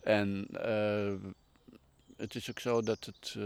En 0.00 0.46
uh, 0.52 1.14
het 2.16 2.34
is 2.34 2.50
ook 2.50 2.58
zo 2.58 2.82
dat 2.82 3.04
het 3.04 3.36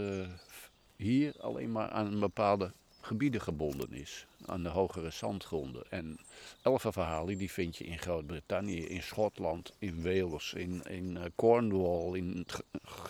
hier 0.95 1.33
alleen 1.39 1.71
maar 1.71 1.89
aan 1.89 2.19
bepaalde 2.19 2.71
gebieden 3.05 3.41
gebonden 3.41 3.93
is. 3.93 4.25
Aan 4.45 4.63
de 4.63 4.69
hogere 4.69 5.09
zandgronden. 5.09 5.83
En 5.89 6.19
elfenverhalen 6.61 7.37
die 7.37 7.51
vind 7.51 7.77
je 7.77 7.83
in 7.83 7.99
Groot-Brittannië, 7.99 8.85
in 8.85 9.03
Schotland, 9.03 9.73
in 9.79 10.03
Wales, 10.03 10.53
in, 10.53 10.83
in 10.83 11.15
uh, 11.15 11.23
Cornwall, 11.35 12.17
in 12.17 12.37
het, 12.37 12.63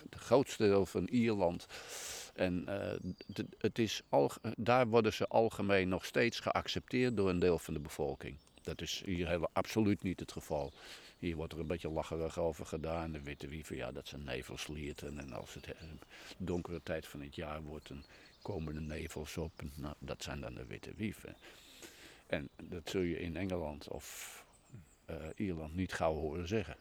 grootste 0.10 0.64
deel 0.64 0.86
van 0.86 1.06
Ierland. 1.06 1.68
En 2.34 2.66
uh, 2.70 3.44
het 3.58 3.80
is 3.80 4.02
daar 4.58 4.88
worden 4.88 5.14
ze 5.14 5.28
algemeen 5.28 5.90
nog 5.90 6.06
steeds 6.06 6.40
geaccepteerd 6.40 7.18
door 7.18 7.30
een 7.30 7.40
deel 7.40 7.60
van 7.60 7.74
de 7.74 7.80
bevolking. 7.80 8.38
Dat 8.62 8.82
is 8.82 9.02
hier 9.06 9.28
helemaal 9.28 9.50
absoluut 9.54 10.04
niet 10.04 10.20
het 10.20 10.32
geval. 10.32 10.74
Hier 11.18 11.36
wordt 11.36 11.54
er 11.54 11.60
een 11.60 11.68
beetje 11.68 11.90
lacherig 11.90 12.40
over 12.40 12.66
gedaan. 12.66 13.12
De 13.12 13.22
witte 13.22 13.48
wieven, 13.48 13.76
ja, 13.76 13.92
dat 13.92 14.08
zijn 14.08 14.24
nevelsliert. 14.24 15.02
En, 15.02 15.20
en 15.20 15.34
als 15.34 15.54
het 15.54 15.76
donkere 16.38 16.82
tijd 16.84 17.08
van 17.08 17.22
het 17.22 17.36
jaar 17.36 17.62
wordt, 17.62 17.88
dan 17.88 18.04
komen 18.46 18.74
de 18.74 18.82
nevels 18.82 19.38
op. 19.38 19.62
nou, 19.76 19.94
dat 20.00 20.24
zijn 20.24 20.42
dan 20.42 20.54
de 20.54 20.66
witte 20.66 20.94
wieven. 20.96 21.36
En 22.28 22.50
dat 22.64 22.90
zul 22.90 23.02
je 23.02 23.20
in 23.20 23.38
Engeland 23.38 23.88
of 23.88 24.44
uh, 25.10 25.16
Ierland 25.36 25.76
niet 25.76 25.94
gauw 25.94 26.14
horen 26.14 26.48
zeggen. 26.48 26.76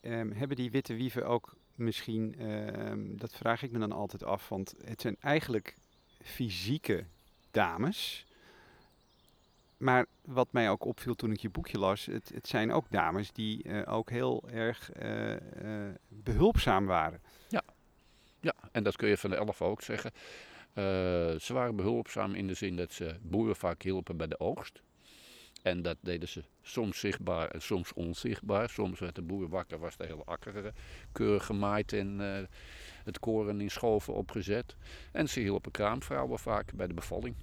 ehm, 0.00 0.30
hebben 0.30 0.56
die 0.56 0.70
witte 0.70 0.94
wieven 0.94 1.26
ook 1.26 1.56
misschien, 1.74 2.34
ehm, 2.38 3.16
dat 3.16 3.34
vraag 3.34 3.62
ik 3.62 3.70
me 3.70 3.78
dan 3.78 3.92
altijd 3.92 4.24
af, 4.24 4.48
want 4.48 4.74
het 4.84 5.00
zijn 5.00 5.16
eigenlijk 5.20 5.76
fysieke 6.22 7.04
dames. 7.50 8.26
Maar 9.76 10.06
wat 10.24 10.52
mij 10.52 10.70
ook 10.70 10.84
opviel 10.84 11.14
toen 11.14 11.32
ik 11.32 11.40
je 11.40 11.50
boekje 11.50 11.78
las, 11.78 12.06
het, 12.06 12.30
het 12.34 12.48
zijn 12.48 12.72
ook 12.72 12.90
dames 12.90 13.32
die 13.32 13.62
eh, 13.62 13.92
ook 13.94 14.10
heel 14.10 14.48
erg 14.50 14.92
eh, 14.92 15.34
eh, 15.34 15.94
behulpzaam 16.08 16.86
waren. 16.86 17.20
Ja, 18.40 18.54
en 18.72 18.82
dat 18.82 18.96
kun 18.96 19.08
je 19.08 19.16
van 19.16 19.30
de 19.30 19.36
elf 19.36 19.62
ook 19.62 19.82
zeggen. 19.82 20.12
Eh, 20.78 20.84
ze 21.38 21.52
waren 21.52 21.76
behulpzaam 21.76 22.34
in 22.34 22.46
de 22.46 22.54
zin 22.54 22.76
dat 22.76 22.92
ze 22.92 23.16
boeren 23.22 23.56
vaak 23.56 23.82
hielpen 23.82 24.16
bij 24.16 24.26
de 24.26 24.40
oogst. 24.40 24.82
En 25.62 25.82
dat 25.82 25.96
deden 26.00 26.28
ze 26.28 26.44
soms 26.62 26.98
zichtbaar 26.98 27.50
en 27.50 27.62
soms 27.62 27.92
onzichtbaar. 27.92 28.68
Soms 28.68 29.00
werd 29.00 29.14
de 29.14 29.22
boer 29.22 29.48
wakker, 29.48 29.78
was 29.78 29.96
de 29.96 30.06
hele 30.06 30.24
akker 30.24 30.66
eh, 30.66 30.72
keurig 31.12 31.46
gemaaid 31.46 31.92
en 31.92 32.20
eh, 32.20 32.46
het 33.04 33.18
koren 33.18 33.60
in 33.60 33.70
schoven 33.70 34.14
opgezet. 34.14 34.76
En 35.12 35.28
ze 35.28 35.40
hielpen 35.40 35.70
kraamvrouwen 35.70 36.38
vaak 36.38 36.72
bij 36.72 36.86
de 36.86 36.94
bevalling. 36.94 37.34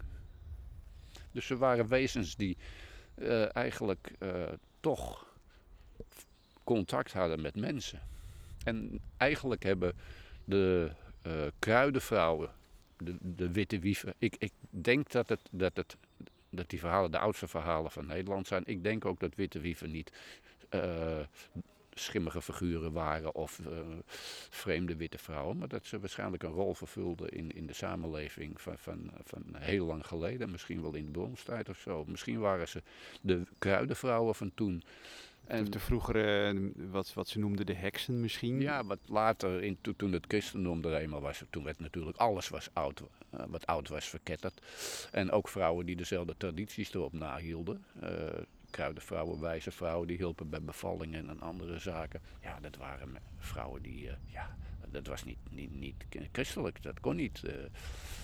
Dus 1.32 1.46
ze 1.46 1.58
waren 1.58 1.88
wezens 1.88 2.36
die 2.36 2.58
eigenlijk 3.52 4.12
toch 4.80 5.28
contact 6.64 7.14
hadden 7.14 7.42
met 7.42 7.56
mensen. 7.56 8.02
En 8.64 9.00
eigenlijk 9.18 9.64
hebben 9.64 9.94
de 10.46 10.92
kruidenvrouwen, 11.60 12.50
de, 12.98 13.16
de 13.20 13.52
witte 13.52 13.80
wieven. 13.80 14.14
Ik, 14.18 14.36
ik 14.38 14.52
denk 14.70 15.12
dat, 15.12 15.30
het, 15.30 15.42
dat, 15.52 15.78
het, 15.78 15.98
dat 16.50 16.70
die 16.70 16.80
verhalen 16.80 17.12
de 17.12 17.20
oudste 17.20 17.48
verhalen 17.48 17.92
van 17.92 18.06
Nederland 18.06 18.48
zijn. 18.48 18.64
Ik 18.66 18.84
denk 18.84 19.06
ook 19.06 19.20
dat 19.20 19.36
witte 19.36 19.60
wieven 19.60 19.92
niet 19.92 20.12
eh, 20.70 21.20
schimmige 22.00 22.42
figuren 22.42 22.92
waren 22.92 23.36
of 23.36 23.60
eh, 23.60 23.78
vreemde 24.50 24.96
witte 24.96 25.18
vrouwen. 25.18 25.58
Maar 25.58 25.68
dat 25.68 25.86
ze 25.86 26.00
waarschijnlijk 26.00 26.44
een 26.44 26.52
rol 26.52 26.74
vervulden 26.74 27.30
in, 27.30 27.52
in 27.52 27.68
de 27.68 27.74
samenleving 27.74 28.62
van, 28.62 28.78
van, 28.78 29.12
van 29.24 29.44
heel 29.58 29.86
lang 29.86 30.08
geleden. 30.08 30.52
Misschien 30.52 30.82
wel 30.82 30.94
in 30.94 31.06
de 31.06 31.12
bronstijd 31.12 31.70
of 31.70 31.78
zo. 31.80 32.06
Misschien 32.08 32.40
waren 32.40 32.68
ze 32.68 32.82
de 33.22 33.42
kruidenvrouwen 33.58 34.36
van 34.36 34.52
toen. 34.56 34.84
En 35.48 35.66
de 35.66 35.80
vroegere, 35.80 36.48
eh, 36.54 36.60
wat, 36.92 37.14
wat 37.14 37.28
ze 37.28 37.40
noemden 37.40 37.66
de 37.66 37.74
heksen 37.76 38.22
misschien. 38.22 38.62
Ja, 38.62 38.86
wat 38.86 39.00
later, 39.06 39.64
in, 39.64 39.78
to- 39.82 39.94
toen 39.98 40.12
het 40.12 40.26
christendom 40.28 40.84
er 40.86 40.94
eenmaal 40.96 41.22
was, 41.22 41.44
toen 41.50 41.64
werd 41.64 41.80
natuurlijk 41.80 42.18
alles 42.18 42.50
was 42.50 42.70
oud, 42.74 43.02
eh, 43.30 43.44
wat 43.48 43.66
oud 43.66 43.90
was 43.90 44.06
verketterd. 44.10 44.62
En 45.12 45.32
ook 45.32 45.48
vrouwen 45.48 45.86
die 45.86 45.96
dezelfde 45.96 46.34
tradities 46.38 46.94
erop 46.94 47.14
nahielden. 47.14 47.84
Kruidenvrouwen, 48.76 49.40
wijze 49.40 49.72
vrouwen, 49.72 50.08
die 50.08 50.18
hielpen 50.18 50.50
bij 50.50 50.62
bevallingen 50.62 51.30
en 51.30 51.42
andere 51.42 51.80
zaken. 51.80 52.22
Ja, 52.42 52.60
dat 52.60 52.76
waren 52.76 53.18
vrouwen 53.38 53.82
die, 53.82 54.10
eh, 54.10 54.16
ja, 54.26 54.58
dat 54.90 55.08
was 55.08 55.24
niet, 55.24 55.38
niet, 55.50 55.80
niet 55.80 56.06
christelijk, 56.32 56.84
dat 56.84 57.00
kon 57.00 57.16
niet. 57.16 57.44
Eh, 57.44 57.54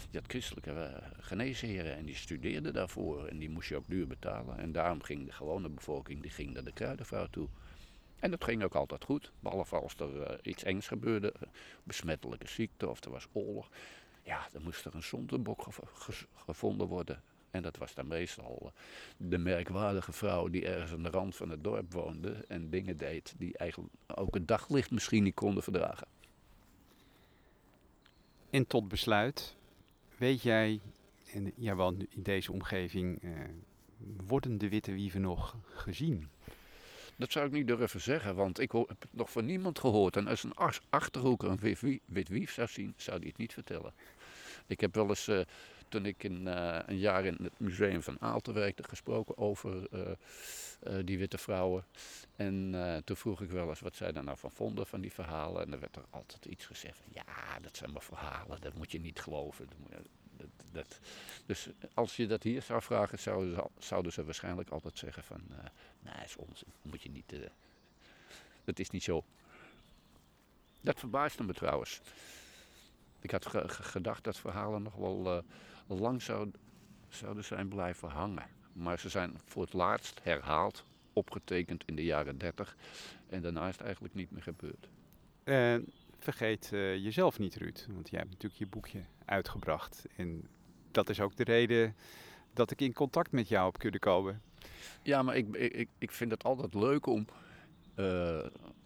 je 0.10 0.18
had 0.18 0.28
christelijke 0.28 0.72
eh, 0.72 1.08
geneesheren 1.20 1.96
en 1.96 2.06
die 2.06 2.16
studeerden 2.16 2.74
daarvoor 2.74 3.28
en 3.28 3.38
die 3.40 3.50
moest 3.50 3.70
je 3.70 3.76
ook 3.76 3.88
duur 3.88 4.08
betalen. 4.08 4.58
En 4.58 4.72
daarom 4.72 5.04
ging 5.04 5.26
de 5.26 5.32
gewone 5.32 5.70
bevolking 5.70 6.22
die 6.22 6.32
ging 6.32 6.54
naar 6.54 6.64
de 6.64 6.74
kruidenvrouw 6.74 7.28
toe. 7.28 7.48
En 8.20 8.32
dat 8.32 8.44
ging 8.44 8.64
ook 8.64 8.76
altijd 8.76 9.04
goed, 9.04 9.32
behalve 9.40 9.76
als 9.76 9.96
er 9.96 10.46
iets 10.46 10.64
engs 10.64 10.88
gebeurde, 10.88 11.34
besmettelijke 11.84 12.48
ziekte 12.48 12.90
of 12.90 13.04
er 13.04 13.12
was 13.12 13.28
oorlog. 13.32 13.70
Ja, 14.24 14.48
dan 14.52 14.62
moest 14.62 14.86
er 14.86 14.96
een 14.96 15.04
zondebok 15.04 15.68
gevonden 16.46 16.88
worden. 16.88 17.24
En 17.52 17.62
dat 17.62 17.78
was 17.78 17.94
dan 17.94 18.08
meestal 18.08 18.60
eh, 18.62 18.72
de 19.30 19.38
merkwaardige 19.38 20.12
vrouw 20.12 20.48
die 20.48 20.66
ergens 20.66 20.92
aan 20.92 21.04
de 21.04 21.10
rand 21.10 21.36
van 21.36 21.50
het 21.50 21.64
dorp 21.64 21.94
woonde 21.94 22.46
en 22.48 22.70
dingen 22.70 22.98
deed 22.98 23.34
die 23.38 23.58
eigenlijk 23.58 23.94
ook 24.16 24.34
het 24.34 24.48
daglicht 24.48 24.92
misschien 24.92 25.24
niet 25.24 25.36
konden 25.36 25.64
verdragen. 25.64 26.08
En 28.50 28.68
tot 28.68 28.88
besluit, 28.88 29.56
weet 30.18 30.42
jij, 30.42 30.80
en 31.34 31.52
jij 31.56 31.76
woont 31.76 32.06
in 32.10 32.24
deze 32.24 32.52
omgeving, 32.52 33.24
eh, 33.24 33.32
worden 34.28 34.58
de 34.58 34.70
witte 34.70 34.92
wieven 34.92 35.22
nog 35.22 35.56
gezien? 35.66 36.30
Dat 37.16 37.32
zou 37.32 37.46
ik 37.46 37.52
niet 37.52 37.68
durven 37.68 38.02
zeggen, 38.02 38.36
want 38.36 38.60
ik 38.60 38.72
heb 38.72 38.88
het 38.88 39.08
nog 39.12 39.32
van 39.32 39.46
niemand 39.46 39.80
gehoord. 39.80 40.16
En 40.16 40.28
als 40.28 40.44
een 40.44 40.56
ach- 40.56 40.82
achterhoeker 40.90 41.50
een 41.50 42.00
wit 42.06 42.28
wief 42.30 42.52
zou 42.52 42.68
zien, 42.68 42.94
zou 42.98 43.20
die 43.20 43.28
het 43.28 43.38
niet 43.38 43.54
vertellen. 43.54 43.94
Ik 44.68 44.80
heb 44.80 44.96
wel 44.96 45.10
eens, 45.10 45.28
eh, 45.28 45.42
toen 45.92 46.06
ik 46.06 46.24
in, 46.24 46.48
eh, 46.48 46.80
een 46.86 46.98
jaar 46.98 47.26
in 47.26 47.38
het 47.42 47.60
museum 47.60 48.04
van 48.04 48.22
Aalten 48.22 48.54
werkte, 48.54 48.84
gesproken 48.84 49.38
over 49.38 49.88
eh, 49.92 50.12
eh, 50.80 51.06
die 51.06 51.18
witte 51.18 51.38
vrouwen. 51.38 51.86
En 52.36 52.76
toen 53.06 53.16
vroeg 53.16 53.42
ik 53.42 53.50
wel 53.50 53.70
eens 53.70 53.80
wat 53.80 53.96
zij 53.96 54.12
daar 54.12 54.24
nou 54.24 54.38
van 54.38 54.52
vonden, 54.52 54.88
van 54.88 55.02
die 55.02 55.12
verhalen. 55.12 55.66
En 55.66 55.74
er 55.74 55.80
werd 55.80 55.96
er 55.96 56.06
altijd 56.10 56.46
iets 56.46 56.66
gezegd 56.66 57.00
ja, 57.10 57.60
dat 57.62 57.78
zijn 57.78 57.92
maar 57.92 58.02
verhalen, 58.02 58.62
dat 58.62 58.74
moet 58.74 58.92
je 58.92 59.00
niet 59.00 59.20
geloven. 59.20 59.68
Dat 60.38 60.50
dat. 60.72 61.00
Dus 61.46 61.70
als 61.94 62.16
je 62.16 62.28
dat 62.28 62.44
hier 62.44 62.62
zou 62.62 62.82
vragen, 62.82 63.20
zouden 63.20 63.56
ze, 63.56 63.64
zouden 63.78 64.12
ze 64.12 64.26
waarschijnlijk 64.26 64.70
altijd 64.70 64.98
zeggen 64.98 65.24
van, 65.24 65.42
nee, 66.00 66.24
is 66.26 66.36
onzin, 66.36 66.68
moet 66.82 67.02
je 67.02 67.10
niet, 67.10 67.34
dat 68.64 68.80
is 68.80 68.90
niet 68.90 69.04
zo. 69.04 69.24
Dat 70.82 71.00
verbaasde 71.00 71.44
me 71.44 71.54
trouwens. 71.54 72.02
Ik 73.20 73.32
had 73.32 73.46
ge- 73.46 73.68
ge- 73.68 73.84
gedacht 73.84 74.24
dat 74.24 74.38
verhalen 74.38 74.84
nog 74.84 74.96
wel 74.96 75.44
lang 76.00 76.22
zou, 76.22 76.52
zouden 77.10 77.44
zijn 77.44 77.68
blijven 77.68 78.10
hangen. 78.10 78.46
Maar 78.74 79.00
ze 79.00 79.10
zijn 79.10 79.40
voor 79.46 79.64
het 79.64 79.74
laatst 79.74 80.20
herhaald, 80.24 80.86
opgetekend 81.14 81.84
in 81.86 81.96
de 81.96 82.04
jaren 82.04 82.38
30. 82.38 82.76
En 83.30 83.42
daarna 83.42 83.68
is 83.68 83.76
het 83.76 83.84
eigenlijk 83.86 84.14
niet 84.14 84.32
meer 84.32 84.44
gebeurd. 84.44 84.90
Eh, 85.44 85.76
vergeet 86.20 86.70
eh, 86.74 86.96
jezelf 86.96 87.40
niet, 87.40 87.56
Ruud, 87.56 87.86
want 87.90 88.10
jij 88.10 88.20
hebt 88.20 88.32
natuurlijk 88.32 88.60
je 88.60 88.68
boekje 88.68 89.02
uitgebracht. 89.26 90.06
En 90.16 90.48
dat 90.92 91.10
is 91.10 91.20
ook 91.20 91.36
de 91.36 91.44
reden 91.44 91.96
dat 92.54 92.72
ik 92.72 92.82
in 92.82 92.94
contact 92.94 93.32
met 93.32 93.48
jou 93.48 93.66
heb 93.66 93.78
kunnen 93.80 94.00
komen. 94.00 94.42
Ja, 95.04 95.24
maar 95.24 95.36
ik, 95.36 95.56
ik, 95.56 95.90
ik 95.98 96.12
vind 96.12 96.32
het 96.32 96.44
altijd 96.44 96.74
leuk 96.74 97.06
om 97.06 97.26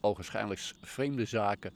ogenschijnlijk 0.02 0.60
s- 0.60 0.74
vreemde 0.82 1.26
zaken 1.26 1.74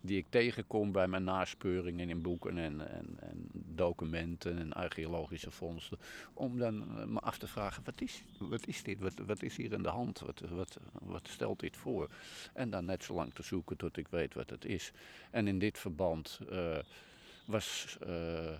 die 0.00 0.18
ik 0.18 0.26
tegenkom 0.28 0.92
bij 0.92 1.08
mijn 1.08 1.24
naspeuringen 1.24 2.08
in 2.08 2.22
boeken 2.22 2.58
en, 2.58 2.94
en, 2.94 3.16
en 3.20 3.48
documenten 3.52 4.58
en 4.58 4.72
archeologische 4.72 5.50
vondsten, 5.50 5.98
om 6.34 6.58
dan 6.58 6.98
eh, 6.98 7.04
me 7.04 7.20
af 7.20 7.38
te 7.38 7.46
vragen, 7.46 7.82
wat 7.84 8.00
is, 8.00 8.22
wat 8.38 8.66
is 8.66 8.82
dit? 8.82 9.00
Wat, 9.00 9.14
wat 9.26 9.42
is 9.42 9.56
hier 9.56 9.74
aan 9.74 9.82
de 9.82 9.88
hand? 9.88 10.20
Wat, 10.20 10.40
wat, 10.40 10.78
wat 10.92 11.28
stelt 11.28 11.60
dit 11.60 11.76
voor? 11.76 12.08
En 12.52 12.70
dan 12.70 12.84
net 12.84 13.04
zo 13.04 13.14
lang 13.14 13.34
te 13.34 13.42
zoeken 13.42 13.76
tot 13.76 13.96
ik 13.96 14.08
weet 14.08 14.34
wat 14.34 14.50
het 14.50 14.64
is. 14.64 14.92
En 15.30 15.48
in 15.48 15.58
dit 15.58 15.78
verband 15.78 16.40
eh, 16.50 16.78
was... 17.44 17.96
eh, 18.00 18.52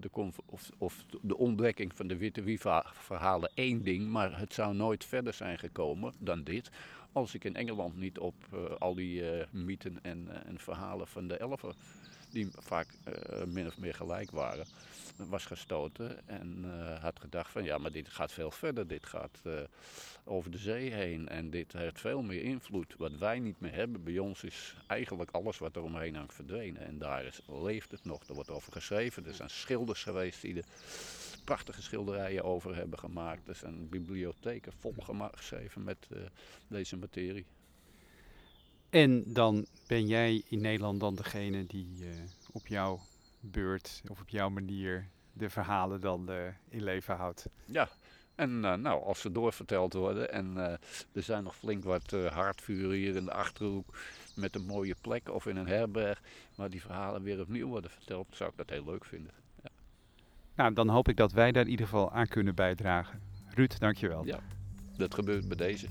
de, 0.00 0.10
of, 0.46 0.70
of 0.78 1.04
de 1.20 1.36
ontdekking 1.36 1.96
van 1.96 2.06
de 2.06 2.16
Witte 2.16 2.42
Wie-verhalen 2.42 3.50
één 3.54 3.82
ding, 3.82 4.08
maar 4.08 4.38
het 4.38 4.54
zou 4.54 4.74
nooit 4.74 5.04
verder 5.04 5.32
zijn 5.34 5.58
gekomen 5.58 6.14
dan 6.18 6.42
dit. 6.42 6.70
Als 7.12 7.34
ik 7.34 7.44
in 7.44 7.56
Engeland 7.56 7.96
niet 7.96 8.18
op 8.18 8.34
eh, 8.52 8.76
al 8.78 8.94
die 8.94 9.30
eh, 9.30 9.46
mythen 9.50 9.98
en, 10.02 10.28
eh, 10.30 10.48
en 10.48 10.58
verhalen 10.58 11.06
van 11.06 11.28
de 11.28 11.36
elfen, 11.36 11.74
die 12.30 12.48
vaak 12.52 12.88
min 13.46 13.66
of 13.66 13.78
meer 13.78 13.94
gelijk 13.94 14.30
waren, 14.30 14.66
was 15.16 15.44
gestoten 15.44 16.28
en 16.28 16.64
had 17.00 17.20
gedacht 17.20 17.52
van 17.52 17.64
ja, 17.64 17.78
maar 17.78 17.92
dit 17.92 18.08
gaat 18.08 18.32
veel 18.32 18.50
verder. 18.50 18.86
Dit 18.86 19.06
gaat 19.06 19.42
over 20.24 20.50
de 20.50 20.58
zee 20.58 20.92
heen 20.92 21.28
en 21.28 21.50
dit 21.50 21.72
heeft 21.72 22.00
veel 22.00 22.22
meer 22.22 22.42
invloed 22.42 22.94
wat 22.98 23.18
wij 23.18 23.38
niet 23.38 23.60
meer 23.60 23.74
hebben. 23.74 24.04
Bij 24.04 24.18
ons 24.18 24.42
is 24.42 24.76
eigenlijk 24.86 25.30
alles 25.30 25.58
wat 25.58 25.76
er 25.76 25.82
omheen 25.82 26.14
hangt 26.14 26.34
verdwenen 26.34 26.86
en 26.86 26.98
daar 26.98 27.24
is, 27.24 27.40
leeft 27.46 27.90
het 27.90 28.04
nog. 28.04 28.22
Er 28.28 28.34
wordt 28.34 28.50
over 28.50 28.72
geschreven. 28.72 29.26
Er 29.26 29.34
zijn 29.34 29.50
schilders 29.50 30.02
geweest 30.02 30.40
die 30.40 30.56
er 30.56 30.64
prachtige 31.48 31.82
schilderijen 31.82 32.44
over 32.44 32.76
hebben 32.76 32.98
gemaakt. 32.98 33.48
Er 33.48 33.54
zijn 33.54 33.88
bibliotheken 33.88 34.72
vol 34.78 34.94
gema- 34.98 35.32
geschreven 35.34 35.84
met 35.84 36.06
eh, 36.10 36.20
deze 36.66 36.96
materie. 36.96 37.46
En 38.90 39.32
dan 39.32 39.66
ben 39.86 40.06
jij 40.06 40.42
in 40.48 40.60
Nederland 40.60 41.00
dan 41.00 41.14
degene 41.14 41.66
die 41.66 41.88
eh, 42.00 42.10
op 42.52 42.66
jouw 42.66 43.00
beurt 43.40 44.02
of 44.08 44.20
op 44.20 44.28
jouw 44.28 44.48
manier 44.48 45.08
de 45.32 45.50
verhalen 45.50 46.00
dan 46.00 46.30
eh, 46.30 46.46
in 46.68 46.82
leven 46.82 47.16
houdt. 47.16 47.46
Ja, 47.64 47.88
en 48.34 48.60
nou, 48.60 49.02
als 49.02 49.20
ze 49.20 49.32
doorverteld 49.32 49.92
worden 49.92 50.32
en 50.32 50.56
er 51.12 51.22
zijn 51.22 51.44
nog 51.44 51.56
flink 51.56 51.84
wat 51.84 52.10
haardvuren 52.10 52.96
hier 52.96 53.16
in 53.16 53.24
de 53.24 53.32
Achterhoek 53.32 53.98
met 54.34 54.54
een 54.54 54.66
mooie 54.66 54.94
plek 55.00 55.30
of 55.30 55.46
in 55.46 55.56
een 55.56 55.66
herberg, 55.68 56.22
waar 56.54 56.70
die 56.70 56.80
verhalen 56.80 57.22
weer 57.22 57.40
opnieuw 57.40 57.68
worden 57.68 57.90
verteld, 57.90 58.26
zou 58.30 58.50
ik 58.50 58.56
dat 58.56 58.70
heel 58.70 58.84
leuk 58.84 59.04
vinden. 59.04 59.47
Nou, 60.58 60.72
dan 60.72 60.88
hoop 60.88 61.08
ik 61.08 61.16
dat 61.16 61.32
wij 61.32 61.52
daar 61.52 61.64
in 61.64 61.70
ieder 61.70 61.86
geval 61.86 62.12
aan 62.12 62.26
kunnen 62.26 62.54
bijdragen. 62.54 63.20
Ruud, 63.54 63.78
dankjewel. 63.78 64.26
Ja, 64.26 64.38
dat 64.96 65.14
gebeurt 65.14 65.48
bij 65.48 65.56
deze. 65.56 65.86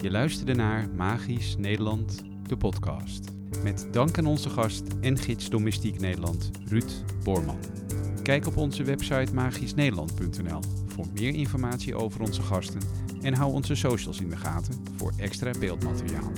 Je 0.00 0.10
luisterde 0.10 0.54
naar 0.54 0.88
Magisch 0.90 1.56
Nederland, 1.56 2.22
de 2.42 2.56
podcast. 2.56 3.37
Met 3.62 3.86
dank 3.90 4.18
aan 4.18 4.26
onze 4.26 4.50
gast 4.50 4.82
en 5.00 5.18
gids 5.18 5.50
Domestiek 5.50 6.00
Nederland, 6.00 6.50
Ruud 6.68 7.04
Boorman. 7.24 7.58
Kijk 8.22 8.46
op 8.46 8.56
onze 8.56 8.84
website 8.84 9.34
magischnederland.nl 9.34 10.60
voor 10.86 11.06
meer 11.12 11.34
informatie 11.34 11.94
over 11.94 12.20
onze 12.20 12.42
gasten 12.42 12.80
en 13.22 13.34
hou 13.34 13.52
onze 13.52 13.74
socials 13.74 14.20
in 14.20 14.30
de 14.30 14.36
gaten 14.36 14.74
voor 14.96 15.12
extra 15.16 15.50
beeldmateriaal. 15.58 16.32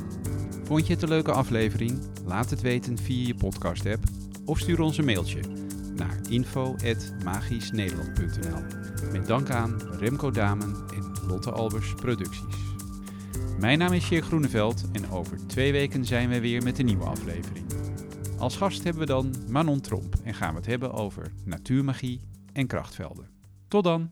Vond 0.65 0.87
je 0.87 0.93
het 0.93 1.03
een 1.03 1.09
leuke 1.09 1.33
aflevering? 1.33 1.99
Laat 2.25 2.51
het 2.51 2.61
weten 2.61 2.99
via 2.99 3.27
je 3.27 3.35
podcast-app 3.35 4.05
of 4.45 4.59
stuur 4.59 4.81
ons 4.81 4.99
een 4.99 5.05
mailtje 5.05 5.41
naar 5.95 6.21
info.magischnederland.nl. 6.29 8.63
Met 9.13 9.27
dank 9.27 9.51
aan 9.51 9.81
Remco 9.99 10.31
Damen 10.31 10.75
en 10.95 11.13
Lotte 11.27 11.51
Albers 11.51 11.95
Producties. 11.95 12.50
Mijn 13.61 13.79
naam 13.79 13.93
is 13.93 14.05
Sjeer 14.05 14.23
Groeneveld 14.23 14.91
en 14.93 15.11
over 15.11 15.47
twee 15.47 15.73
weken 15.73 16.05
zijn 16.05 16.29
we 16.29 16.41
weer 16.41 16.63
met 16.63 16.79
een 16.79 16.85
nieuwe 16.85 17.05
aflevering. 17.05 17.67
Als 18.39 18.57
gast 18.57 18.85
hebben 18.85 19.03
we 19.03 19.09
dan 19.09 19.35
Manon 19.49 19.81
Tromp 19.81 20.15
en 20.25 20.35
gaan 20.35 20.51
we 20.51 20.57
het 20.57 20.67
hebben 20.67 20.93
over 20.93 21.33
natuurmagie 21.45 22.21
en 22.53 22.67
krachtvelden. 22.67 23.29
Tot 23.69 23.85
dan! 23.85 24.11